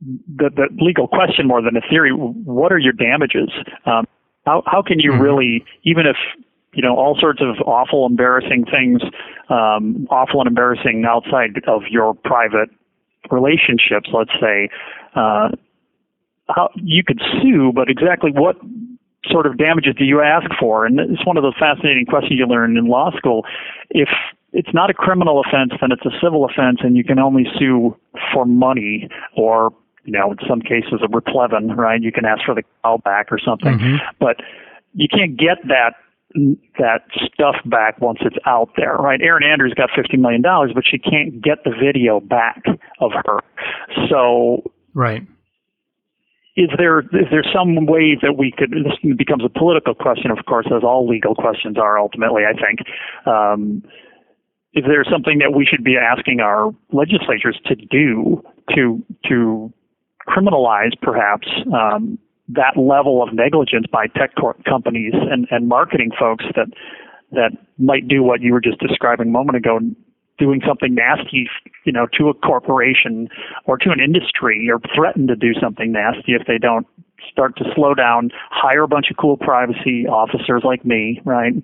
the, 0.00 0.50
the 0.50 0.66
legal 0.80 1.06
question 1.06 1.46
more 1.46 1.62
than 1.62 1.76
a 1.76 1.80
theory. 1.88 2.10
What 2.10 2.72
are 2.72 2.78
your 2.78 2.94
damages? 2.94 3.50
Um, 3.86 4.06
how 4.46 4.62
how 4.66 4.82
can 4.82 4.98
you 4.98 5.12
mm-hmm. 5.12 5.22
really, 5.22 5.64
even 5.84 6.06
if 6.06 6.16
you 6.72 6.82
know 6.82 6.96
all 6.96 7.16
sorts 7.20 7.40
of 7.40 7.60
awful, 7.66 8.06
embarrassing 8.06 8.64
things, 8.64 9.02
um, 9.50 10.06
awful 10.10 10.40
and 10.40 10.48
embarrassing 10.48 11.04
outside 11.06 11.50
of 11.68 11.82
your 11.90 12.14
private 12.14 12.70
relationships, 13.30 14.08
let's 14.12 14.32
say, 14.40 14.68
uh, 15.14 15.48
how 16.54 16.70
you 16.76 17.02
could 17.04 17.20
sue, 17.40 17.72
but 17.74 17.88
exactly 17.88 18.30
what 18.32 18.56
sort 19.30 19.46
of 19.46 19.56
damages 19.56 19.94
do 19.96 20.04
you 20.04 20.20
ask 20.20 20.46
for? 20.58 20.84
And 20.84 20.98
it's 20.98 21.24
one 21.26 21.36
of 21.36 21.42
those 21.42 21.56
fascinating 21.58 22.06
questions 22.06 22.38
you 22.38 22.46
learn 22.46 22.76
in 22.76 22.86
law 22.86 23.10
school. 23.16 23.44
If 23.90 24.08
it's 24.52 24.74
not 24.74 24.90
a 24.90 24.94
criminal 24.94 25.40
offense, 25.40 25.72
then 25.80 25.92
it's 25.92 26.04
a 26.04 26.10
civil 26.22 26.44
offense, 26.44 26.78
and 26.82 26.96
you 26.96 27.04
can 27.04 27.18
only 27.18 27.44
sue 27.58 27.96
for 28.32 28.44
money 28.44 29.08
or 29.36 29.72
you 30.04 30.12
know, 30.12 30.32
in 30.32 30.38
some 30.48 30.60
cases 30.60 31.00
a 31.02 31.06
replevin, 31.06 31.76
right? 31.76 32.02
You 32.02 32.10
can 32.10 32.24
ask 32.24 32.44
for 32.44 32.56
the 32.56 32.64
cow 32.82 32.98
back 33.04 33.28
or 33.30 33.38
something, 33.38 33.78
mm-hmm. 33.78 33.96
but 34.18 34.36
you 34.94 35.06
can't 35.08 35.36
get 35.36 35.58
that 35.68 35.94
that 36.78 37.02
stuff 37.32 37.56
back 37.66 38.00
once 38.00 38.18
it's 38.22 38.36
out 38.46 38.70
there, 38.76 38.94
right? 38.94 39.20
Erin 39.22 39.44
Andrews 39.44 39.74
got 39.74 39.90
fifty 39.94 40.16
million 40.16 40.42
dollars, 40.42 40.72
but 40.74 40.82
she 40.90 40.98
can't 40.98 41.40
get 41.40 41.62
the 41.64 41.70
video 41.70 42.18
back 42.20 42.64
of 43.00 43.12
her. 43.12 43.38
So, 44.08 44.72
right 44.94 45.22
is 46.56 46.68
there 46.76 47.00
is 47.00 47.28
there 47.30 47.44
some 47.54 47.86
way 47.86 48.16
that 48.20 48.36
we 48.36 48.52
could 48.56 48.70
this 48.70 49.16
becomes 49.16 49.42
a 49.44 49.48
political 49.48 49.94
question 49.94 50.30
of 50.30 50.44
course 50.46 50.66
as 50.66 50.82
all 50.82 51.08
legal 51.08 51.34
questions 51.34 51.76
are 51.78 51.98
ultimately 51.98 52.42
i 52.48 52.52
think. 52.52 52.80
Um, 53.26 53.82
is 54.74 54.84
there 54.86 55.04
something 55.04 55.38
that 55.38 55.54
we 55.54 55.66
should 55.66 55.84
be 55.84 55.96
asking 55.96 56.40
our 56.40 56.70
legislatures 56.92 57.60
to 57.66 57.74
do 57.74 58.42
to 58.74 59.04
to 59.28 59.72
criminalize 60.28 60.92
perhaps 61.00 61.48
um, 61.74 62.18
that 62.48 62.76
level 62.76 63.22
of 63.22 63.34
negligence 63.34 63.86
by 63.90 64.06
tech 64.06 64.30
companies 64.66 65.12
and, 65.14 65.46
and 65.50 65.68
marketing 65.68 66.10
folks 66.18 66.44
that 66.56 66.68
that 67.32 67.50
might 67.78 68.08
do 68.08 68.22
what 68.22 68.40
you 68.40 68.52
were 68.52 68.60
just 68.60 68.78
describing 68.78 69.28
a 69.28 69.30
moment 69.30 69.56
ago 69.56 69.78
doing 70.38 70.60
something 70.66 70.94
nasty, 70.94 71.48
you 71.84 71.92
know, 71.92 72.06
to 72.18 72.28
a 72.28 72.34
corporation 72.34 73.28
or 73.66 73.76
to 73.78 73.90
an 73.90 74.00
industry 74.00 74.68
or 74.70 74.80
threaten 74.94 75.26
to 75.26 75.36
do 75.36 75.52
something 75.60 75.92
nasty 75.92 76.32
if 76.32 76.46
they 76.46 76.58
don't 76.58 76.86
start 77.30 77.56
to 77.56 77.64
slow 77.74 77.94
down, 77.94 78.30
hire 78.50 78.82
a 78.82 78.88
bunch 78.88 79.06
of 79.10 79.16
cool 79.16 79.36
privacy 79.36 80.06
officers 80.06 80.62
like 80.64 80.84
me, 80.84 81.20
right? 81.24 81.54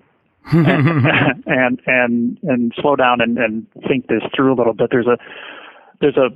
and, 0.52 1.06
and 1.46 1.80
and 1.86 2.38
and 2.42 2.72
slow 2.80 2.96
down 2.96 3.20
and, 3.20 3.38
and 3.38 3.66
think 3.86 4.06
this 4.08 4.22
through 4.34 4.52
a 4.52 4.56
little 4.56 4.74
bit. 4.74 4.88
There's 4.90 5.06
a 5.06 5.18
there's 6.00 6.16
a 6.16 6.30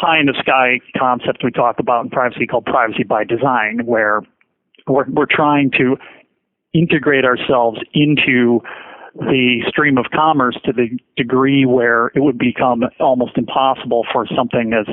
pie 0.00 0.18
in 0.18 0.26
the 0.26 0.34
sky 0.38 0.80
concept 0.98 1.42
we 1.44 1.50
talk 1.50 1.78
about 1.78 2.04
in 2.04 2.10
privacy 2.10 2.46
called 2.46 2.66
privacy 2.66 3.04
by 3.04 3.24
design, 3.24 3.80
where 3.84 4.22
we're 4.86 5.08
we're 5.08 5.26
trying 5.30 5.70
to 5.78 5.96
integrate 6.72 7.24
ourselves 7.24 7.78
into 7.94 8.60
the 9.14 9.62
stream 9.68 9.96
of 9.96 10.06
commerce 10.12 10.58
to 10.64 10.72
the 10.72 10.88
degree 11.16 11.64
where 11.64 12.08
it 12.14 12.20
would 12.20 12.38
become 12.38 12.82
almost 12.98 13.38
impossible 13.38 14.04
for 14.12 14.26
something 14.34 14.72
as 14.72 14.86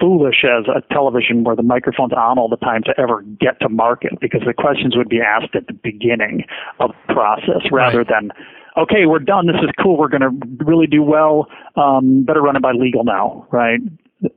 foolish 0.00 0.44
as 0.44 0.64
a 0.66 0.82
television 0.92 1.44
where 1.44 1.54
the 1.54 1.62
microphone's 1.62 2.12
on 2.12 2.38
all 2.38 2.48
the 2.48 2.56
time 2.56 2.82
to 2.82 2.92
ever 2.98 3.22
get 3.40 3.60
to 3.60 3.68
market 3.68 4.12
because 4.20 4.40
the 4.44 4.52
questions 4.52 4.96
would 4.96 5.08
be 5.08 5.20
asked 5.20 5.54
at 5.54 5.66
the 5.68 5.72
beginning 5.72 6.44
of 6.80 6.90
the 7.06 7.14
process 7.14 7.62
rather 7.70 7.98
right. 7.98 8.08
than 8.08 8.30
okay 8.76 9.06
we're 9.06 9.20
done. 9.20 9.46
This 9.46 9.62
is 9.62 9.70
cool. 9.80 9.96
We're 9.96 10.08
going 10.08 10.22
to 10.22 10.64
really 10.64 10.88
do 10.88 11.02
well. 11.02 11.46
Um, 11.76 12.24
better 12.24 12.42
run 12.42 12.56
it 12.56 12.62
by 12.62 12.72
legal 12.72 13.04
now 13.04 13.46
right? 13.52 13.78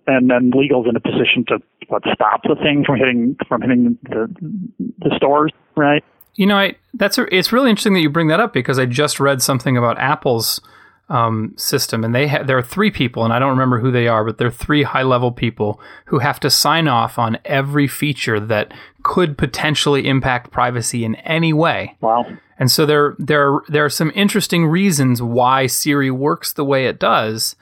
And 0.06 0.30
then 0.30 0.52
legal's 0.54 0.86
in 0.88 0.96
a 0.96 1.00
position 1.00 1.46
to 1.48 1.58
what 1.88 2.04
stop 2.14 2.44
the 2.44 2.56
thing 2.62 2.84
from 2.86 2.98
hitting 2.98 3.36
from 3.48 3.62
hitting 3.62 3.98
the 4.04 4.28
the 5.00 5.12
stores 5.16 5.52
right 5.76 6.04
you 6.36 6.46
know, 6.46 6.58
I 6.58 6.76
that's 6.94 7.18
a, 7.18 7.34
it's 7.36 7.52
really 7.52 7.70
interesting 7.70 7.94
that 7.94 8.02
you 8.02 8.10
bring 8.10 8.28
that 8.28 8.40
up 8.40 8.54
because 8.54 8.80
I 8.80 8.86
just 8.86 9.20
read 9.20 9.42
something 9.42 9.78
about 9.78 9.98
Apple's 10.00 10.62
um, 11.10 11.54
system, 11.58 12.04
and 12.04 12.14
they 12.14 12.28
ha- 12.28 12.44
there 12.44 12.58
are 12.58 12.64
three 12.64 12.92
people, 12.92 13.24
and 13.24 13.34
I 13.34 13.40
don't 13.40 13.50
remember 13.50 13.80
who 13.80 13.92
they 13.92 14.08
are, 14.08 14.24
but 14.24 14.38
they're 14.38 14.52
three 14.52 14.84
high 14.84 15.04
level 15.04 15.32
people 15.32 15.82
who 16.06 16.20
have 16.20 16.40
to 16.42 16.50
sign 16.50 16.88
off 16.88 17.18
on 17.18 17.40
every 17.46 17.88
feature 17.88 18.40
that 18.40 18.72
could 19.04 19.38
potentially 19.38 20.08
impact 20.08 20.52
privacy 20.52 21.04
in 21.04 21.16
any 21.16 21.52
way. 21.52 21.96
Wow. 22.02 22.26
And 22.58 22.70
so 22.70 22.86
there 22.86 23.16
there 23.18 23.54
are, 23.54 23.64
there 23.68 23.86
are 23.86 23.90
some 23.90 24.12
interesting 24.14 24.68
reasons 24.68 25.22
why 25.22 25.68
Siri 25.68 26.12
works 26.12 26.54
the 26.54 26.66
way 26.66 26.86
it 26.86 27.00
does 27.00 27.56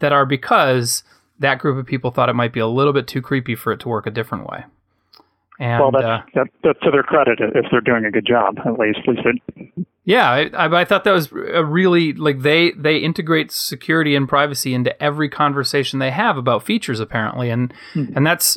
that 0.00 0.12
are 0.12 0.26
because 0.26 1.02
that 1.38 1.58
group 1.58 1.78
of 1.78 1.86
people 1.86 2.10
thought 2.10 2.28
it 2.28 2.34
might 2.34 2.52
be 2.52 2.60
a 2.60 2.66
little 2.66 2.92
bit 2.92 3.06
too 3.06 3.22
creepy 3.22 3.54
for 3.54 3.72
it 3.72 3.80
to 3.80 3.88
work 3.88 4.06
a 4.06 4.10
different 4.10 4.46
way. 4.46 4.64
And, 5.60 5.78
well, 5.78 5.90
that's, 5.90 6.04
uh, 6.04 6.20
that, 6.34 6.46
that's 6.64 6.80
to 6.80 6.90
their 6.90 7.02
credit 7.02 7.38
if 7.38 7.66
they're 7.70 7.82
doing 7.82 8.06
a 8.06 8.10
good 8.10 8.26
job. 8.26 8.58
At 8.64 8.78
least, 8.78 9.00
at 9.06 9.08
least 9.08 9.26
it, 9.26 9.86
yeah, 10.04 10.30
I, 10.30 10.50
I, 10.54 10.80
I 10.80 10.84
thought 10.86 11.04
that 11.04 11.12
was 11.12 11.30
a 11.30 11.62
really 11.62 12.14
like 12.14 12.40
they 12.40 12.70
they 12.72 12.96
integrate 12.96 13.52
security 13.52 14.16
and 14.16 14.26
privacy 14.26 14.72
into 14.72 15.00
every 15.02 15.28
conversation 15.28 15.98
they 15.98 16.10
have 16.10 16.38
about 16.38 16.62
features 16.62 16.98
apparently, 16.98 17.50
and 17.50 17.74
and 17.94 18.26
that's 18.26 18.56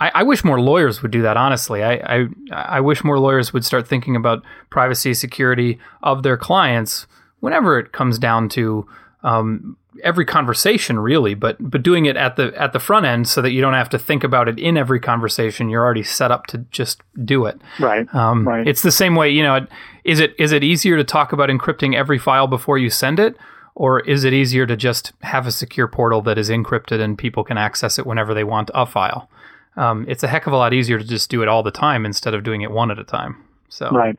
I, 0.00 0.12
I 0.14 0.22
wish 0.22 0.42
more 0.44 0.58
lawyers 0.58 1.02
would 1.02 1.10
do 1.10 1.20
that. 1.20 1.36
Honestly, 1.36 1.82
I, 1.82 1.92
I 2.16 2.26
I 2.50 2.80
wish 2.80 3.04
more 3.04 3.18
lawyers 3.18 3.52
would 3.52 3.64
start 3.64 3.86
thinking 3.86 4.16
about 4.16 4.42
privacy 4.70 5.12
security 5.12 5.78
of 6.02 6.22
their 6.22 6.38
clients 6.38 7.06
whenever 7.40 7.78
it 7.78 7.92
comes 7.92 8.18
down 8.18 8.48
to 8.48 8.86
um, 9.24 9.76
every 10.02 10.24
conversation 10.24 10.98
really 10.98 11.34
but 11.34 11.56
but 11.58 11.82
doing 11.82 12.06
it 12.06 12.16
at 12.16 12.36
the 12.36 12.52
at 12.60 12.72
the 12.72 12.80
front 12.80 13.06
end 13.06 13.28
so 13.28 13.40
that 13.40 13.52
you 13.52 13.60
don't 13.60 13.74
have 13.74 13.88
to 13.88 13.98
think 13.98 14.22
about 14.22 14.48
it 14.48 14.58
in 14.58 14.76
every 14.76 15.00
conversation. 15.00 15.68
You're 15.68 15.82
already 15.82 16.02
set 16.02 16.30
up 16.30 16.46
to 16.48 16.58
just 16.70 17.00
do 17.24 17.46
it. 17.46 17.60
Right. 17.80 18.12
Um, 18.14 18.46
right. 18.46 18.66
it's 18.66 18.82
the 18.82 18.92
same 18.92 19.16
way 19.16 19.30
you 19.30 19.42
know 19.42 19.66
is 20.04 20.20
it 20.20 20.34
is 20.38 20.52
it 20.52 20.62
easier 20.62 20.96
to 20.96 21.04
talk 21.04 21.32
about 21.32 21.48
encrypting 21.48 21.96
every 21.96 22.18
file 22.18 22.46
before 22.46 22.78
you 22.78 22.90
send 22.90 23.18
it? 23.18 23.36
Or 23.76 23.98
is 24.00 24.22
it 24.22 24.32
easier 24.32 24.66
to 24.66 24.76
just 24.76 25.12
have 25.22 25.48
a 25.48 25.52
secure 25.52 25.88
portal 25.88 26.22
that 26.22 26.38
is 26.38 26.48
encrypted 26.48 27.00
and 27.00 27.18
people 27.18 27.42
can 27.42 27.58
access 27.58 27.98
it 27.98 28.06
whenever 28.06 28.32
they 28.32 28.44
want 28.44 28.70
a 28.72 28.86
file? 28.86 29.28
Um, 29.76 30.04
it's 30.08 30.22
a 30.22 30.28
heck 30.28 30.46
of 30.46 30.52
a 30.52 30.56
lot 30.56 30.72
easier 30.72 30.96
to 30.96 31.04
just 31.04 31.28
do 31.28 31.42
it 31.42 31.48
all 31.48 31.64
the 31.64 31.72
time 31.72 32.06
instead 32.06 32.34
of 32.34 32.44
doing 32.44 32.62
it 32.62 32.70
one 32.70 32.92
at 32.92 33.00
a 33.00 33.04
time. 33.04 33.42
So 33.68 33.90
right 33.90 34.16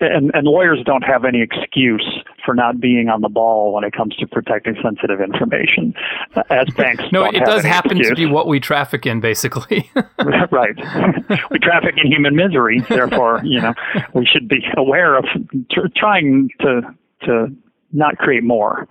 and, 0.00 0.30
and 0.34 0.46
lawyers 0.46 0.78
don't 0.84 1.02
have 1.02 1.24
any 1.24 1.42
excuse 1.42 2.06
for 2.44 2.54
not 2.54 2.80
being 2.80 3.08
on 3.08 3.20
the 3.20 3.28
ball 3.28 3.72
when 3.72 3.84
it 3.84 3.92
comes 3.92 4.14
to 4.16 4.26
protecting 4.26 4.76
sensitive 4.82 5.20
information, 5.20 5.94
as 6.50 6.68
banks. 6.76 7.04
no, 7.12 7.24
it 7.24 7.44
does 7.44 7.62
happen 7.62 7.98
excuse. 7.98 8.08
to 8.08 8.14
be 8.14 8.26
what 8.26 8.46
we 8.46 8.60
traffic 8.60 9.06
in, 9.06 9.20
basically. 9.20 9.90
right. 10.50 10.76
we 11.50 11.58
traffic 11.58 11.94
in 12.02 12.10
human 12.10 12.34
misery. 12.34 12.80
Therefore, 12.88 13.40
you 13.44 13.60
know, 13.60 13.74
we 14.14 14.26
should 14.26 14.48
be 14.48 14.64
aware 14.76 15.16
of 15.16 15.24
tr- 15.70 15.88
trying 15.96 16.48
to 16.60 16.82
to 17.22 17.46
not 17.92 18.16
create 18.18 18.44
more. 18.44 18.86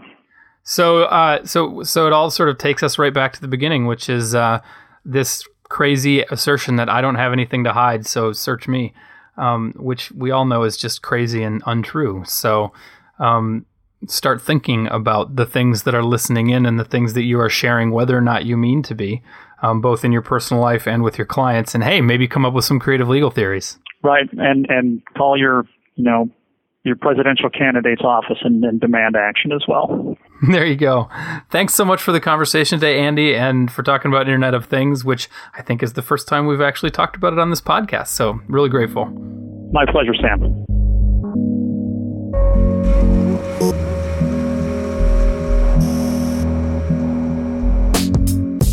So, 0.63 1.03
uh, 1.03 1.45
so, 1.45 1.83
so 1.83 2.07
it 2.07 2.13
all 2.13 2.29
sort 2.29 2.49
of 2.49 2.57
takes 2.57 2.83
us 2.83 2.99
right 2.99 3.13
back 3.13 3.31
to 3.33 3.41
the 3.41 3.47
beginning, 3.47 3.85
which 3.85 4.09
is 4.09 4.35
uh, 4.35 4.59
this 5.05 5.47
crazy 5.69 6.23
assertion 6.23 6.75
that 6.75 6.89
I 6.89 6.99
don't 6.99 7.15
have 7.15 7.31
anything 7.31 7.63
to 7.63 7.71
hide, 7.71 8.05
so 8.05 8.33
search 8.33 8.67
me, 8.67 8.93
um, 9.37 9.73
which 9.77 10.11
we 10.11 10.31
all 10.31 10.45
know 10.45 10.63
is 10.63 10.77
just 10.77 11.01
crazy 11.01 11.43
and 11.43 11.61
untrue. 11.65 12.23
So, 12.25 12.73
um, 13.19 13.65
start 14.07 14.41
thinking 14.41 14.87
about 14.87 15.35
the 15.35 15.45
things 15.45 15.83
that 15.83 15.95
are 15.95 16.03
listening 16.03 16.49
in 16.49 16.65
and 16.65 16.79
the 16.79 16.85
things 16.85 17.13
that 17.13 17.23
you 17.23 17.39
are 17.39 17.49
sharing, 17.49 17.91
whether 17.91 18.15
or 18.15 18.21
not 18.21 18.45
you 18.45 18.55
mean 18.55 18.83
to 18.83 18.93
be, 18.93 19.23
um, 19.63 19.81
both 19.81 20.05
in 20.05 20.11
your 20.11 20.21
personal 20.21 20.61
life 20.61 20.87
and 20.87 21.03
with 21.03 21.17
your 21.17 21.25
clients. 21.25 21.73
And 21.73 21.83
hey, 21.83 22.01
maybe 22.01 22.27
come 22.27 22.45
up 22.45 22.53
with 22.53 22.65
some 22.65 22.79
creative 22.79 23.09
legal 23.09 23.31
theories. 23.31 23.79
Right, 24.03 24.29
and 24.33 24.67
and 24.69 25.01
call 25.17 25.37
your 25.37 25.63
you 25.95 26.03
know 26.03 26.29
your 26.83 26.95
presidential 26.95 27.49
candidate's 27.49 28.03
office 28.03 28.37
and, 28.43 28.63
and 28.63 28.79
demand 28.79 29.15
action 29.15 29.51
as 29.51 29.63
well. 29.67 30.17
There 30.51 30.65
you 30.65 30.75
go. 30.75 31.09
Thanks 31.49 31.73
so 31.73 31.83
much 31.83 32.01
for 32.01 32.11
the 32.11 32.19
conversation 32.19 32.79
today, 32.79 32.99
Andy, 32.99 33.35
and 33.35 33.71
for 33.71 33.81
talking 33.81 34.11
about 34.11 34.27
Internet 34.27 34.53
of 34.53 34.65
Things, 34.65 35.03
which 35.03 35.29
I 35.55 35.63
think 35.63 35.81
is 35.81 35.93
the 35.93 36.03
first 36.03 36.27
time 36.27 36.45
we've 36.45 36.61
actually 36.61 36.91
talked 36.91 37.15
about 37.15 37.33
it 37.33 37.39
on 37.39 37.49
this 37.49 37.61
podcast. 37.61 38.09
So, 38.09 38.39
really 38.47 38.69
grateful. 38.69 39.05
My 39.73 39.85
pleasure, 39.85 40.13
Sam. 40.13 40.65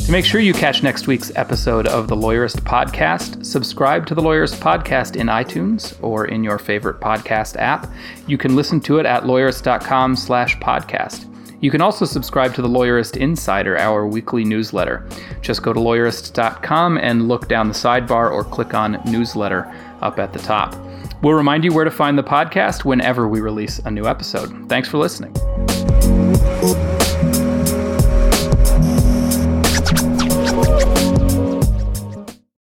To 0.04 0.12
make 0.12 0.26
sure 0.26 0.40
you 0.40 0.52
catch 0.52 0.82
next 0.82 1.06
week's 1.06 1.32
episode 1.34 1.86
of 1.86 2.08
the 2.08 2.14
Lawyerist 2.14 2.60
Podcast, 2.60 3.44
subscribe 3.44 4.06
to 4.06 4.14
the 4.14 4.20
Lawyerist 4.20 4.56
Podcast 4.60 5.16
in 5.16 5.28
iTunes 5.28 5.96
or 6.02 6.26
in 6.26 6.44
your 6.44 6.58
favorite 6.58 7.00
podcast 7.00 7.56
app. 7.56 7.90
You 8.26 8.36
can 8.36 8.54
listen 8.54 8.80
to 8.82 8.98
it 8.98 9.06
at 9.06 9.22
lawyerist.com 9.22 10.16
slash 10.16 10.58
podcast. 10.58 11.33
You 11.60 11.70
can 11.70 11.80
also 11.80 12.04
subscribe 12.04 12.54
to 12.54 12.62
the 12.62 12.68
Lawyerist 12.68 13.16
Insider, 13.16 13.78
our 13.78 14.06
weekly 14.06 14.44
newsletter. 14.44 15.08
Just 15.40 15.62
go 15.62 15.72
to 15.72 15.80
lawyerist.com 15.80 16.98
and 16.98 17.28
look 17.28 17.48
down 17.48 17.68
the 17.68 17.74
sidebar 17.74 18.30
or 18.30 18.44
click 18.44 18.74
on 18.74 19.00
newsletter 19.06 19.72
up 20.02 20.18
at 20.18 20.32
the 20.32 20.38
top. 20.38 20.74
We'll 21.22 21.34
remind 21.34 21.64
you 21.64 21.72
where 21.72 21.84
to 21.84 21.90
find 21.90 22.18
the 22.18 22.24
podcast 22.24 22.84
whenever 22.84 23.28
we 23.28 23.40
release 23.40 23.78
a 23.80 23.90
new 23.90 24.06
episode. 24.06 24.68
Thanks 24.68 24.88
for 24.88 24.98
listening. 24.98 25.34